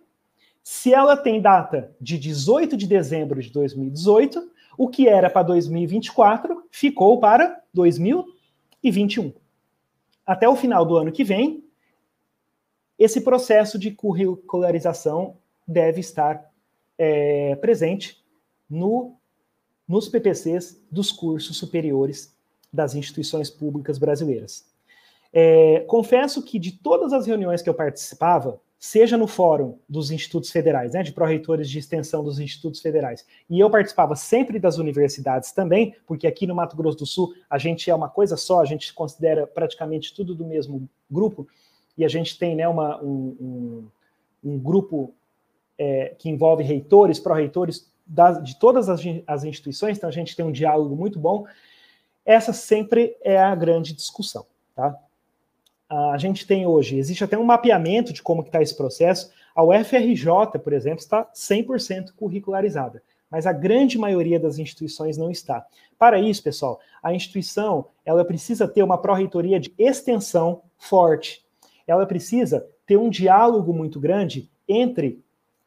[0.63, 6.63] se ela tem data de 18 de dezembro de 2018, o que era para 2024
[6.71, 9.33] ficou para 2021.
[10.25, 11.63] Até o final do ano que vem,
[13.03, 15.37] esse processo de curricularização
[15.67, 16.51] deve estar
[16.97, 18.23] é, presente
[18.69, 19.15] no,
[19.87, 22.35] nos PPCs dos cursos superiores
[22.71, 24.65] das instituições públicas brasileiras.
[25.33, 30.51] É, confesso que de todas as reuniões que eu participava, seja no fórum dos institutos
[30.51, 35.51] federais, né, de pró-reitores de extensão dos institutos federais, e eu participava sempre das universidades
[35.51, 38.65] também, porque aqui no Mato Grosso do Sul a gente é uma coisa só, a
[38.65, 41.47] gente considera praticamente tudo do mesmo grupo,
[42.01, 43.37] e a gente tem né, uma, um,
[44.43, 45.13] um, um grupo
[45.77, 47.87] é, que envolve reitores, pró-reitores
[48.43, 51.45] de todas as, as instituições, então a gente tem um diálogo muito bom.
[52.25, 54.97] Essa sempre é a grande discussão, tá?
[55.87, 59.31] A gente tem hoje, existe até um mapeamento de como está esse processo.
[59.53, 65.65] A UFRJ, por exemplo, está 100% curricularizada, mas a grande maioria das instituições não está.
[65.99, 71.45] Para isso, pessoal, a instituição ela precisa ter uma pró-reitoria de extensão forte.
[71.87, 75.23] Ela precisa ter um diálogo muito grande entre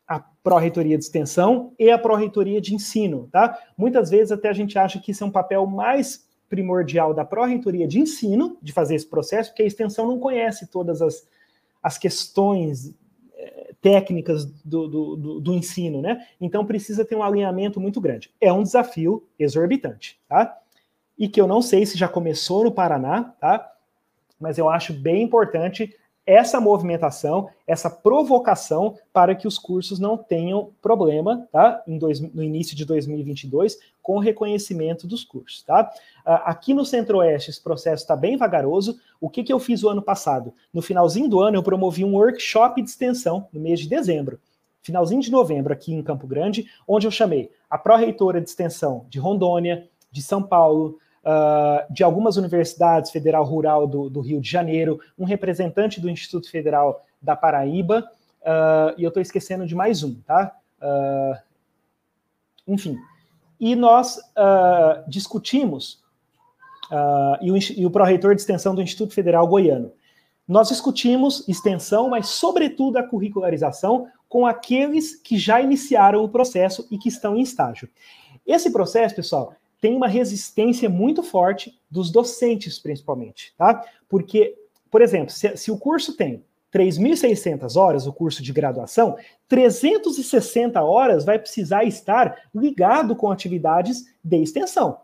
[0.06, 3.58] a pró-reitoria de extensão e a pró-reitoria de ensino, tá?
[3.76, 7.88] Muitas vezes até a gente acha que isso é um papel mais primordial da pró-reitoria
[7.88, 11.26] de ensino, de fazer esse processo, porque a extensão não conhece todas as,
[11.82, 12.94] as questões
[13.34, 16.26] é, técnicas do, do, do, do, ensino, né?
[16.40, 18.30] Então precisa ter um alinhamento muito grande.
[18.40, 20.58] É um desafio exorbitante, tá?
[21.18, 23.72] E que eu não sei se já começou no Paraná, tá?
[24.38, 25.94] Mas eu acho bem importante
[26.26, 31.82] essa movimentação, essa provocação para que os cursos não tenham problema, tá?
[31.86, 35.90] Dois, no início de 2022, com o reconhecimento dos cursos, tá?
[36.24, 38.98] Aqui no Centro-Oeste, esse processo está bem vagaroso.
[39.20, 40.54] O que, que eu fiz o ano passado?
[40.72, 44.40] No finalzinho do ano, eu promovi um workshop de extensão, no mês de dezembro.
[44.82, 49.18] Finalzinho de novembro, aqui em Campo Grande, onde eu chamei a pró-reitora de extensão de
[49.18, 55.00] Rondônia, de São Paulo, uh, de algumas universidades federal rural do, do, Rio de Janeiro,
[55.18, 58.04] um representante do Instituto Federal da Paraíba,
[58.42, 60.54] uh, e eu estou esquecendo de mais um, tá?
[60.80, 61.36] Uh,
[62.68, 62.96] enfim.
[63.58, 64.18] E nós
[65.06, 66.02] discutimos,
[67.40, 69.92] e o, e o pró-reitor de extensão do Instituto Federal Goiano,
[70.46, 76.98] nós discutimos extensão, mas sobretudo a curricularização com aqueles que já iniciaram o processo e
[76.98, 77.88] que estão em estágio.
[78.46, 79.54] Esse processo, pessoal,
[79.84, 83.84] tem uma resistência muito forte dos docentes, principalmente, tá?
[84.08, 84.56] Porque,
[84.90, 86.42] por exemplo, se, se o curso tem
[86.72, 89.14] 3.600 horas, o curso de graduação,
[89.46, 95.02] 360 horas vai precisar estar ligado com atividades de extensão,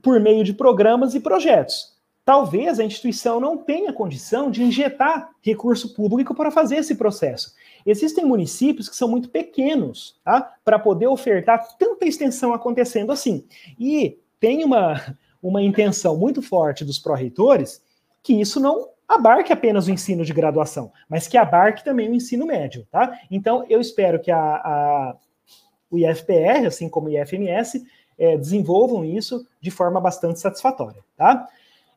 [0.00, 1.95] por meio de programas e projetos.
[2.26, 7.54] Talvez a instituição não tenha condição de injetar recurso público para fazer esse processo.
[7.86, 10.40] Existem municípios que são muito pequenos tá?
[10.64, 13.44] para poder ofertar tanta extensão acontecendo assim.
[13.78, 17.80] E tem uma, uma intenção muito forte dos pró-reitores
[18.24, 22.44] que isso não abarque apenas o ensino de graduação, mas que abarque também o ensino
[22.44, 22.84] médio.
[22.90, 23.20] Tá?
[23.30, 25.16] Então, eu espero que a, a
[25.88, 27.86] o IFPR, assim como o IFMS,
[28.18, 31.04] é, desenvolvam isso de forma bastante satisfatória.
[31.16, 31.48] Tá?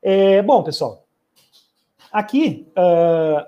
[0.01, 1.05] É, bom, pessoal,
[2.11, 3.45] aqui uh,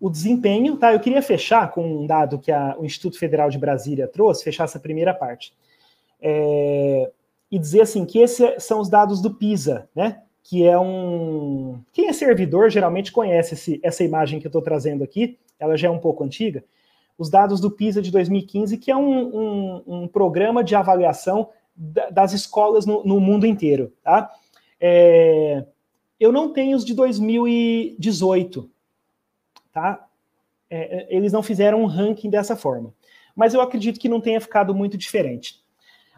[0.00, 0.92] o desempenho, tá?
[0.92, 4.64] Eu queria fechar com um dado que a, o Instituto Federal de Brasília trouxe, fechar
[4.64, 5.54] essa primeira parte.
[6.20, 7.10] É,
[7.50, 10.22] e dizer assim que esses são os dados do PISA, né?
[10.42, 11.80] Que é um.
[11.92, 15.88] Quem é servidor geralmente conhece esse, essa imagem que eu estou trazendo aqui, ela já
[15.88, 16.64] é um pouco antiga.
[17.16, 21.48] Os dados do PISA de 2015, que é um, um, um programa de avaliação
[22.10, 24.30] das escolas no, no mundo inteiro, tá?
[24.80, 25.64] É,
[26.18, 28.70] eu não tenho os de 2018,
[29.72, 30.06] tá?
[30.70, 32.92] É, é, eles não fizeram um ranking dessa forma.
[33.34, 35.62] Mas eu acredito que não tenha ficado muito diferente.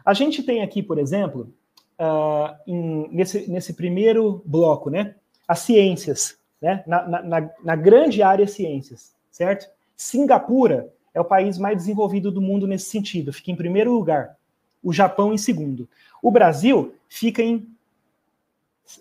[0.05, 1.53] A gente tem aqui, por exemplo,
[1.99, 5.15] uh, em, nesse, nesse primeiro bloco, né?
[5.47, 6.83] As ciências, né?
[6.87, 9.69] Na, na, na grande área ciências, certo?
[9.95, 14.37] Singapura é o país mais desenvolvido do mundo nesse sentido, fica em primeiro lugar.
[14.83, 15.89] O Japão em segundo.
[16.21, 17.67] O Brasil fica em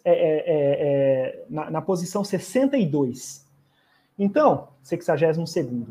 [0.04, 3.46] é, é, é, é, na, na, posição 62.
[4.18, 4.68] Então,
[5.46, 5.88] 62.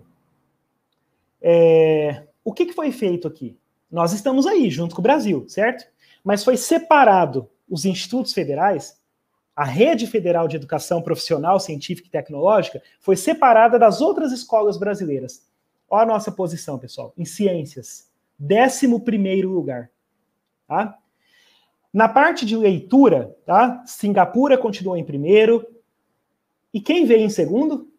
[1.41, 3.57] É, o que, que foi feito aqui?
[3.91, 5.85] Nós estamos aí, junto com o Brasil, certo?
[6.23, 8.99] Mas foi separado os institutos federais,
[9.55, 15.47] a rede federal de educação profissional, científica e tecnológica foi separada das outras escolas brasileiras.
[15.89, 18.09] Olha a nossa posição, pessoal, em ciências.
[18.41, 19.89] 11 primeiro lugar.
[20.67, 20.97] Tá?
[21.95, 23.81] Na parte de leitura, tá?
[23.85, 25.65] Singapura continua em primeiro.
[26.73, 27.89] E quem veio em segundo?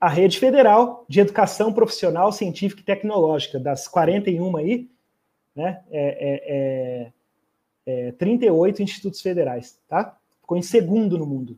[0.00, 4.90] A Rede Federal de Educação Profissional, Científica e Tecnológica, das 41 aí,
[5.54, 5.84] né?
[5.88, 7.12] É,
[7.86, 10.18] é, é, 38 é, institutos federais, tá?
[10.40, 11.56] Ficou em segundo no mundo.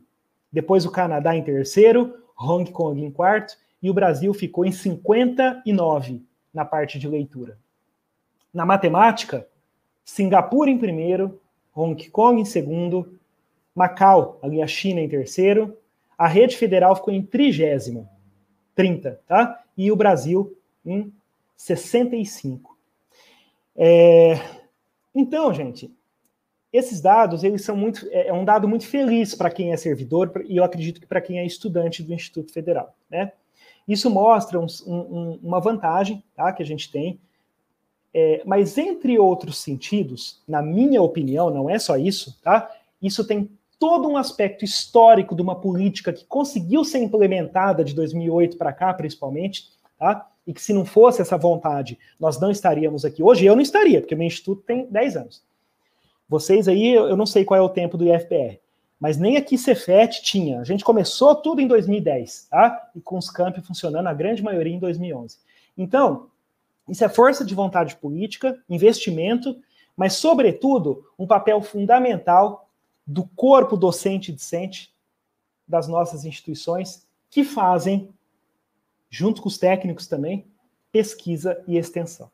[0.51, 6.21] Depois o Canadá em terceiro, Hong Kong em quarto, e o Brasil ficou em 59
[6.53, 7.57] na parte de leitura.
[8.53, 9.47] Na matemática,
[10.05, 11.41] Singapura em primeiro,
[11.79, 13.19] Hong Kong em segundo,
[13.75, 15.77] Macau, ali a China em terceiro,
[16.17, 18.09] a rede federal ficou em trigésimo,
[18.73, 19.63] 30, tá?
[19.77, 21.13] E o Brasil em
[21.55, 22.75] 65.
[23.75, 24.39] É...
[25.13, 25.93] Então, gente,
[26.73, 30.43] esses dados, eles são muito, é, é um dado muito feliz para quem é servidor
[30.47, 33.31] e eu acredito que para quem é estudante do Instituto Federal, né?
[33.87, 37.19] Isso mostra um, um, uma vantagem, tá, que a gente tem
[38.13, 42.71] é, mas entre outros sentidos, na minha opinião, não é só isso, tá?
[43.01, 48.57] Isso tem todo um aspecto histórico de uma política que conseguiu ser implementada de 2008
[48.57, 49.69] para cá, principalmente,
[49.99, 50.27] tá?
[50.45, 53.45] E que se não fosse essa vontade, nós não estaríamos aqui hoje.
[53.45, 55.43] Eu não estaria, porque o meu instituto tem 10 anos.
[56.27, 58.59] Vocês aí, eu não sei qual é o tempo do IFPR,
[58.99, 60.59] mas nem aqui Cefet tinha.
[60.59, 62.89] A gente começou tudo em 2010, tá?
[62.95, 65.37] E com os campi funcionando, a grande maioria em 2011.
[65.77, 66.27] Então,
[66.87, 69.59] isso é força de vontade política, investimento,
[69.95, 72.69] mas, sobretudo, um papel fundamental
[73.05, 74.93] do corpo docente e discente
[75.67, 78.09] das nossas instituições, que fazem,
[79.09, 80.45] junto com os técnicos também,
[80.91, 82.29] pesquisa e extensão.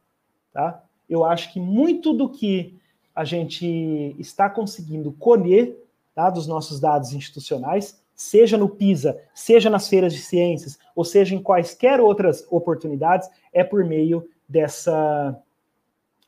[0.52, 0.84] Tá?
[1.10, 2.78] Eu acho que muito do que
[3.16, 5.78] a gente está conseguindo colher
[6.14, 11.36] tá, dos nossos dados institucionais, seja no PISA, seja nas feiras de ciências, ou seja
[11.36, 15.36] em quaisquer outras oportunidades, é por meio dessa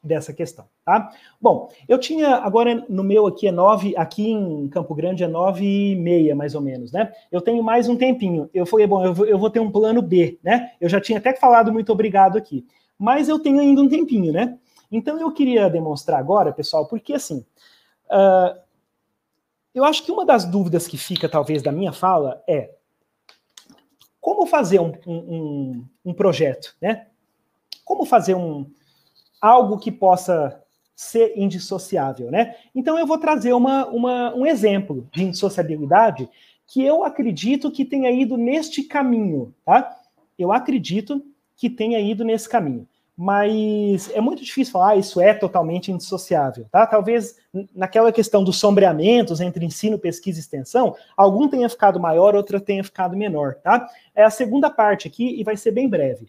[0.03, 1.10] dessa questão, tá?
[1.41, 5.65] Bom, eu tinha agora no meu aqui é nove, aqui em Campo Grande é nove
[5.65, 7.11] e meia mais ou menos, né?
[7.31, 8.47] Eu tenho mais um tempinho.
[8.53, 10.73] Eu falei, bom, eu vou, eu vou ter um plano B, né?
[10.80, 12.68] Eu já tinha até falado muito obrigado aqui,
[12.99, 14.60] mas eu tenho ainda um tempinho, né?
[14.91, 17.43] Então eu queria demonstrar agora, pessoal, porque assim,
[18.06, 18.60] uh,
[19.73, 22.69] eu acho que uma das dúvidas que fica talvez da minha fala é
[24.22, 27.07] como fazer um, um, um projeto, né?
[27.86, 28.66] Como fazer um
[29.40, 30.62] algo que possa
[30.95, 32.56] ser indissociável, né?
[32.74, 36.28] Então eu vou trazer uma, uma, um exemplo de indissociabilidade
[36.68, 39.98] que eu acredito que tenha ido neste caminho, tá?
[40.38, 41.24] Eu acredito
[41.56, 42.88] que tenha ido nesse caminho.
[43.18, 46.86] Mas é muito difícil falar, ah, isso é totalmente indissociável, tá?
[46.86, 47.38] Talvez
[47.74, 52.84] naquela questão dos sombreamentos entre ensino, pesquisa e extensão, algum tenha ficado maior, outro tenha
[52.84, 53.88] ficado menor, tá?
[54.14, 56.28] É a segunda parte aqui e vai ser bem breve.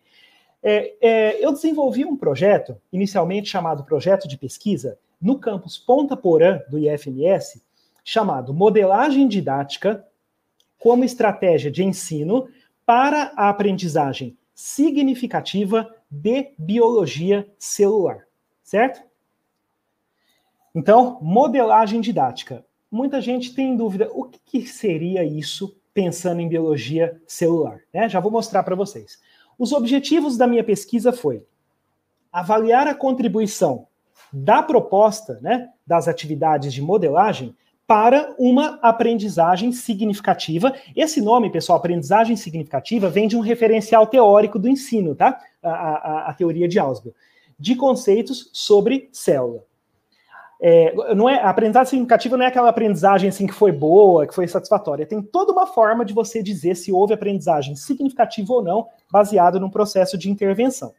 [0.68, 6.60] É, é, eu desenvolvi um projeto, inicialmente chamado Projeto de Pesquisa, no campus Ponta Porã
[6.68, 7.62] do IFMS,
[8.02, 10.04] chamado Modelagem Didática
[10.76, 12.48] como Estratégia de Ensino
[12.84, 18.26] para a Aprendizagem Significativa de Biologia Celular,
[18.64, 19.00] certo?
[20.74, 22.66] Então, modelagem didática.
[22.90, 27.78] Muita gente tem dúvida, o que seria isso pensando em biologia celular?
[27.94, 28.08] Né?
[28.08, 29.20] Já vou mostrar para vocês.
[29.58, 31.44] Os objetivos da minha pesquisa foi
[32.32, 33.86] avaliar a contribuição
[34.32, 37.54] da proposta, né, das atividades de modelagem
[37.86, 40.74] para uma aprendizagem significativa.
[40.94, 45.40] Esse nome, pessoal, aprendizagem significativa, vem de um referencial teórico do ensino, tá?
[45.62, 47.14] A, a, a teoria de Ausubel,
[47.58, 49.64] de conceitos sobre célula.
[50.60, 54.34] É, não é, a aprendizagem significativa não é aquela aprendizagem assim que foi boa, que
[54.34, 55.06] foi satisfatória.
[55.06, 59.70] Tem toda uma forma de você dizer se houve aprendizagem significativa ou não, baseado num
[59.70, 60.94] processo de intervenção.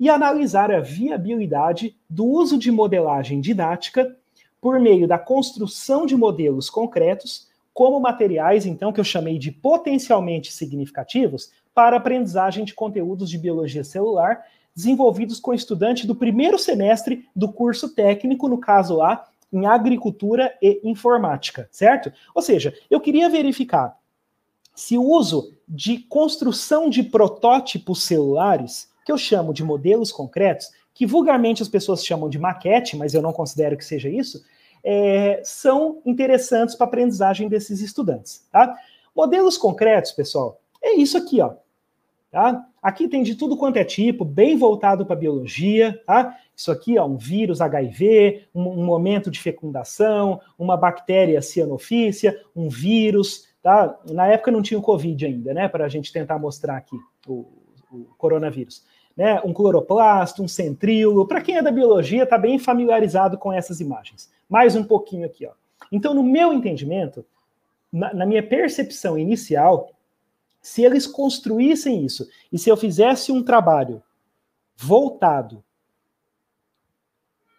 [0.00, 4.16] E analisar a viabilidade do uso de modelagem didática
[4.60, 10.52] por meio da construção de modelos concretos, como materiais, então, que eu chamei de potencialmente
[10.52, 17.52] significativos, para aprendizagem de conteúdos de biologia celular desenvolvidos com estudantes do primeiro semestre do
[17.52, 22.12] curso técnico, no caso lá, em agricultura e informática, certo?
[22.34, 23.96] Ou seja, eu queria verificar
[24.74, 31.06] se o uso de construção de protótipos celulares, que eu chamo de modelos concretos, que
[31.06, 34.42] vulgarmente as pessoas chamam de maquete, mas eu não considero que seja isso,
[34.84, 38.46] é, são interessantes para a aprendizagem desses estudantes.
[38.50, 38.74] Tá?
[39.14, 41.54] Modelos concretos, pessoal, é isso aqui, ó.
[42.32, 42.64] Tá?
[42.82, 46.34] Aqui tem de tudo quanto é tipo, bem voltado para a biologia, tá?
[46.56, 52.70] Isso aqui é um vírus HIV, um, um, momento de fecundação, uma bactéria cianofícia, um
[52.70, 54.00] vírus, tá?
[54.10, 55.68] Na época não tinha o Covid ainda, né?
[55.68, 56.96] Para a gente tentar mostrar aqui
[57.28, 57.46] o,
[57.92, 58.82] o coronavírus.
[59.14, 59.38] Né?
[59.44, 61.28] Um cloroplasto, um centríolo.
[61.28, 64.32] Para quem é da biologia, está bem familiarizado com essas imagens.
[64.48, 65.50] Mais um pouquinho aqui, ó.
[65.92, 67.26] Então, no meu entendimento,
[67.92, 69.90] na, na minha percepção inicial,
[70.62, 74.00] se eles construíssem isso e se eu fizesse um trabalho
[74.76, 75.62] voltado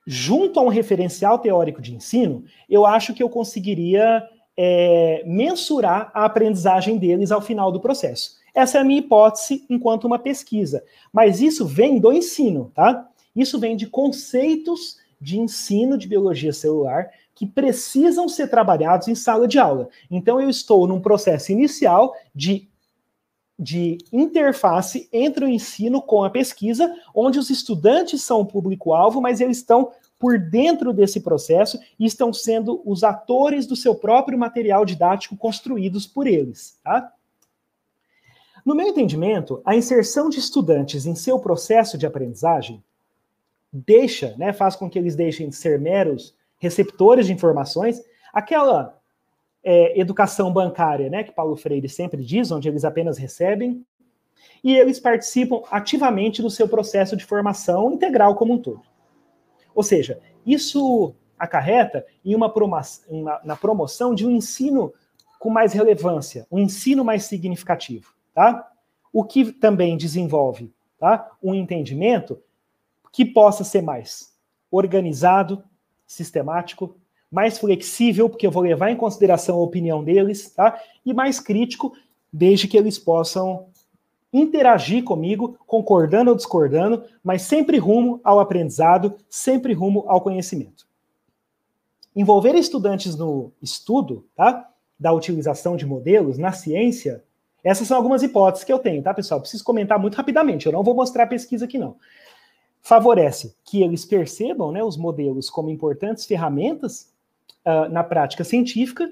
[0.07, 4.27] junto a um referencial teórico de ensino, eu acho que eu conseguiria
[4.57, 8.37] é, mensurar a aprendizagem deles ao final do processo.
[8.53, 10.83] Essa é a minha hipótese enquanto uma pesquisa.
[11.11, 13.09] Mas isso vem do ensino, tá?
[13.35, 19.47] Isso vem de conceitos de ensino de biologia celular que precisam ser trabalhados em sala
[19.47, 19.89] de aula.
[20.11, 22.69] Então, eu estou num processo inicial de
[23.63, 29.39] de interface entre o ensino com a pesquisa, onde os estudantes são o público-alvo, mas
[29.39, 34.83] eles estão por dentro desse processo e estão sendo os atores do seu próprio material
[34.83, 36.77] didático construídos por eles.
[36.83, 37.13] Tá?
[38.65, 42.83] No meu entendimento, a inserção de estudantes em seu processo de aprendizagem
[43.71, 48.01] deixa, né, faz com que eles deixem de ser meros receptores de informações,
[48.33, 49.01] aquela
[49.63, 53.85] é, educação bancária, né, que Paulo Freire sempre diz, onde eles apenas recebem,
[54.63, 58.81] e eles participam ativamente do seu processo de formação integral como um todo.
[59.73, 62.51] Ou seja, isso acarreta em uma,
[63.07, 64.93] uma na promoção de um ensino
[65.39, 68.69] com mais relevância, um ensino mais significativo, tá?
[69.11, 71.29] O que também desenvolve, tá?
[71.41, 72.41] Um entendimento
[73.11, 74.33] que possa ser mais
[74.71, 75.63] organizado,
[76.05, 76.97] sistemático,
[77.33, 80.79] mais flexível, porque eu vou levar em consideração a opinião deles, tá?
[81.03, 81.91] E mais crítico,
[82.31, 83.65] desde que eles possam
[84.31, 90.85] interagir comigo, concordando ou discordando, mas sempre rumo ao aprendizado, sempre rumo ao conhecimento.
[92.15, 94.69] Envolver estudantes no estudo, tá?
[94.99, 97.23] Da utilização de modelos na ciência,
[97.63, 99.41] essas são algumas hipóteses que eu tenho, tá, pessoal?
[99.41, 101.95] Preciso comentar muito rapidamente, eu não vou mostrar a pesquisa aqui, não.
[102.79, 107.12] Favorece que eles percebam né, os modelos como importantes ferramentas
[107.65, 109.11] uh, na prática científica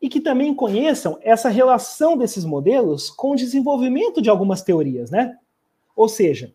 [0.00, 5.38] e que também conheçam essa relação desses modelos com o desenvolvimento de algumas teorias, né?
[5.94, 6.52] Ou seja,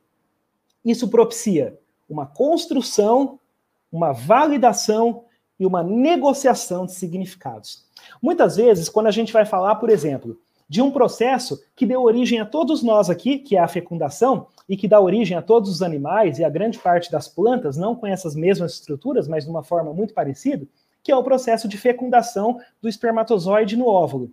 [0.84, 1.80] isso propicia
[2.10, 3.40] uma construção,
[3.92, 5.24] uma validação
[5.60, 7.86] e uma negociação de significados.
[8.22, 12.40] Muitas vezes, quando a gente vai falar, por exemplo, de um processo que deu origem
[12.40, 15.82] a todos nós aqui, que é a fecundação, e que dá origem a todos os
[15.82, 19.64] animais e a grande parte das plantas, não com essas mesmas estruturas, mas de uma
[19.64, 20.68] forma muito parecida,
[21.08, 24.30] que é o processo de fecundação do espermatozoide no óvulo.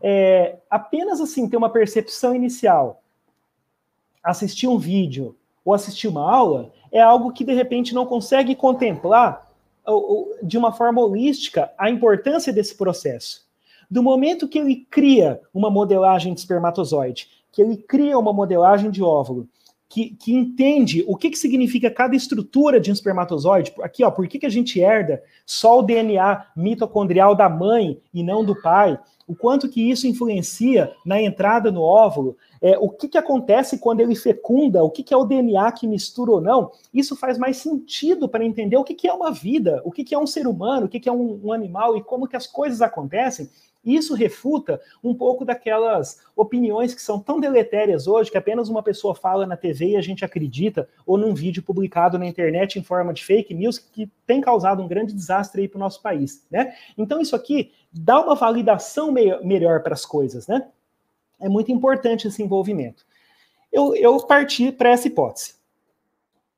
[0.00, 3.02] É, apenas assim ter uma percepção inicial
[4.24, 9.46] assistir um vídeo ou assistir uma aula é algo que de repente não consegue contemplar
[10.42, 13.46] de uma forma holística a importância desse processo.
[13.90, 19.02] Do momento que ele cria uma modelagem de espermatozoide, que ele cria uma modelagem de
[19.02, 19.46] óvulo,
[19.88, 24.26] que, que entende o que, que significa cada estrutura de um espermatozoide, aqui, ó, por
[24.26, 28.98] que, que a gente herda só o DNA mitocondrial da mãe e não do pai,
[29.28, 34.00] o quanto que isso influencia na entrada no óvulo, é, o que, que acontece quando
[34.00, 37.56] ele fecunda, o que, que é o DNA que mistura ou não, isso faz mais
[37.56, 40.46] sentido para entender o que, que é uma vida, o que, que é um ser
[40.46, 43.48] humano, o que, que é um, um animal e como que as coisas acontecem.
[43.86, 49.14] Isso refuta um pouco daquelas opiniões que são tão deletérias hoje que apenas uma pessoa
[49.14, 53.14] fala na TV e a gente acredita, ou num vídeo publicado na internet em forma
[53.14, 56.74] de fake news que tem causado um grande desastre aí para o nosso país, né?
[56.98, 60.66] Então isso aqui dá uma validação melhor para as coisas, né?
[61.38, 63.06] É muito importante esse envolvimento.
[63.72, 65.54] Eu, eu parti para essa hipótese.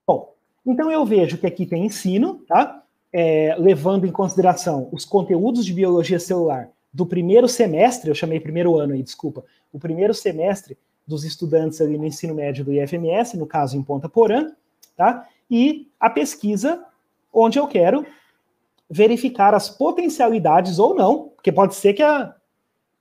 [0.07, 0.33] Bom,
[0.65, 2.83] então eu vejo que aqui tem ensino, tá?
[3.13, 8.77] É, levando em consideração os conteúdos de biologia celular do primeiro semestre, eu chamei primeiro
[8.77, 13.47] ano aí, desculpa, o primeiro semestre dos estudantes ali no ensino médio do IFMS, no
[13.47, 14.51] caso em Ponta Porã,
[14.97, 15.27] tá?
[15.51, 16.85] E a pesquisa
[17.33, 18.05] onde eu quero
[18.91, 22.35] verificar as potencialidades ou não, porque pode ser que a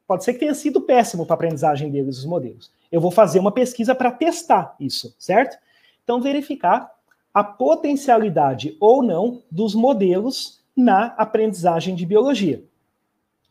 [0.08, 2.72] pode ser que tenha sido péssimo para a aprendizagem deles os modelos.
[2.90, 5.58] Eu vou fazer uma pesquisa para testar isso, certo?
[6.02, 6.90] Então verificar
[7.34, 12.64] a potencialidade ou não dos modelos na aprendizagem de biologia.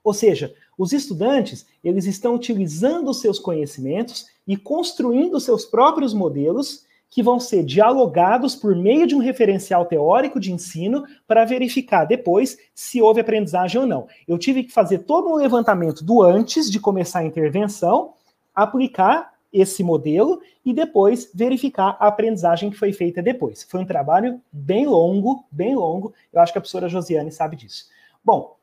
[0.07, 6.85] Ou seja, os estudantes, eles estão utilizando os seus conhecimentos e construindo seus próprios modelos
[7.11, 12.57] que vão ser dialogados por meio de um referencial teórico de ensino para verificar depois
[12.73, 14.07] se houve aprendizagem ou não.
[14.29, 18.13] Eu tive que fazer todo um levantamento do antes de começar a intervenção,
[18.55, 23.65] aplicar esse modelo e depois verificar a aprendizagem que foi feita depois.
[23.65, 26.15] Foi um trabalho bem longo, bem longo.
[26.33, 27.87] Eu acho que a professora Josiane sabe disso.
[28.25, 28.56] Bom,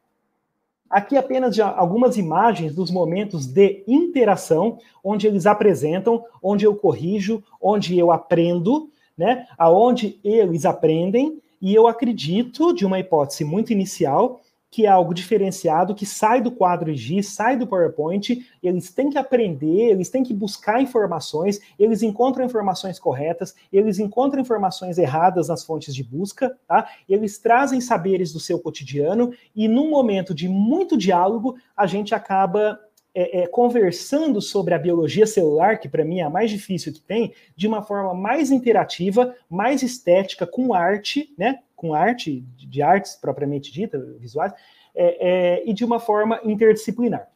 [0.93, 7.97] Aqui apenas algumas imagens dos momentos de interação, onde eles apresentam, onde eu corrijo, onde
[7.97, 9.47] eu aprendo, né?
[9.57, 14.41] Aonde eles aprendem, e eu acredito, de uma hipótese muito inicial,
[14.73, 19.19] que é algo diferenciado, que sai do quadro GIS, sai do PowerPoint, eles têm que
[19.19, 25.63] aprender, eles têm que buscar informações, eles encontram informações corretas, eles encontram informações erradas nas
[25.63, 26.89] fontes de busca, tá?
[27.07, 32.79] Eles trazem saberes do seu cotidiano e num momento de muito diálogo, a gente acaba
[33.13, 37.01] é, é, conversando sobre a biologia celular, que para mim é a mais difícil que
[37.01, 41.59] tem, de uma forma mais interativa, mais estética, com arte, né?
[41.83, 44.53] Com arte, de artes propriamente dita, visuais,
[44.95, 47.29] é, é, e de uma forma interdisciplinar.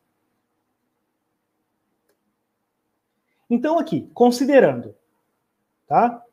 [3.49, 4.95] Então, aqui, considerando
[5.85, 6.23] tá,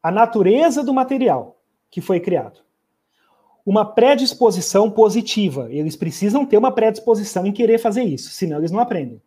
[0.00, 1.60] a natureza do material
[1.90, 2.60] que foi criado,
[3.64, 8.78] uma predisposição positiva, eles precisam ter uma predisposição em querer fazer isso, senão eles não
[8.78, 9.20] aprendem.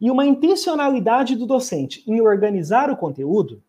[0.00, 3.62] E uma intencionalidade do docente em organizar o conteúdo,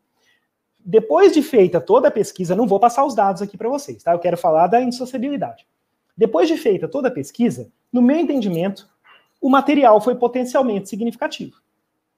[0.80, 4.14] depois de feita toda a pesquisa, não vou passar os dados aqui para vocês, tá?
[4.14, 5.68] Eu quero falar da insociabilidade.
[6.16, 8.90] Depois de feita toda a pesquisa, no meu entendimento,
[9.42, 11.58] o material foi potencialmente significativo.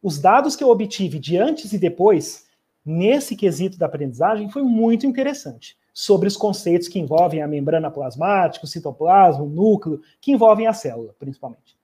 [0.02, 2.48] Os dados que eu obtive de antes e depois,
[2.84, 5.78] nesse quesito da aprendizagem, foi muito interessante.
[5.94, 10.74] Sobre os conceitos que envolvem a membrana plasmática, o citoplasma, o núcleo, que envolvem a
[10.74, 11.78] célula, principalmente.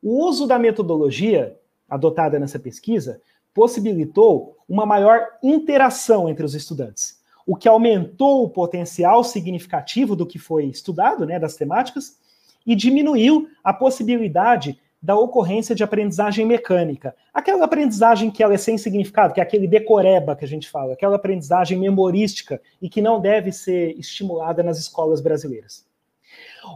[0.00, 3.20] O uso da metodologia adotada nessa pesquisa
[3.54, 10.38] possibilitou uma maior interação entre os estudantes, o que aumentou o potencial significativo do que
[10.38, 12.18] foi estudado, né, das temáticas,
[12.66, 17.14] e diminuiu a possibilidade da ocorrência de aprendizagem mecânica.
[17.32, 20.94] Aquela aprendizagem que ela é sem significado, que é aquele decoreba que a gente fala,
[20.94, 25.84] aquela aprendizagem memorística e que não deve ser estimulada nas escolas brasileiras.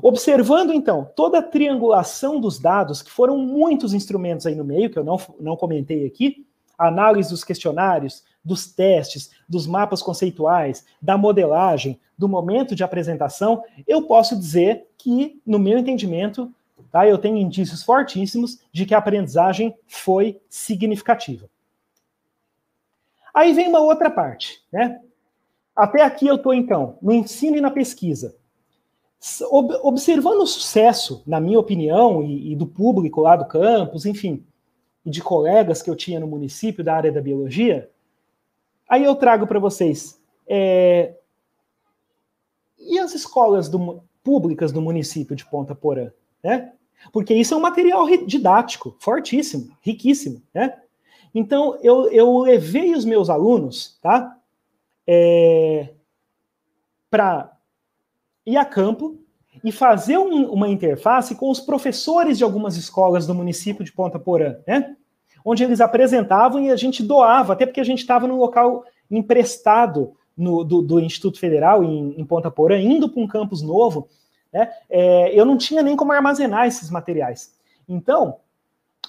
[0.03, 4.99] Observando, então, toda a triangulação dos dados, que foram muitos instrumentos aí no meio, que
[4.99, 6.47] eu não, não comentei aqui,
[6.79, 14.03] análise dos questionários, dos testes, dos mapas conceituais, da modelagem, do momento de apresentação, eu
[14.03, 16.53] posso dizer que, no meu entendimento,
[16.91, 21.49] tá, eu tenho indícios fortíssimos de que a aprendizagem foi significativa.
[23.35, 25.01] Aí vem uma outra parte, né?
[25.77, 28.35] Até aqui eu estou, então, no ensino e na pesquisa.
[29.83, 34.45] Observando o sucesso, na minha opinião, e, e do público lá do campus, enfim,
[35.05, 37.91] e de colegas que eu tinha no município da área da biologia,
[38.89, 40.21] aí eu trago para vocês.
[40.47, 41.15] É,
[42.79, 46.11] e as escolas do, públicas do município de Ponta Porã,
[46.43, 46.73] né?
[47.13, 50.79] Porque isso é um material didático fortíssimo, riquíssimo, né?
[51.35, 54.37] Então, eu, eu levei os meus alunos, tá?
[55.07, 55.95] É,
[57.11, 57.57] para
[58.45, 59.19] ir a campo
[59.65, 64.19] e fazer um, uma interface com os professores de algumas escolas do município de Ponta
[64.19, 64.97] Porã, né?
[65.45, 70.13] Onde eles apresentavam e a gente doava, até porque a gente estava num local emprestado
[70.37, 74.09] no, do, do, Instituto Federal em, em Ponta Porã, indo para um campus novo,
[74.53, 74.71] né?
[74.89, 77.55] É, eu não tinha nem como armazenar esses materiais.
[77.89, 78.37] Então,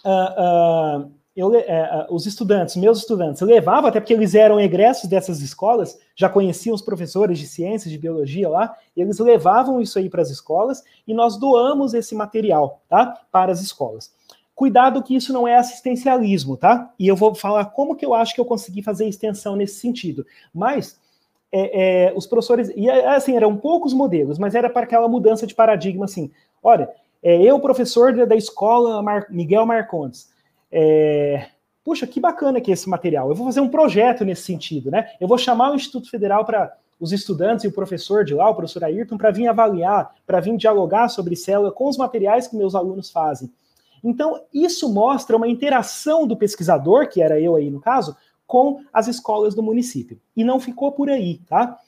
[0.05, 5.41] uh, uh, eu, é, os estudantes, meus estudantes, levavam, até porque eles eram egressos dessas
[5.41, 10.21] escolas, já conheciam os professores de ciências, de biologia lá, eles levavam isso aí para
[10.21, 13.21] as escolas e nós doamos esse material, tá?
[13.31, 14.11] Para as escolas.
[14.53, 16.91] Cuidado que isso não é assistencialismo, tá?
[16.99, 20.25] E eu vou falar como que eu acho que eu consegui fazer extensão nesse sentido.
[20.53, 20.99] Mas
[21.53, 25.55] é, é, os professores, e assim, eram poucos modelos, mas era para aquela mudança de
[25.55, 26.29] paradigma, assim,
[26.61, 26.89] olha,
[27.23, 30.29] é, eu, professor da, da escola Mar, Miguel Marcondes,
[30.71, 31.47] é,
[31.83, 33.29] puxa, que bacana que esse material.
[33.29, 35.11] Eu vou fazer um projeto nesse sentido, né?
[35.19, 38.55] Eu vou chamar o Instituto Federal para os estudantes e o professor de lá, o
[38.55, 42.75] professor Ayrton, para vir avaliar, para vir dialogar sobre célula com os materiais que meus
[42.75, 43.49] alunos fazem.
[44.03, 48.15] Então, isso mostra uma interação do pesquisador, que era eu aí no caso,
[48.45, 50.19] com as escolas do município.
[50.35, 51.79] E não ficou por aí, tá?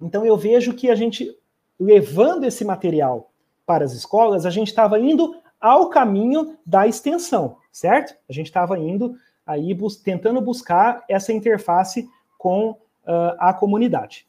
[0.00, 1.36] Então, eu vejo que a gente,
[1.78, 3.30] levando esse material
[3.64, 8.16] para as escolas, a gente estava indo ao caminho da extensão, certo?
[8.28, 9.16] A gente estava indo
[9.46, 14.26] aí bus tentando buscar essa interface com uh, a comunidade.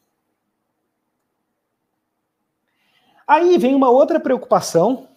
[3.26, 5.08] Aí vem uma outra preocupação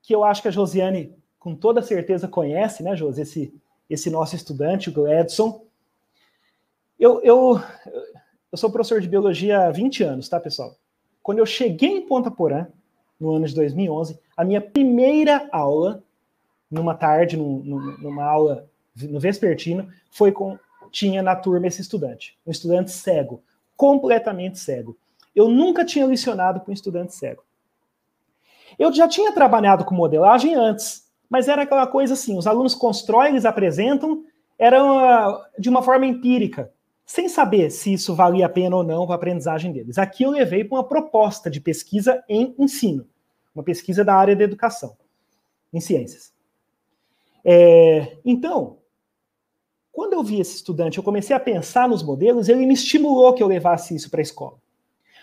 [0.00, 3.54] que eu acho que a Josiane com toda certeza conhece, né, Josi, esse,
[3.90, 5.66] esse nosso estudante, o Gladson.
[6.98, 7.60] Eu, eu,
[8.50, 10.76] eu sou professor de biologia há 20 anos, tá, pessoal?
[11.20, 12.68] Quando eu cheguei em Ponta Porã,
[13.18, 16.02] no ano de 2011, a minha primeira aula,
[16.70, 17.62] numa tarde, num,
[17.98, 18.66] numa aula
[19.00, 20.58] no vespertino, foi com
[20.90, 23.42] tinha na turma esse estudante, um estudante cego,
[23.76, 24.96] completamente cego.
[25.34, 27.42] Eu nunca tinha licionado com um estudante cego.
[28.78, 33.30] Eu já tinha trabalhado com modelagem antes, mas era aquela coisa assim: os alunos constroem,
[33.30, 34.24] eles apresentam,
[34.58, 36.70] era uma, de uma forma empírica,
[37.12, 39.98] sem saber se isso valia a pena ou não para a aprendizagem deles.
[39.98, 43.06] Aqui eu levei para uma proposta de pesquisa em ensino
[43.54, 44.96] uma pesquisa da área da educação,
[45.72, 46.32] em ciências.
[47.44, 48.78] É, então,
[49.90, 53.42] quando eu vi esse estudante, eu comecei a pensar nos modelos, ele me estimulou que
[53.42, 54.56] eu levasse isso para a escola.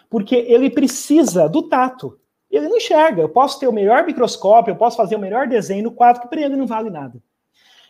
[0.09, 2.19] Porque ele precisa do tato.
[2.49, 3.21] Ele não enxerga.
[3.21, 6.27] Eu posso ter o melhor microscópio, eu posso fazer o melhor desenho no quadro, que
[6.27, 7.21] para ele não vale nada.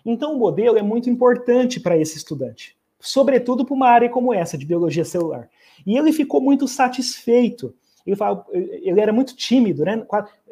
[0.06, 4.58] Então, o modelo é muito importante para esse estudante, sobretudo para uma área como essa,
[4.58, 5.50] de biologia celular.
[5.86, 7.74] E ele ficou muito satisfeito
[8.10, 10.04] ele, fala, ele era muito tímido, né?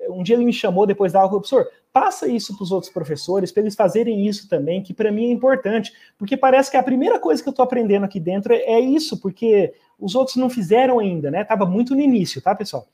[0.10, 3.52] Um dia ele me chamou depois da aula, professor, passa isso para os outros professores,
[3.52, 7.20] para eles fazerem isso também, que para mim é importante, porque parece que a primeira
[7.20, 11.00] coisa que eu estou aprendendo aqui dentro é, é isso, porque os outros não fizeram
[11.00, 11.44] ainda, né?
[11.44, 12.88] Tava muito no início, tá, pessoal?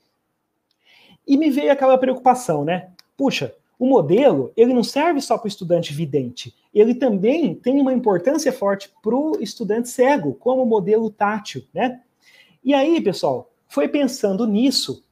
[1.26, 2.88] E me veio aquela preocupação, né?
[3.16, 7.92] Puxa, o modelo, ele não serve só para o estudante vidente, ele também tem uma
[7.92, 12.00] importância forte para o estudante cego, como modelo tátil, né?
[12.62, 15.04] E aí, pessoal, foi pensando nisso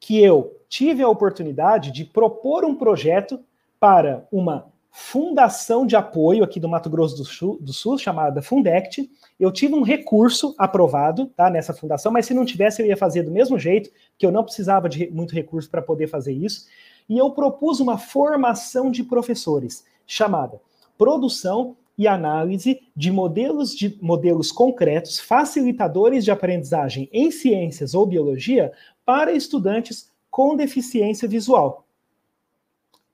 [0.00, 3.40] que eu tive a oportunidade de propor um projeto
[3.78, 9.10] para uma fundação de apoio aqui do Mato Grosso do Sul, do Sul, chamada Fundect.
[9.38, 13.22] Eu tive um recurso aprovado tá, nessa fundação, mas se não tivesse, eu ia fazer
[13.22, 16.66] do mesmo jeito, que eu não precisava de muito recurso para poder fazer isso.
[17.08, 20.60] E eu propus uma formação de professores chamada
[20.98, 28.72] Produção e análise de modelos de modelos concretos facilitadores de aprendizagem em ciências ou biologia
[29.04, 31.86] para estudantes com deficiência visual.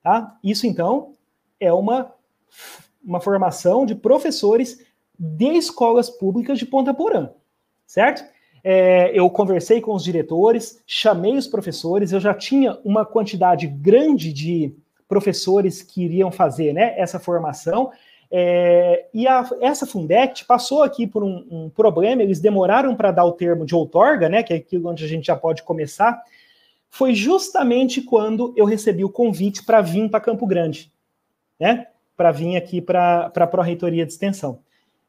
[0.03, 0.37] Tá?
[0.43, 1.13] Isso então
[1.61, 2.13] é uma
[3.05, 4.85] uma formação de professores
[5.19, 7.31] de escolas públicas de Ponta Porã,
[7.87, 8.25] certo?
[8.65, 14.33] É, eu conversei com os diretores, chamei os professores, eu já tinha uma quantidade grande
[14.33, 14.73] de
[15.09, 17.91] professores que iriam fazer né, essa formação,
[18.35, 23.27] é, e a, essa Fundect passou aqui por um, um problema, eles demoraram para dar
[23.27, 26.19] o termo de outorga, né, que é aquilo onde a gente já pode começar,
[26.89, 30.91] foi justamente quando eu recebi o convite para vir para Campo Grande,
[31.61, 34.61] né, para vir aqui para a Pró-Reitoria de Extensão.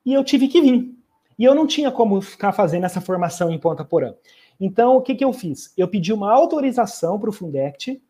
[0.05, 0.93] E eu tive que vir.
[1.37, 4.13] E eu não tinha como ficar fazendo essa formação em Ponta Porã.
[4.59, 5.73] Então, o que, que eu fiz?
[5.77, 8.01] Eu pedi uma autorização para o Fundect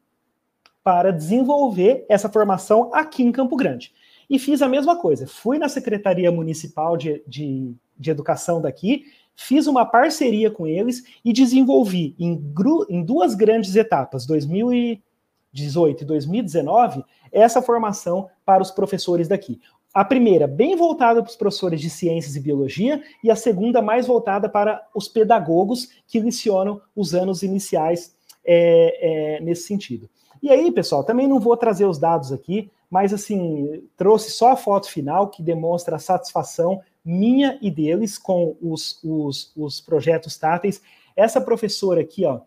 [0.83, 3.93] para desenvolver essa formação aqui em Campo Grande.
[4.29, 5.25] E fiz a mesma coisa.
[5.25, 9.05] Fui na Secretaria Municipal de, de, de Educação daqui,
[9.35, 12.41] fiz uma parceria com eles e desenvolvi em,
[12.89, 19.59] em duas grandes etapas, 2018 e 2019, essa formação para os professores daqui.
[19.93, 24.07] A primeira, bem voltada para os professores de ciências e biologia, e a segunda, mais
[24.07, 30.09] voltada para os pedagogos que licionam os anos iniciais é, é, nesse sentido.
[30.41, 34.55] E aí, pessoal, também não vou trazer os dados aqui, mas assim, trouxe só a
[34.55, 40.81] foto final que demonstra a satisfação minha e deles com os, os, os projetos táteis.
[41.15, 42.41] Essa professora aqui, ó,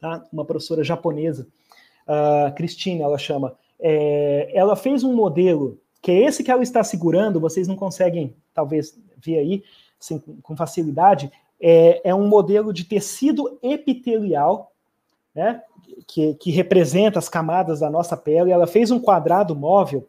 [0.00, 0.24] tá?
[0.32, 1.46] uma professora japonesa,
[2.06, 6.82] uh, Cristina, ela chama, é, ela fez um modelo, que é esse que ela está
[6.84, 9.64] segurando, vocês não conseguem, talvez, ver aí
[10.00, 11.30] assim, com facilidade,
[11.60, 14.72] é, é um modelo de tecido epitelial,
[15.34, 15.62] né,
[16.06, 18.52] que, que representa as camadas da nossa pele.
[18.52, 20.06] Ela fez um quadrado móvel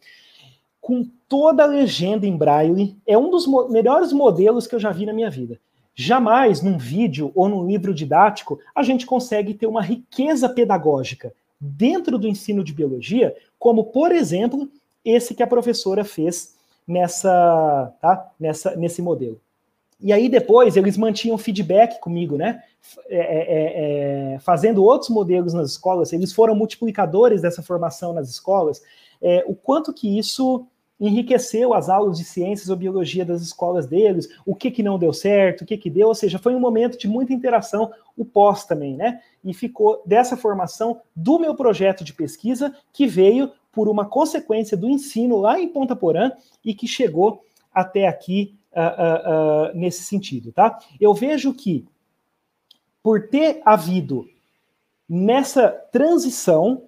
[0.79, 2.97] com toda a legenda em braille.
[3.05, 5.59] É um dos mo melhores modelos que eu já vi na minha vida.
[5.95, 12.17] Jamais num vídeo ou num livro didático a gente consegue ter uma riqueza pedagógica dentro
[12.17, 14.69] do ensino de biologia, como por exemplo
[15.03, 16.55] esse que a professora fez
[16.87, 18.31] nessa, tá?
[18.39, 19.39] nessa nesse modelo.
[20.01, 22.63] E aí depois eles mantinham feedback comigo, né?
[23.09, 28.29] É, é, é, é, fazendo outros modelos nas escolas, eles foram multiplicadores dessa formação nas
[28.29, 28.81] escolas.
[29.21, 30.65] É, o quanto que isso
[30.99, 35.13] enriqueceu as aulas de ciências ou biologia das escolas deles, o que que não deu
[35.13, 38.65] certo, o que que deu, ou seja, foi um momento de muita interação, o pós
[38.65, 39.21] também, né?
[39.43, 44.89] E ficou dessa formação do meu projeto de pesquisa, que veio por uma consequência do
[44.89, 46.31] ensino lá em Ponta Porã
[46.63, 47.43] e que chegou
[47.73, 50.79] até aqui uh, uh, uh, nesse sentido, tá?
[50.99, 51.85] Eu vejo que
[53.01, 54.27] por ter havido
[55.07, 56.83] nessa transição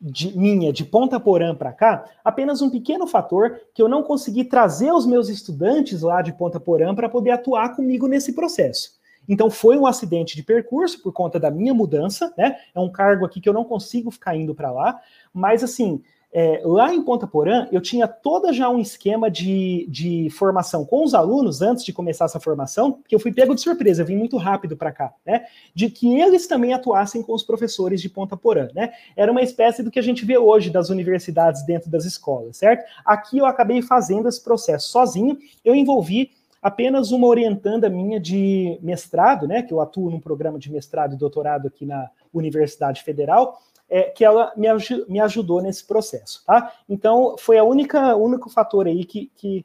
[0.00, 4.44] de, minha de Ponta Porã para cá, apenas um pequeno fator que eu não consegui
[4.44, 8.96] trazer os meus estudantes lá de Ponta Porã para poder atuar comigo nesse processo.
[9.28, 12.56] Então foi um acidente de percurso por conta da minha mudança, né?
[12.74, 15.00] É um cargo aqui que eu não consigo ficar indo para lá,
[15.34, 16.02] mas assim,
[16.38, 21.02] é, lá em Ponta Porã, eu tinha toda já um esquema de, de formação com
[21.02, 24.36] os alunos antes de começar essa formação, que eu fui pego de surpresa, vim muito
[24.36, 25.46] rápido para cá, né?
[25.74, 28.92] De que eles também atuassem com os professores de Ponta Porã, né?
[29.16, 32.84] Era uma espécie do que a gente vê hoje das universidades dentro das escolas, certo?
[33.02, 39.48] Aqui eu acabei fazendo esse processo sozinho, eu envolvi apenas uma orientanda minha de mestrado,
[39.48, 39.62] né?
[39.62, 43.58] Que eu atuo num programa de mestrado e doutorado aqui na Universidade Federal
[43.88, 44.68] é, que ela me,
[45.08, 46.72] me ajudou nesse processo, tá?
[46.88, 49.64] Então, foi a única único fator aí que, que,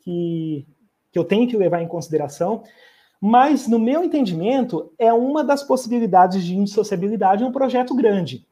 [0.00, 0.66] que,
[1.10, 2.62] que eu tenho que levar em consideração,
[3.20, 8.44] mas, no meu entendimento, é uma das possibilidades de indissociabilidade em um projeto grande.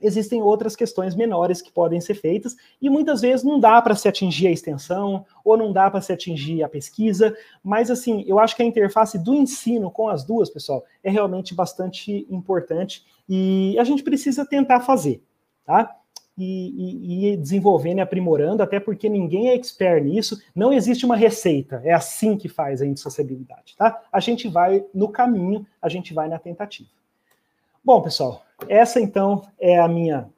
[0.00, 4.08] Existem outras questões menores que podem ser feitas e muitas vezes não dá para se
[4.08, 8.54] atingir a extensão ou não dá para se atingir a pesquisa, mas assim, eu acho
[8.54, 13.84] que a interface do ensino com as duas, pessoal, é realmente bastante importante e a
[13.84, 15.22] gente precisa tentar fazer,
[15.64, 15.94] tá?
[16.36, 21.16] E, e, e desenvolvendo e aprimorando, até porque ninguém é expert nisso, não existe uma
[21.16, 24.00] receita, é assim que faz a indissociabilidade, tá?
[24.12, 26.88] A gente vai no caminho, a gente vai na tentativa.
[27.84, 30.30] Bom, pessoal, essa então é a minha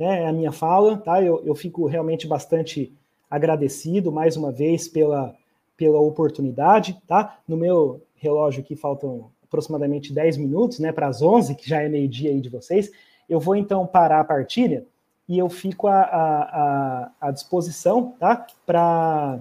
[0.00, 1.22] né, é a minha fala, tá?
[1.22, 2.92] Eu, eu fico realmente bastante
[3.30, 5.36] agradecido mais uma vez pela,
[5.76, 7.38] pela oportunidade, tá?
[7.46, 11.88] No meu relógio aqui faltam aproximadamente 10 minutos, né, para as 11, que já é
[11.88, 12.90] meio-dia aí de vocês.
[13.28, 14.86] Eu vou então parar a partilha
[15.28, 18.46] e eu fico à, à, à disposição, tá?
[18.64, 19.40] Para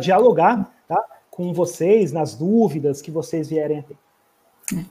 [0.00, 1.02] dialogar, tá?
[1.30, 3.96] Com vocês nas dúvidas que vocês vierem a ter.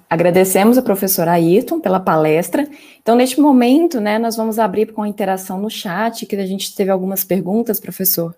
[0.08, 2.68] Agradecemos a professora Ayrton pela palestra.
[3.02, 6.76] Então, neste momento, né, nós vamos abrir com a interação no chat, que a gente
[6.76, 8.36] teve algumas perguntas, professor.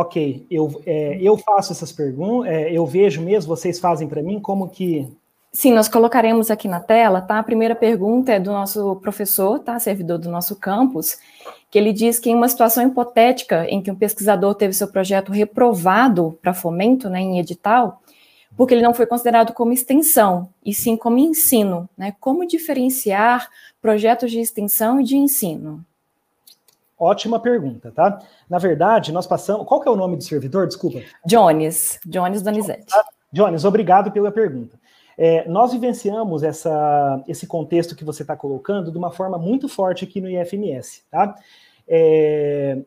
[0.00, 4.40] Ok, eu, é, eu faço essas perguntas, é, eu vejo mesmo, vocês fazem para mim,
[4.40, 5.06] como que
[5.52, 7.38] Sim, nós colocaremos aqui na tela, tá?
[7.38, 9.78] A primeira pergunta é do nosso professor, tá?
[9.78, 11.18] Servidor do nosso campus,
[11.70, 15.32] que ele diz que em uma situação hipotética em que um pesquisador teve seu projeto
[15.32, 18.00] reprovado para fomento, né, em edital,
[18.56, 22.14] porque ele não foi considerado como extensão, e sim como ensino, né?
[22.18, 23.50] Como diferenciar
[23.82, 25.84] projetos de extensão e de ensino?
[27.00, 28.18] Ótima pergunta, tá?
[28.48, 29.66] Na verdade, nós passamos.
[29.66, 30.66] Qual que é o nome do servidor?
[30.66, 31.00] Desculpa.
[31.24, 32.92] Jones, Jones Donizete.
[33.32, 34.78] Jones, obrigado pela pergunta.
[35.16, 40.04] É, nós vivenciamos essa, esse contexto que você está colocando de uma forma muito forte
[40.04, 41.34] aqui no IFMS, tá?
[41.88, 42.78] É,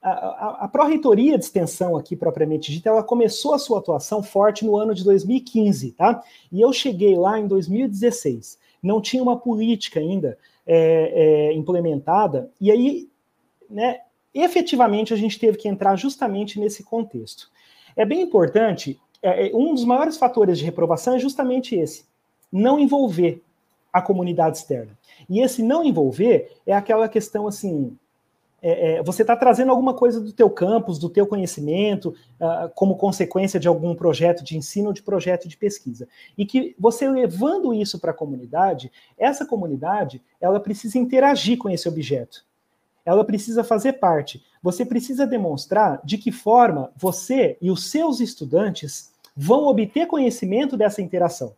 [0.00, 4.64] a, a, a Pró-Reitoria de Extensão aqui, propriamente dita, ela começou a sua atuação forte
[4.64, 6.22] no ano de 2015, tá?
[6.52, 8.58] E eu cheguei lá em 2016.
[8.80, 13.08] Não tinha uma política ainda é, é, implementada, e aí,
[13.68, 14.00] né,
[14.34, 17.50] efetivamente a gente teve que entrar justamente nesse contexto.
[17.96, 22.04] É bem importante é, é, um dos maiores fatores de reprovação é justamente esse:
[22.52, 23.42] não envolver
[23.92, 24.96] a comunidade externa.
[25.28, 27.96] E esse não envolver é aquela questão assim,
[28.62, 32.96] é, é, você está trazendo alguma coisa do teu campus, do teu conhecimento, uh, como
[32.96, 36.08] consequência de algum projeto de ensino ou de projeto de pesquisa.
[36.36, 41.88] E que você levando isso para a comunidade, essa comunidade, ela precisa interagir com esse
[41.88, 42.44] objeto.
[43.06, 44.44] Ela precisa fazer parte.
[44.62, 51.00] Você precisa demonstrar de que forma você e os seus estudantes vão obter conhecimento dessa
[51.00, 51.54] interação,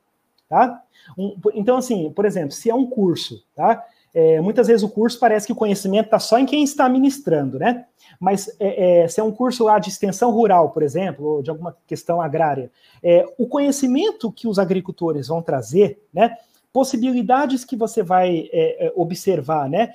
[0.49, 0.83] tá?
[1.16, 3.83] Um, então, assim, por exemplo, se é um curso, tá?
[4.12, 7.59] É, muitas vezes o curso parece que o conhecimento está só em quem está ministrando,
[7.59, 7.87] né?
[8.19, 11.51] Mas é, é, se é um curso lá de extensão rural, por exemplo, ou de
[11.51, 12.70] alguma questão agrária,
[13.03, 16.37] é, o conhecimento que os agricultores vão trazer, né?
[16.79, 19.93] Possibilidades que você vai é, é, observar, né?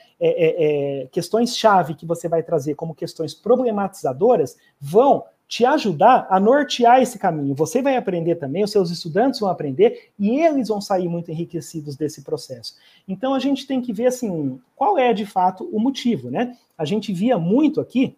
[1.14, 7.55] Questões-chave que você vai trazer como questões problematizadoras vão te ajudar a nortear esse caminho.
[7.55, 11.95] Você vai aprender também, os seus estudantes vão aprender e eles vão sair muito enriquecidos
[11.95, 12.76] desse processo.
[13.07, 16.57] Então a gente tem que ver assim, qual é de fato o motivo, né?
[16.77, 18.14] A gente via muito aqui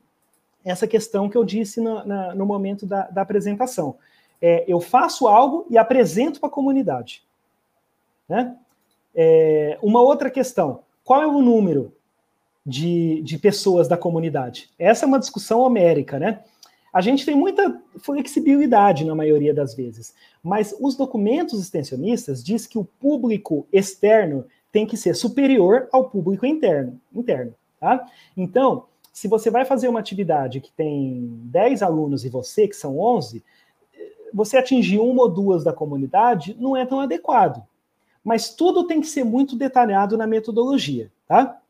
[0.64, 3.96] essa questão que eu disse no, na, no momento da, da apresentação.
[4.42, 7.24] É, eu faço algo e apresento para a comunidade.
[8.28, 8.56] Né?
[9.14, 11.94] É, uma outra questão: qual é o número
[12.66, 14.70] de, de pessoas da comunidade?
[14.78, 16.42] Essa é uma discussão homérica, né?
[16.92, 22.78] A gente tem muita flexibilidade na maioria das vezes, mas os documentos extensionistas diz que
[22.78, 28.06] o público externo tem que ser superior ao público interno, interno, tá?
[28.36, 32.98] Então, se você vai fazer uma atividade que tem 10 alunos e você, que são
[32.98, 33.44] 11,
[34.34, 37.64] você atingir uma ou duas da comunidade não é tão adequado.
[38.26, 41.62] Mas tudo tem que ser muito detalhado na metodologia, tá?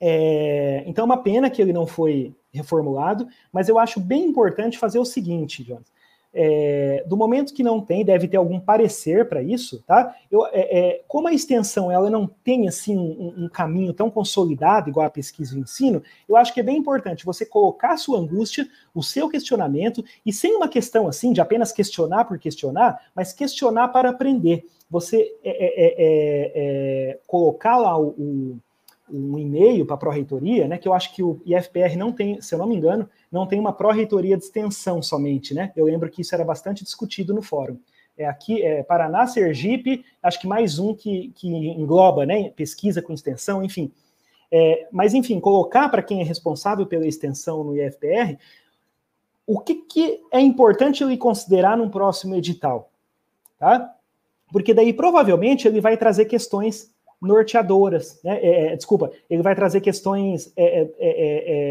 [0.00, 4.78] É, então é uma pena que ele não foi reformulado, mas eu acho bem importante
[4.78, 5.92] fazer o seguinte, Jonas.
[6.32, 10.14] É, do momento que não tem, deve ter algum parecer para isso, tá?
[10.30, 14.90] Eu, é, é, como a extensão ela não tem assim um, um, caminho tão consolidado
[14.90, 17.96] igual a pesquisa e o ensino, eu acho que é bem importante você colocar a
[17.96, 23.00] sua angústia, o seu questionamento e sem uma questão assim de apenas questionar por questionar,
[23.14, 24.66] mas questionar para aprender.
[24.90, 28.60] Você é, é, colocar lá o, o
[29.10, 32.54] um e-mail para a pró-reitoria, né, que eu acho que o IFPR não tem, se
[32.54, 35.72] eu não me engano, não tem uma pró-reitoria de extensão somente, né?
[35.76, 37.78] Eu lembro que isso era bastante discutido no fórum.
[38.16, 43.12] É aqui, é Paraná, Sergipe, acho que mais um que, que engloba, né, pesquisa com
[43.12, 43.92] extensão, enfim.
[44.50, 48.38] É, mas, enfim, colocar para quem é responsável pela extensão no IFPR
[49.48, 52.92] o que, que é importante ele considerar num próximo edital,
[53.58, 53.94] tá?
[54.52, 58.38] Porque daí, provavelmente, ele vai trazer questões norteadoras, né?
[58.38, 60.88] É, é, desculpa, ele vai trazer questões é, é,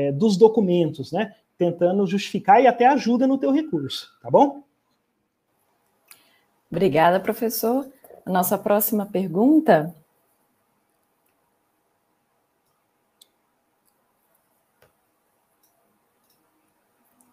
[0.08, 1.34] é, dos documentos, né?
[1.58, 4.64] Tentando justificar e até ajuda no teu recurso, tá bom?
[6.70, 7.88] Obrigada, professor.
[8.26, 9.96] A nossa próxima pergunta.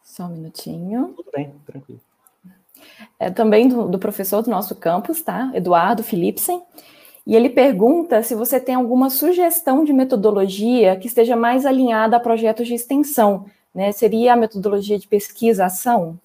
[0.03, 1.13] Só um minutinho.
[1.17, 2.01] Tudo bem, tranquilo.
[3.19, 5.51] É também do, do professor do nosso campus, tá?
[5.55, 6.63] Eduardo Philipsen.
[7.27, 12.21] E ele pergunta se você tem alguma sugestão de metodologia que esteja mais alinhada a
[12.21, 13.93] projetos de extensão, né?
[13.93, 16.19] Seria a metodologia de pesquisação?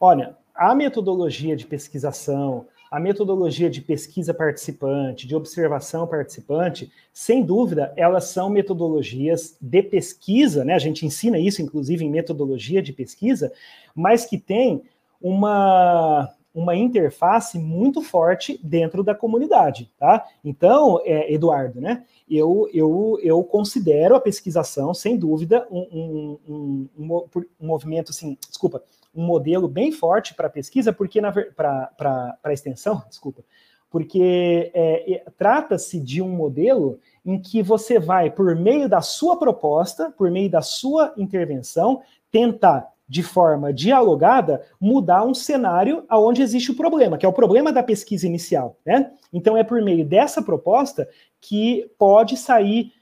[0.00, 7.92] Olha, a metodologia de pesquisação, a metodologia de pesquisa participante, de observação participante, sem dúvida,
[7.96, 10.74] elas são metodologias de pesquisa, né?
[10.74, 13.52] A gente ensina isso, inclusive, em metodologia de pesquisa,
[13.94, 14.82] mas que tem
[15.20, 20.24] uma uma interface muito forte dentro da comunidade, tá?
[20.44, 22.04] Então, é, Eduardo, né?
[22.28, 27.28] Eu, eu, eu considero a pesquisação, sem dúvida, um, um, um,
[27.60, 28.82] um movimento, assim, desculpa,
[29.14, 31.20] um modelo bem forte para pesquisa, porque
[31.56, 33.42] para a extensão, desculpa,
[33.90, 39.36] porque é, é, trata-se de um modelo em que você vai, por meio da sua
[39.36, 46.70] proposta, por meio da sua intervenção, tentar de forma dialogada, mudar um cenário aonde existe
[46.70, 49.10] o problema, que é o problema da pesquisa inicial, né?
[49.32, 51.08] Então é por meio dessa proposta
[51.40, 52.92] que pode sair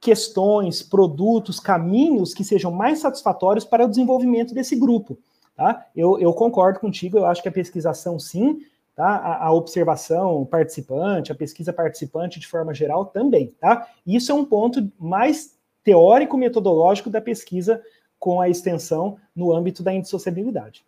[0.00, 5.18] questões, produtos, caminhos que sejam mais satisfatórios para o desenvolvimento desse grupo,
[5.56, 5.84] tá?
[5.96, 8.60] Eu, eu concordo contigo, eu acho que a pesquisação sim,
[8.94, 9.16] tá?
[9.16, 13.88] A, a, observação participante, a pesquisa participante de forma geral também, tá?
[14.06, 17.82] Isso é um ponto mais teórico metodológico da pesquisa
[18.24, 20.82] com a extensão no âmbito da indissociabilidade.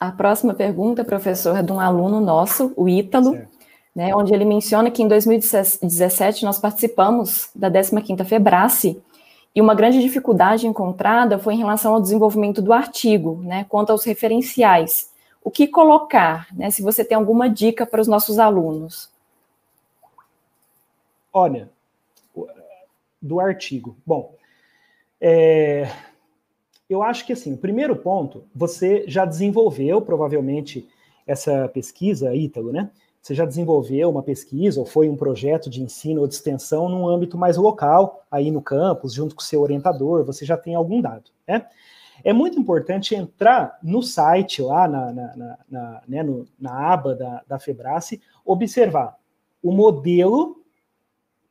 [0.00, 3.38] A próxima pergunta, professor, é de um aluno nosso, o Ítalo,
[3.94, 8.98] né, onde ele menciona que em 2017 nós participamos da 15ª Febrace
[9.54, 14.04] e uma grande dificuldade encontrada foi em relação ao desenvolvimento do artigo, né, quanto aos
[14.04, 15.12] referenciais.
[15.44, 16.70] o que colocar, né?
[16.70, 19.10] Se você tem alguma dica para os nossos alunos.
[21.30, 21.68] Olha,
[23.20, 23.94] do artigo.
[24.06, 24.34] Bom,
[25.26, 25.90] é,
[26.86, 30.86] eu acho que assim, o primeiro ponto, você já desenvolveu provavelmente
[31.26, 32.90] essa pesquisa, Ítalo, né?
[33.22, 37.08] Você já desenvolveu uma pesquisa ou foi um projeto de ensino ou de extensão num
[37.08, 41.00] âmbito mais local, aí no campus, junto com o seu orientador, você já tem algum
[41.00, 41.66] dado, né?
[42.22, 47.14] É muito importante entrar no site, lá na, na, na, na, né, no, na aba
[47.14, 49.16] da, da Febrace, observar
[49.62, 50.62] o modelo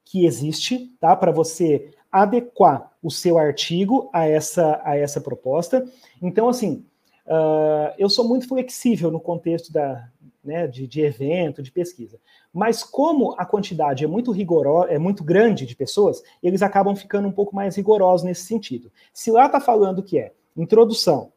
[0.05, 1.15] que existe, tá?
[1.15, 5.83] Para você adequar o seu artigo a essa, a essa proposta.
[6.21, 6.85] Então, assim,
[7.25, 10.07] uh, eu sou muito flexível no contexto da,
[10.43, 12.19] né, de, de, evento, de pesquisa.
[12.53, 17.27] Mas como a quantidade é muito rigorosa, é muito grande de pessoas, eles acabam ficando
[17.27, 18.91] um pouco mais rigorosos nesse sentido.
[19.11, 21.31] Se lá está falando que é introdução,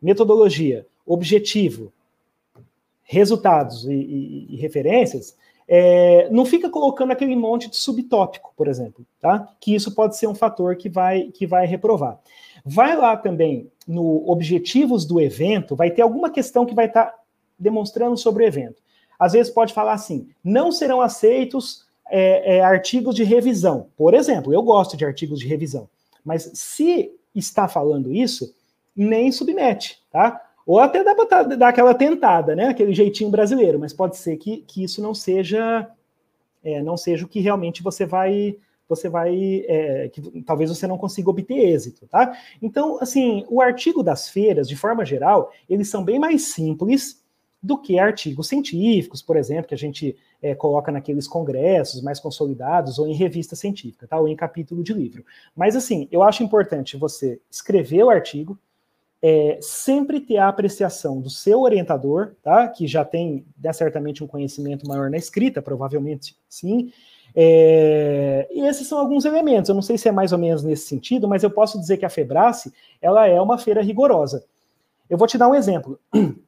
[0.00, 1.92] metodologia, objetivo,
[3.02, 5.36] resultados e, e, e referências,
[5.72, 9.48] é, não fica colocando aquele monte de subtópico, por exemplo, tá?
[9.60, 12.18] Que isso pode ser um fator que vai, que vai reprovar.
[12.64, 17.18] Vai lá também no objetivos do evento, vai ter alguma questão que vai estar tá
[17.56, 18.82] demonstrando sobre o evento.
[19.16, 23.86] Às vezes pode falar assim: não serão aceitos é, é, artigos de revisão.
[23.96, 25.88] Por exemplo, eu gosto de artigos de revisão,
[26.24, 28.52] mas se está falando isso,
[28.96, 30.49] nem submete, tá?
[30.70, 32.68] Ou até dá para dar aquela tentada, né?
[32.68, 35.90] Aquele jeitinho brasileiro, mas pode ser que, que isso não seja
[36.62, 38.56] é, não seja o que realmente você vai
[38.88, 42.38] você vai é, que talvez você não consiga obter êxito, tá?
[42.62, 47.20] Então, assim, o artigo das feiras, de forma geral, eles são bem mais simples
[47.60, 52.96] do que artigos científicos, por exemplo, que a gente é, coloca naqueles congressos mais consolidados
[52.96, 54.20] ou em revista científica, tá?
[54.20, 55.24] Ou em capítulo de livro.
[55.52, 58.56] Mas assim, eu acho importante você escrever o artigo,
[59.22, 62.66] é, sempre ter a apreciação do seu orientador, tá?
[62.68, 66.92] Que já tem né, certamente um conhecimento maior na escrita, provavelmente sim.
[67.34, 69.68] É, e esses são alguns elementos.
[69.68, 72.06] Eu não sei se é mais ou menos nesse sentido, mas eu posso dizer que
[72.06, 74.44] a Febrace ela é uma feira rigorosa.
[75.08, 75.98] Eu vou te dar um exemplo.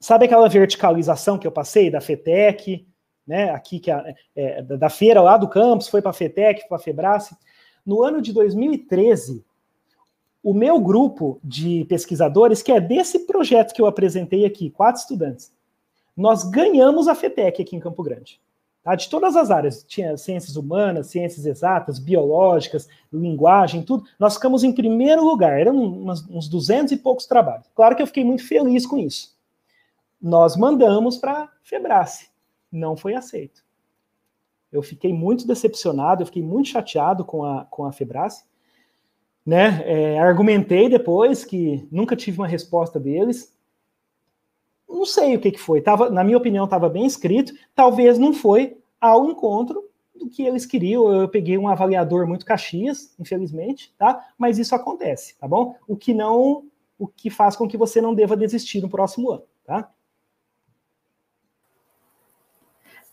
[0.00, 2.86] Sabe aquela verticalização que eu passei da FETEC,
[3.26, 3.50] né?
[3.50, 6.80] Aqui que a, é, da feira lá do campus foi para a FETEC, para a
[6.80, 7.36] Febrace.
[7.84, 9.44] No ano de 2013,
[10.48, 15.52] o meu grupo de pesquisadores, que é desse projeto que eu apresentei aqui, quatro estudantes,
[16.16, 18.40] nós ganhamos a FETEC aqui em Campo Grande.
[18.82, 18.94] Tá?
[18.94, 24.04] De todas as áreas, tinha ciências humanas, ciências exatas, biológicas, linguagem, tudo.
[24.18, 27.66] Nós ficamos em primeiro lugar, eram uns, uns 200 e poucos trabalhos.
[27.74, 29.36] Claro que eu fiquei muito feliz com isso.
[30.18, 32.30] Nós mandamos para a Febrace,
[32.72, 33.62] não foi aceito.
[34.72, 38.44] Eu fiquei muito decepcionado, eu fiquei muito chateado com a, com a Febrace,
[39.44, 39.82] né?
[39.84, 43.56] É, argumentei depois que nunca tive uma resposta deles.
[44.88, 45.80] Não sei o que, que foi.
[45.80, 47.52] Tava, na minha opinião, estava bem escrito.
[47.74, 49.84] Talvez não foi ao encontro
[50.14, 51.10] do que eles queriam.
[51.12, 54.26] Eu peguei um avaliador muito caxias, infelizmente, tá?
[54.36, 55.76] Mas isso acontece, tá bom?
[55.86, 56.64] O que não,
[56.98, 59.90] o que faz com que você não deva desistir no próximo ano, tá?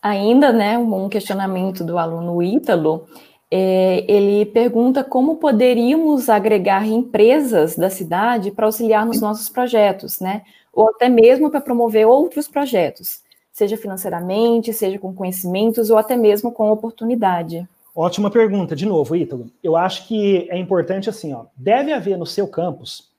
[0.02, 3.08] Ainda, né, um questionamento do aluno Ítalo
[3.50, 10.42] é, ele pergunta como poderíamos agregar empresas da cidade para auxiliar nos nossos projetos, né?
[10.72, 16.52] Ou até mesmo para promover outros projetos, seja financeiramente, seja com conhecimentos ou até mesmo
[16.52, 17.66] com oportunidade.
[17.94, 19.50] Ótima pergunta, de novo, Ítalo.
[19.62, 23.10] Eu acho que é importante assim, ó, deve haver no seu campus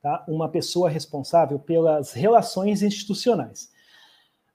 [0.00, 3.68] tá, uma pessoa responsável pelas relações institucionais.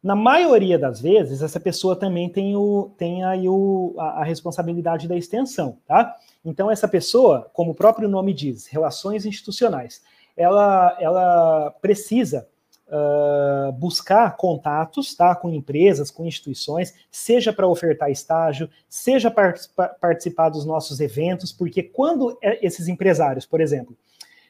[0.03, 5.07] Na maioria das vezes, essa pessoa também tem, o, tem aí o, a, a, responsabilidade
[5.07, 6.15] da extensão, tá?
[6.43, 10.01] Então, essa pessoa, como o próprio nome diz, relações institucionais,
[10.35, 12.47] ela, ela precisa
[12.87, 15.35] uh, buscar contatos, tá?
[15.35, 19.53] Com empresas, com instituições, seja para ofertar estágio, seja para
[19.99, 23.95] participar dos nossos eventos, porque quando é, esses empresários, por exemplo,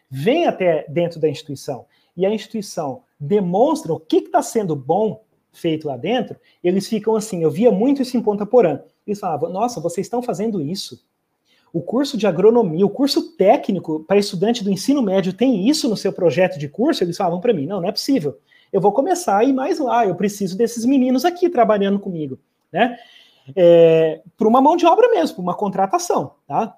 [0.09, 5.21] vêm até dentro da instituição e a instituição demonstra o que está sendo bom
[5.51, 8.79] feito lá dentro, eles ficam assim, eu via muito isso em Ponta Porã.
[9.05, 11.03] Eles falavam, nossa, vocês estão fazendo isso.
[11.73, 15.95] O curso de agronomia, o curso técnico para estudante do ensino médio tem isso no
[15.95, 17.03] seu projeto de curso?
[17.03, 18.37] Eles falavam para mim, não, não é possível.
[18.71, 22.39] Eu vou começar a ir mais lá, eu preciso desses meninos aqui trabalhando comigo,
[22.71, 22.97] né?
[23.55, 26.77] É, para uma mão de obra mesmo, para uma contratação, tá?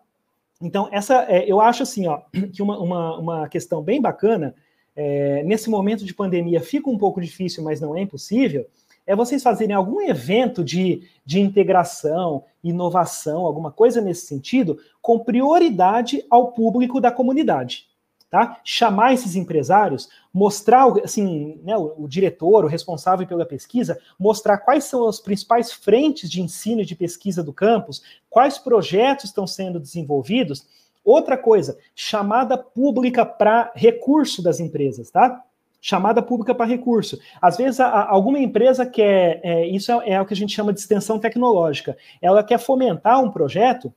[0.61, 2.21] Então, essa, é, eu acho assim, ó,
[2.53, 4.55] que uma, uma, uma questão bem bacana
[4.95, 8.67] é, nesse momento de pandemia fica um pouco difícil, mas não é impossível,
[9.05, 16.23] é vocês fazerem algum evento de, de integração, inovação, alguma coisa nesse sentido, com prioridade
[16.29, 17.87] ao público da comunidade.
[18.29, 18.59] tá?
[18.63, 24.85] Chamar esses empresários, mostrar, assim, né, o, o, diretor, o responsável pela pesquisa, mostrar quais
[24.85, 29.79] são as principais frentes de ensino e de pesquisa do campus, quais projetos estão sendo
[29.79, 30.65] desenvolvidos.
[31.03, 35.43] Outra coisa, chamada pública para recurso das empresas, tá?
[35.81, 37.19] Chamada pública para recurso.
[37.41, 40.71] Às vezes, a, alguma empresa quer, é, isso é, é o que a gente chama
[40.71, 43.93] de extensão tecnológica, ela quer fomentar um projeto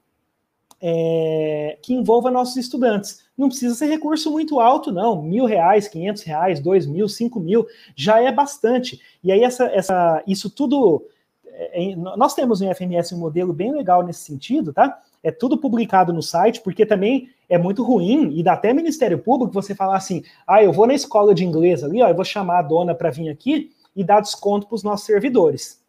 [0.80, 3.24] é, que envolva nossos estudantes.
[3.36, 5.22] Não precisa ser recurso muito alto, não.
[5.22, 9.00] Mil reais, quinhentos reais, dois mil, cinco mil, já é bastante.
[9.22, 11.04] E aí, essa, essa, isso tudo.
[11.46, 15.00] É, é nós temos no FMS um modelo bem legal nesse sentido, tá?
[15.22, 19.52] É tudo publicado no site, porque também é muito ruim, e dá até Ministério Público
[19.52, 22.58] você falar assim: ah, eu vou na escola de inglês ali, ó, eu vou chamar
[22.58, 25.82] a dona para vir aqui e dar desconto para os nossos servidores.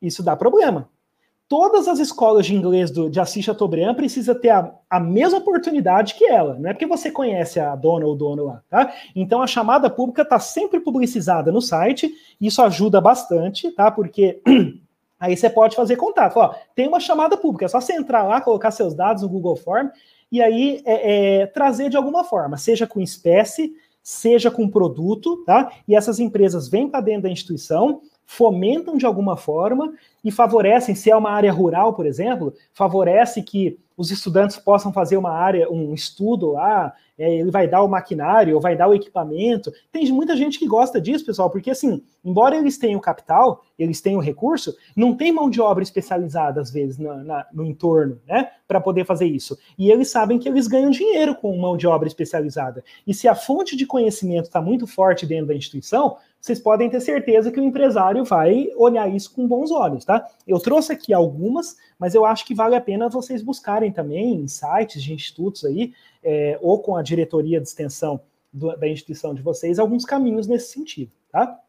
[0.00, 0.88] Isso dá problema
[1.50, 6.14] todas as escolas de inglês do, de Assis Chateaubriand precisam ter a, a mesma oportunidade
[6.14, 6.54] que ela.
[6.54, 8.94] Não é porque você conhece a dona ou o dono lá, tá?
[9.16, 12.08] Então a chamada pública está sempre publicizada no site,
[12.40, 13.90] isso ajuda bastante, tá?
[13.90, 14.40] Porque
[15.20, 16.38] aí você pode fazer contato.
[16.38, 19.54] Ó, tem uma chamada pública, é só você entrar lá, colocar seus dados no Google
[19.54, 19.88] Form
[20.32, 23.72] e aí é, é, trazer de alguma forma, seja com espécie,
[24.02, 25.70] seja com produto, tá?
[25.86, 29.92] E essas empresas vêm para dentro da instituição, fomentam de alguma forma
[30.24, 35.18] e favorecem, se é uma área rural, por exemplo, favorece que os estudantes possam fazer
[35.18, 39.70] uma área, um estudo lá, é, ele vai dar o maquinário, vai dar o equipamento.
[39.92, 44.18] Tem muita gente que gosta disso, pessoal, porque assim, embora eles tenham capital, eles tenham
[44.18, 48.80] recurso, não tem mão de obra especializada, às vezes, na, na, no entorno, né, para
[48.80, 49.58] poder fazer isso.
[49.78, 52.82] E eles sabem que eles ganham dinheiro com mão de obra especializada.
[53.06, 57.00] E se a fonte de conhecimento está muito forte dentro da instituição, vocês podem ter
[57.00, 60.26] certeza que o empresário vai olhar isso com bons olhos, tá?
[60.46, 64.48] Eu trouxe aqui algumas, mas eu acho que vale a pena vocês buscarem também em
[64.48, 65.92] sites de institutos aí,
[66.22, 68.20] é, ou com a diretoria de extensão
[68.52, 71.60] do, da instituição de vocês, alguns caminhos nesse sentido, tá?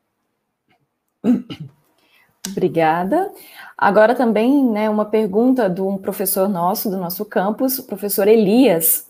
[2.47, 3.31] Obrigada.
[3.77, 9.07] Agora também, né, uma pergunta de um professor nosso, do nosso campus, o professor Elias,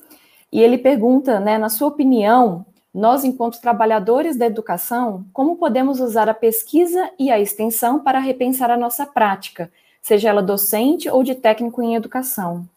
[0.51, 6.27] e ele pergunta, né, na sua opinião, nós, enquanto trabalhadores da educação, como podemos usar
[6.27, 11.33] a pesquisa e a extensão para repensar a nossa prática, seja ela docente ou de
[11.33, 12.67] técnico em educação?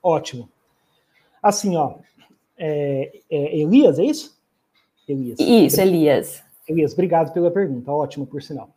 [0.00, 0.48] Ótimo.
[1.42, 1.96] Assim, ó,
[2.56, 4.38] é, é Elias, é isso?
[5.08, 5.38] Elias.
[5.40, 6.42] Isso, Elias.
[6.68, 8.70] Elias, obrigado pela pergunta, ótimo, por sinal.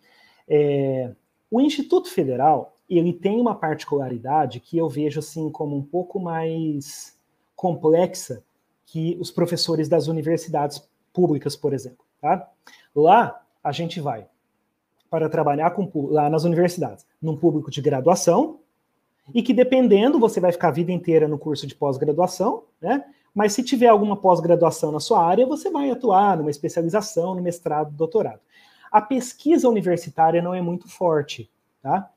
[0.48, 1.12] É,
[1.52, 7.16] o Instituto Federal, ele tem uma particularidade que eu vejo assim como um pouco mais
[7.56, 8.44] complexa
[8.92, 10.82] que os professores das universidades
[11.14, 12.04] públicas, por exemplo.
[12.20, 12.50] Tá?
[12.96, 14.28] Lá a gente vai
[15.10, 18.60] para trabalhar com, lá nas universidades, num público de graduação,
[19.34, 23.06] e que dependendo, você vai ficar a vida inteira no curso de pós-graduação, né?
[23.34, 27.92] Mas se tiver alguma pós-graduação na sua área, você vai atuar numa especialização, no mestrado,
[27.92, 28.40] doutorado.
[28.92, 31.50] A pesquisa universitária não é muito forte,
[31.82, 32.10] tá?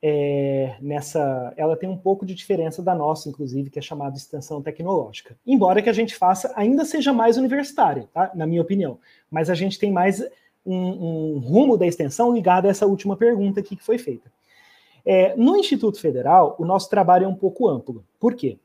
[0.00, 4.62] É, nessa, ela tem um pouco de diferença da nossa, inclusive, que é chamada extensão
[4.62, 5.36] tecnológica.
[5.46, 8.30] Embora que a gente faça, ainda seja mais universitária, tá?
[8.34, 8.98] na minha opinião.
[9.30, 10.22] Mas a gente tem mais
[10.64, 14.30] um, um rumo da extensão ligado a essa última pergunta aqui que foi feita.
[15.04, 18.04] É, no Instituto Federal, o nosso trabalho é um pouco amplo.
[18.20, 18.58] Por quê?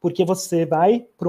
[0.00, 1.28] Porque você vai para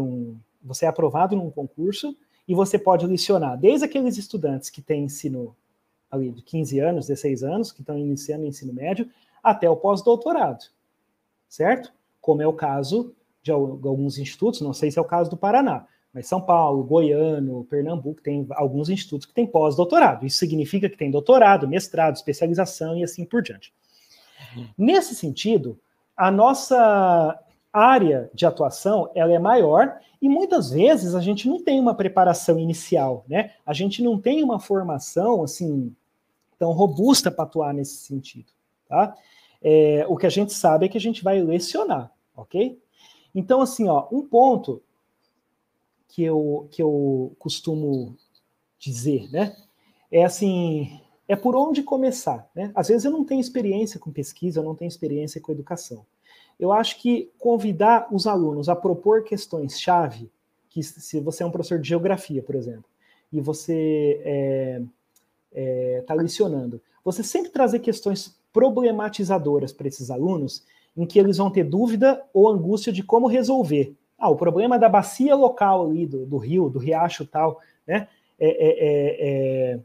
[0.00, 2.16] um, você é aprovado num concurso
[2.46, 5.54] e você pode lecionar desde aqueles estudantes que têm ensino
[6.10, 9.08] ali de 15 anos, 16 anos, que estão iniciando o ensino médio,
[9.42, 10.64] até o pós-doutorado,
[11.48, 11.92] certo?
[12.20, 15.86] Como é o caso de alguns institutos, não sei se é o caso do Paraná,
[16.12, 20.26] mas São Paulo, Goiano, Pernambuco, tem alguns institutos que têm pós-doutorado.
[20.26, 23.72] Isso significa que tem doutorado, mestrado, especialização e assim por diante.
[24.76, 25.78] Nesse sentido,
[26.16, 27.38] a nossa
[27.72, 32.58] área de atuação ela é maior e muitas vezes a gente não tem uma preparação
[32.58, 33.52] inicial, né?
[33.64, 35.94] A gente não tem uma formação assim
[36.58, 38.50] tão robusta para atuar nesse sentido,
[38.88, 39.14] tá?
[39.62, 42.80] É, o que a gente sabe é que a gente vai lecionar, ok?
[43.34, 44.82] Então, assim, ó, um ponto
[46.08, 48.16] que eu, que eu costumo
[48.78, 49.56] dizer, né?
[50.10, 52.72] É assim, é por onde começar, né?
[52.74, 56.04] Às vezes eu não tenho experiência com pesquisa, eu não tenho experiência com educação.
[56.58, 60.30] Eu acho que convidar os alunos a propor questões-chave,
[60.68, 62.84] que se você é um professor de geografia, por exemplo,
[63.32, 70.64] e você está é, é, tá lecionando, você sempre trazer questões problematizadoras para esses alunos,
[70.96, 73.94] em que eles vão ter dúvida ou angústia de como resolver.
[74.18, 78.08] Ah, o problema da bacia local ali, do, do rio, do riacho tal, né?
[78.40, 78.68] É, é,
[79.70, 79.80] é,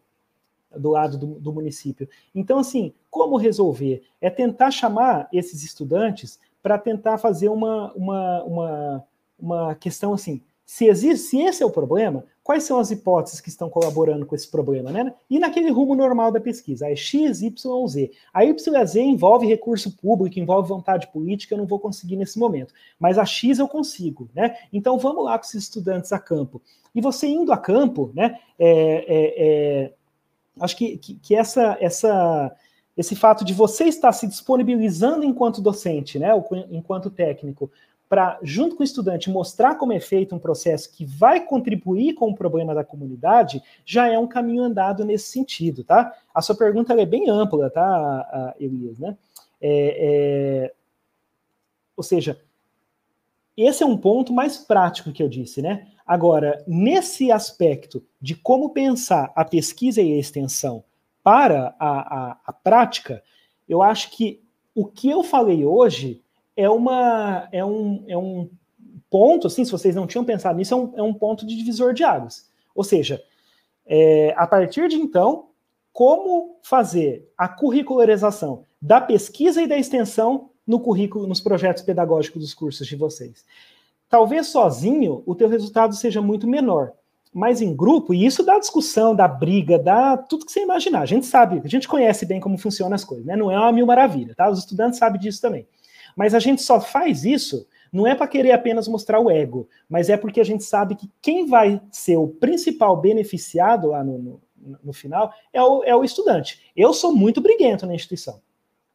[0.73, 2.09] é do lado do, do, município.
[2.33, 4.01] Então, assim, como resolver?
[4.19, 9.03] É tentar chamar esses estudantes para tentar fazer uma, uma, uma,
[9.37, 13.49] uma questão assim, se existe, se esse é o problema, quais são as hipóteses que
[13.49, 15.13] estão colaborando com esse problema, né?
[15.29, 18.11] E naquele rumo normal da pesquisa, é X, Y, Z.
[18.33, 22.73] A Y Z envolve recurso público, envolve vontade política, eu não vou conseguir nesse momento.
[22.97, 24.55] Mas a X eu consigo, né?
[24.71, 26.61] Então vamos lá com esses estudantes a campo.
[26.95, 28.39] E você indo a campo, né?
[28.57, 28.69] É,
[29.07, 29.93] é, é,
[30.59, 32.55] acho que, que, que essa, essa,
[32.95, 36.29] esse fato de você estar se disponibilizando enquanto docente, né?
[36.69, 37.71] Enquanto técnico,
[38.07, 42.29] para, junto com o estudante, mostrar como é feito um processo que vai contribuir com
[42.29, 46.13] o problema da comunidade, já é um caminho andado nesse sentido, tá?
[46.33, 49.17] A sua pergunta é bem ampla, tá, Elias, né?
[49.59, 50.73] É, é,
[51.97, 52.39] ou seja,
[53.57, 55.87] esse é um ponto mais prático que eu disse, né?
[56.05, 60.83] Agora, nesse aspecto de como pensar a pesquisa e a extensão
[61.23, 63.23] para a, a, a prática,
[63.67, 64.43] eu acho que
[64.75, 66.21] o que eu falei hoje
[66.55, 68.49] é, uma, é, um, é um
[69.09, 71.93] ponto, assim, se vocês não tinham pensado nisso, é um, é um ponto de divisor
[71.93, 72.49] de águas.
[72.75, 73.23] Ou seja,
[73.85, 75.47] é, a partir de então,
[75.91, 82.53] como fazer a curricularização da pesquisa e da extensão no currículo, nos projetos pedagógicos dos
[82.53, 83.45] cursos de vocês.
[84.09, 86.93] Talvez sozinho o teu resultado seja muito menor,
[87.33, 91.01] mas em grupo, e isso dá discussão, dá briga, dá tudo que você imaginar.
[91.01, 93.35] A gente sabe, a gente conhece bem como funcionam as coisas, né?
[93.35, 94.49] Não é uma mil maravilha, tá?
[94.49, 95.67] Os estudantes sabem disso também.
[96.15, 100.09] Mas a gente só faz isso não é para querer apenas mostrar o ego, mas
[100.09, 104.41] é porque a gente sabe que quem vai ser o principal beneficiado lá no, no,
[104.83, 106.71] no final é o, é o estudante.
[106.75, 108.41] Eu sou muito briguento na instituição.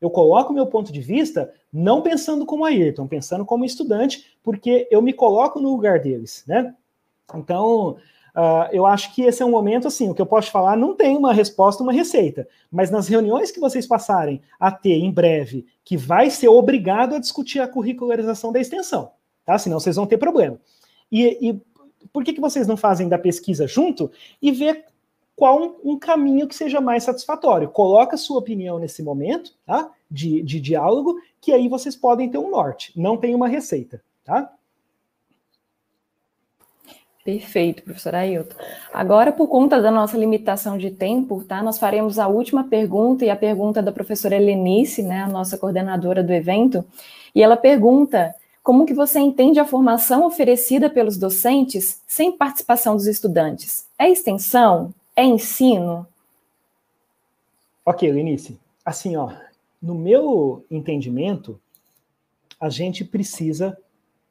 [0.00, 5.00] Eu coloco meu ponto de vista não pensando como Ayrton, pensando como estudante, porque eu
[5.00, 6.74] me coloco no lugar deles, né?
[7.32, 7.98] Então,
[8.38, 10.94] Uh, eu acho que esse é um momento, assim, o que eu posso falar não
[10.94, 15.66] tem uma resposta, uma receita, mas nas reuniões que vocês passarem a ter em breve,
[15.84, 19.10] que vai ser obrigado a discutir a curricularização da extensão,
[19.44, 19.58] tá?
[19.58, 20.56] Senão vocês vão ter problema.
[21.10, 21.60] E, e
[22.12, 24.08] por que, que vocês não fazem da pesquisa junto
[24.40, 24.84] e ver
[25.34, 27.68] qual um, um, caminho que seja mais satisfatório?
[27.68, 29.90] Coloca a sua opinião nesse momento, tá?
[30.08, 34.48] De, de diálogo, que aí vocês podem ter um norte, não tem uma receita, tá?
[37.28, 38.56] Perfeito, professor Ailton.
[38.90, 43.28] Agora, por conta da nossa limitação de tempo, tá, nós faremos a última pergunta e
[43.28, 46.82] a pergunta da professora Helenice, né, a nossa coordenadora do evento,
[47.34, 53.06] e ela pergunta como que você entende a formação oferecida pelos docentes sem participação dos
[53.06, 53.86] estudantes?
[53.98, 54.94] É extensão?
[55.14, 56.06] É ensino?
[57.84, 58.58] Ok, Helenice.
[58.82, 59.32] Assim, ó,
[59.82, 61.60] no meu entendimento,
[62.58, 63.76] a gente precisa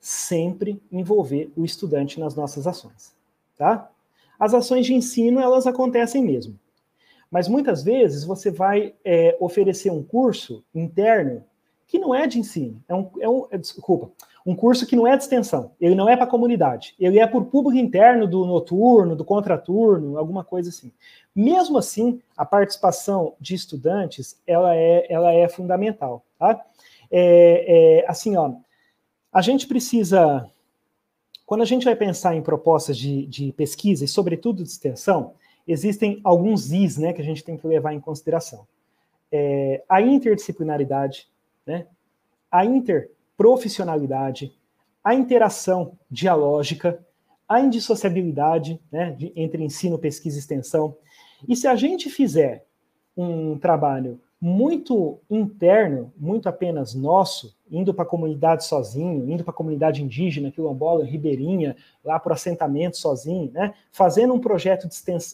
[0.07, 3.13] sempre envolver o estudante nas nossas ações,
[3.57, 3.91] tá?
[4.39, 6.57] As ações de ensino, elas acontecem mesmo.
[7.29, 11.43] Mas muitas vezes você vai é, oferecer um curso interno
[11.85, 14.09] que não é de ensino, é um, é um é, desculpa,
[14.45, 17.27] um curso que não é de extensão, ele não é para a comunidade, ele é
[17.27, 20.89] por público interno do noturno, do contraturno, alguma coisa assim.
[21.35, 26.65] Mesmo assim, a participação de estudantes, ela é, ela é fundamental, tá?
[27.11, 28.53] É, é, assim, ó,
[29.31, 30.49] a gente precisa,
[31.45, 35.33] quando a gente vai pensar em propostas de, de pesquisa e, sobretudo, de extensão,
[35.67, 38.67] existem alguns Is né, que a gente tem que levar em consideração.
[39.31, 41.27] É, a interdisciplinaridade,
[41.65, 41.85] né,
[42.49, 44.53] a interprofissionalidade,
[45.03, 47.05] a interação dialógica,
[47.47, 50.95] a indissociabilidade né, de, entre ensino, pesquisa e extensão.
[51.47, 52.65] E se a gente fizer
[53.15, 59.56] um trabalho muito interno, muito apenas nosso, indo para a comunidade sozinho, indo para a
[59.56, 63.73] comunidade indígena, quilombola, ribeirinha, lá para o assentamento sozinho, né?
[63.91, 64.88] fazendo um projeto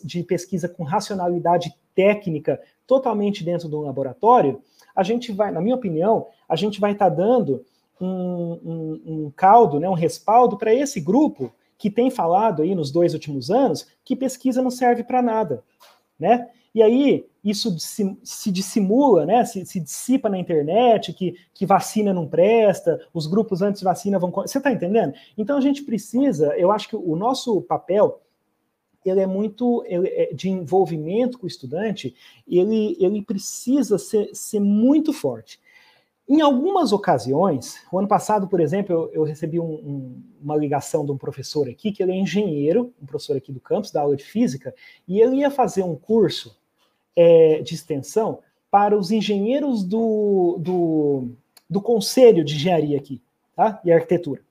[0.03, 4.61] de, pesquisa com racionalidade técnica totalmente dentro de um laboratório,
[4.95, 7.65] a gente vai, na minha opinião, a gente vai estar tá dando
[7.99, 12.91] um, um, um caldo, né, um respaldo para esse grupo que tem falado aí nos
[12.91, 15.64] dois últimos anos que pesquisa não serve para nada,
[16.19, 16.49] né?
[16.73, 19.43] E aí isso se dissimula, né?
[19.43, 24.31] Se, se, dissipa na internet, que, que vacina não presta, os grupos anti-vacina vão.
[24.31, 25.13] Você está entendendo?
[25.37, 28.21] Então a gente precisa, eu acho que o nosso papel
[29.05, 32.15] ele é muito ele é de envolvimento com o estudante,
[32.47, 35.59] ele, ele precisa ser, ser muito forte.
[36.27, 41.05] Em algumas ocasiões, o ano passado, por exemplo, eu, eu recebi um, um, uma ligação
[41.05, 44.15] de um professor aqui, que ele é engenheiro, um professor aqui do campus, da aula
[44.15, 44.73] de física,
[45.05, 46.57] e ele ia fazer um curso
[47.15, 48.40] é, de extensão
[48.72, 51.27] para os engenheiros do, do,
[51.69, 53.22] do Conselho de Engenharia aqui,
[53.56, 53.80] tá?
[53.85, 54.41] E Arquitetura.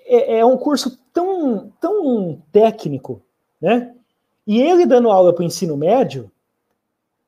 [0.00, 3.20] É, é um curso tão, tão técnico,
[3.60, 3.94] né?
[4.46, 6.31] E ele dando aula para o ensino médio,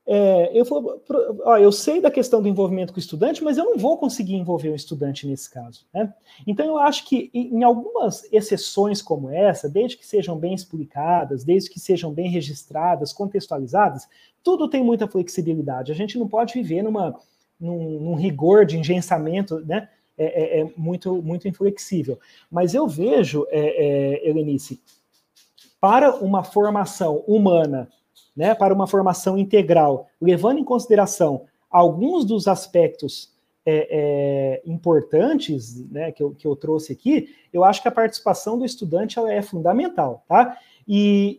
[0.06, 1.02] é, eu, vou,
[1.44, 4.34] ó, eu sei da questão do envolvimento com o estudante, mas eu não vou conseguir
[4.34, 5.86] envolver o estudante nesse caso.
[5.94, 6.12] Né?
[6.46, 11.70] Então, eu acho que em algumas exceções como essa, desde que sejam bem explicadas, desde
[11.70, 14.06] que sejam bem registradas, contextualizadas,
[14.42, 15.90] tudo tem muita flexibilidade.
[15.90, 17.18] A gente não pode viver numa,
[17.58, 19.88] num, num rigor de engensamento né?
[20.16, 22.20] É, é, é, muito, muito inflexível.
[22.48, 24.80] Mas eu vejo, é, é Helenice,
[25.80, 27.88] para uma formação humana
[28.36, 33.32] né, para uma formação integral, levando em consideração alguns dos aspectos
[33.66, 38.58] é, é, importantes né, que, eu, que eu trouxe aqui, eu acho que a participação
[38.58, 40.58] do estudante ela é fundamental, tá?
[40.86, 41.36] E,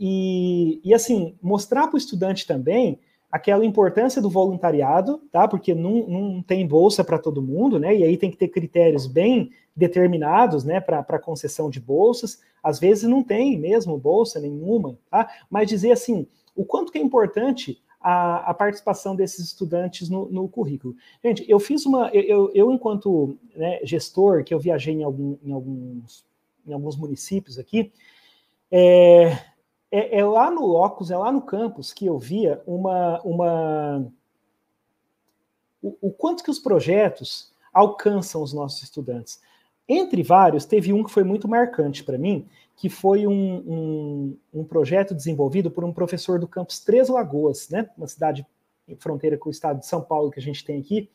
[0.84, 3.00] e, e assim, mostrar para o estudante também
[3.32, 5.48] aquela importância do voluntariado, tá?
[5.48, 7.96] Porque não, não tem bolsa para todo mundo, né?
[7.96, 12.40] E aí tem que ter critérios bem determinados, né, para concessão de bolsas.
[12.64, 15.30] Às vezes não tem mesmo bolsa nenhuma, tá?
[15.50, 20.48] Mas dizer assim, o quanto que é importante a, a participação desses estudantes no, no,
[20.48, 20.96] currículo.
[21.24, 25.52] Gente, eu fiz uma, eu, eu enquanto né, gestor, que eu viajei em, algum, em,
[25.52, 26.24] alguns,
[26.68, 27.92] em alguns municípios aqui,
[28.72, 29.38] é,
[29.92, 34.12] é, é, lá no locus, é lá no campus que eu via uma, uma
[35.82, 39.42] o, o quanto que os projetos alcançam os nossos estudantes.
[39.88, 44.64] Entre vários, teve um que foi muito marcante para mim, que foi um, um, um,
[44.64, 48.46] projeto desenvolvido por um professor do campus Três Lagoas, né, uma cidade
[48.88, 51.10] em fronteira com o estado de São Paulo que a gente tem aqui,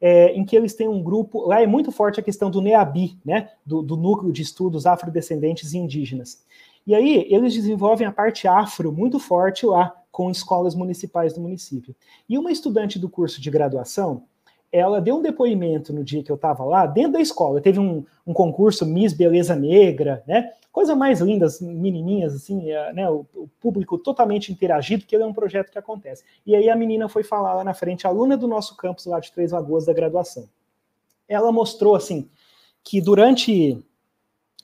[0.00, 3.18] é, em que eles têm um grupo, lá é muito forte a questão do NEABI,
[3.24, 6.44] né, do, do Núcleo de Estudos Afrodescendentes e Indígenas.
[6.86, 11.96] E aí eles desenvolvem a parte afro muito forte lá, com escolas municipais do município.
[12.28, 14.24] E uma estudante do curso de graduação,
[14.72, 17.60] ela deu um depoimento no dia que eu estava lá, dentro da escola.
[17.60, 20.54] Teve um, um concurso Miss Beleza Negra, né?
[20.72, 25.26] Coisa mais linda, as menininhas, assim, né, o, o, público totalmente interagido, que ele é
[25.26, 26.24] um projeto que acontece.
[26.46, 29.30] E aí a menina foi falar lá na frente, aluna do nosso campus lá de
[29.30, 30.48] Três Lagoas da graduação.
[31.28, 32.26] Ela mostrou, assim,
[32.82, 33.84] que durante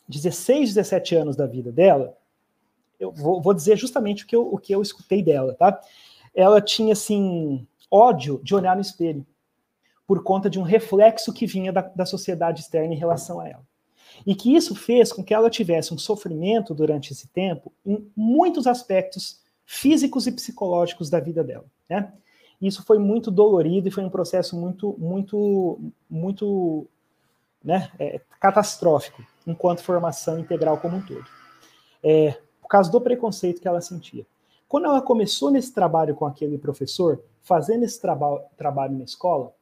[0.08, 2.16] 16, 17 anos da vida dela,
[2.98, 5.78] eu vou, vou dizer justamente o que, eu, o que eu escutei dela, tá?
[6.34, 9.26] Ela tinha, assim, ódio de olhar no espelho,
[10.08, 13.62] por conta de um reflexo que vinha da, da sociedade externa em relação a ela.
[14.26, 18.66] E que isso fez com que ela tivesse um sofrimento durante esse tempo em muitos
[18.66, 22.10] aspectos físicos e psicológicos da vida dela, né?
[22.60, 25.78] Isso foi muito dolorido e foi um processo muito, muito,
[26.10, 26.88] muito,
[27.62, 31.24] né, é, catastrófico enquanto formação integral como um todo.
[32.02, 34.26] É, por causa do preconceito que ela sentia.
[34.66, 39.52] Quando ela começou nesse trabalho com aquele professor, fazendo esse traba trabalho na escola,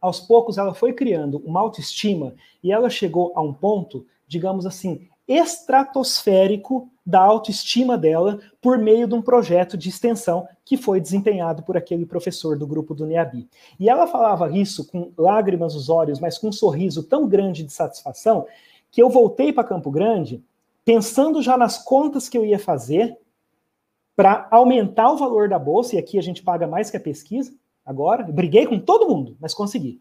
[0.00, 5.08] aos poucos ela foi criando uma autoestima e ela chegou a um ponto, digamos assim,
[5.26, 11.76] estratosférico da autoestima dela por meio de um projeto de extensão que foi desempenhado por
[11.76, 13.48] aquele professor do grupo do NEABI.
[13.78, 17.72] E ela falava isso com lágrimas nos olhos, mas com um sorriso tão grande de
[17.72, 18.46] satisfação,
[18.90, 20.42] que eu voltei para Campo Grande
[20.84, 23.18] pensando já nas contas que eu ia fazer
[24.16, 27.52] para aumentar o valor da bolsa, e aqui a gente paga mais que a pesquisa,
[27.88, 28.22] agora.
[28.22, 29.98] Briguei com todo mundo, mas consegui.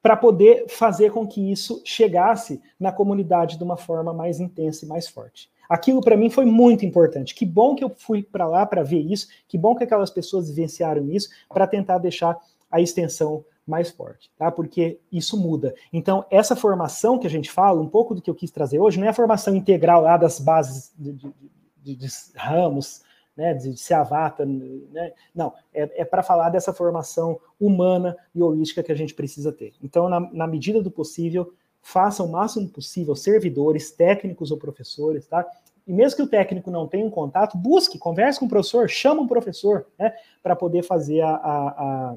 [0.00, 4.88] Para poder fazer com que isso chegasse na comunidade de uma forma mais intensa e
[4.88, 5.50] mais forte.
[5.68, 7.34] Aquilo para mim foi muito importante.
[7.34, 10.48] Que bom que eu fui para lá para ver isso, que bom que aquelas pessoas
[10.48, 12.38] vivenciaram isso para tentar deixar
[12.70, 14.50] a extensão mais forte, tá?
[14.50, 15.74] Porque isso muda.
[15.92, 18.98] Então, essa formação que a gente fala, um pouco do que eu quis trazer hoje,
[18.98, 21.34] não é a formação integral lá das bases de, de,
[21.82, 23.02] de, de ramos,
[23.38, 25.12] né, de, de ser avata, né?
[25.32, 29.74] não, é, é para falar dessa formação humana e holística que a gente precisa ter.
[29.80, 35.46] Então, na, na medida do possível, faça o máximo possível servidores, técnicos ou professores, tá?
[35.86, 39.22] E mesmo que o técnico não tenha um contato, busque, converse com o professor, chama
[39.22, 40.12] um professor, né,
[40.42, 42.16] para poder fazer a, a, a,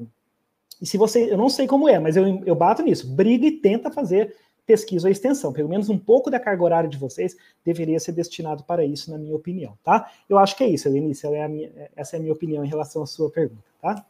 [0.80, 3.52] E se você, eu não sei como é, mas eu, eu bato nisso, briga e
[3.52, 4.36] tenta fazer
[4.66, 5.52] pesquisa ou extensão.
[5.52, 9.18] Pelo menos um pouco da carga horária de vocês deveria ser destinado para isso, na
[9.18, 10.10] minha opinião, tá?
[10.28, 13.06] Eu acho que é isso, Elenice, é essa é a minha opinião em relação à
[13.06, 14.04] sua pergunta, tá?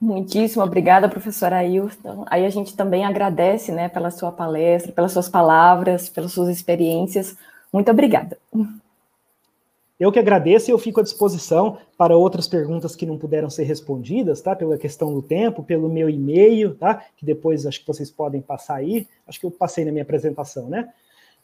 [0.00, 2.24] Muitíssimo obrigada, professora Ailton.
[2.28, 7.36] Aí a gente também agradece, né, pela sua palestra, pelas suas palavras, pelas suas experiências.
[7.72, 8.38] Muito obrigada.
[9.98, 13.64] Eu que agradeço e eu fico à disposição para outras perguntas que não puderam ser
[13.64, 14.54] respondidas, tá?
[14.54, 17.02] Pela questão do tempo, pelo meu e-mail, tá?
[17.16, 19.08] Que depois acho que vocês podem passar aí.
[19.26, 20.88] Acho que eu passei na minha apresentação, né?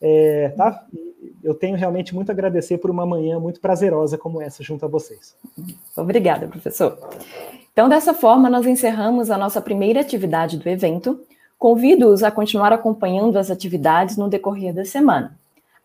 [0.00, 0.86] É, tá?
[1.42, 4.88] Eu tenho realmente muito a agradecer por uma manhã muito prazerosa como essa junto a
[4.88, 5.36] vocês.
[5.96, 6.98] Obrigada, professor.
[7.72, 11.20] Então, dessa forma, nós encerramos a nossa primeira atividade do evento.
[11.58, 15.36] Convido-os a continuar acompanhando as atividades no decorrer da semana.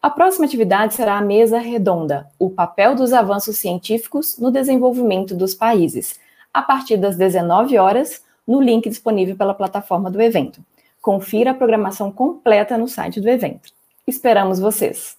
[0.01, 5.53] A próxima atividade será a mesa redonda, o papel dos avanços científicos no desenvolvimento dos
[5.53, 6.17] países.
[6.53, 10.65] a partir das 19 horas, no link disponível pela plataforma do evento.
[10.99, 13.71] Confira a programação completa no site do evento.
[14.07, 15.18] Esperamos vocês!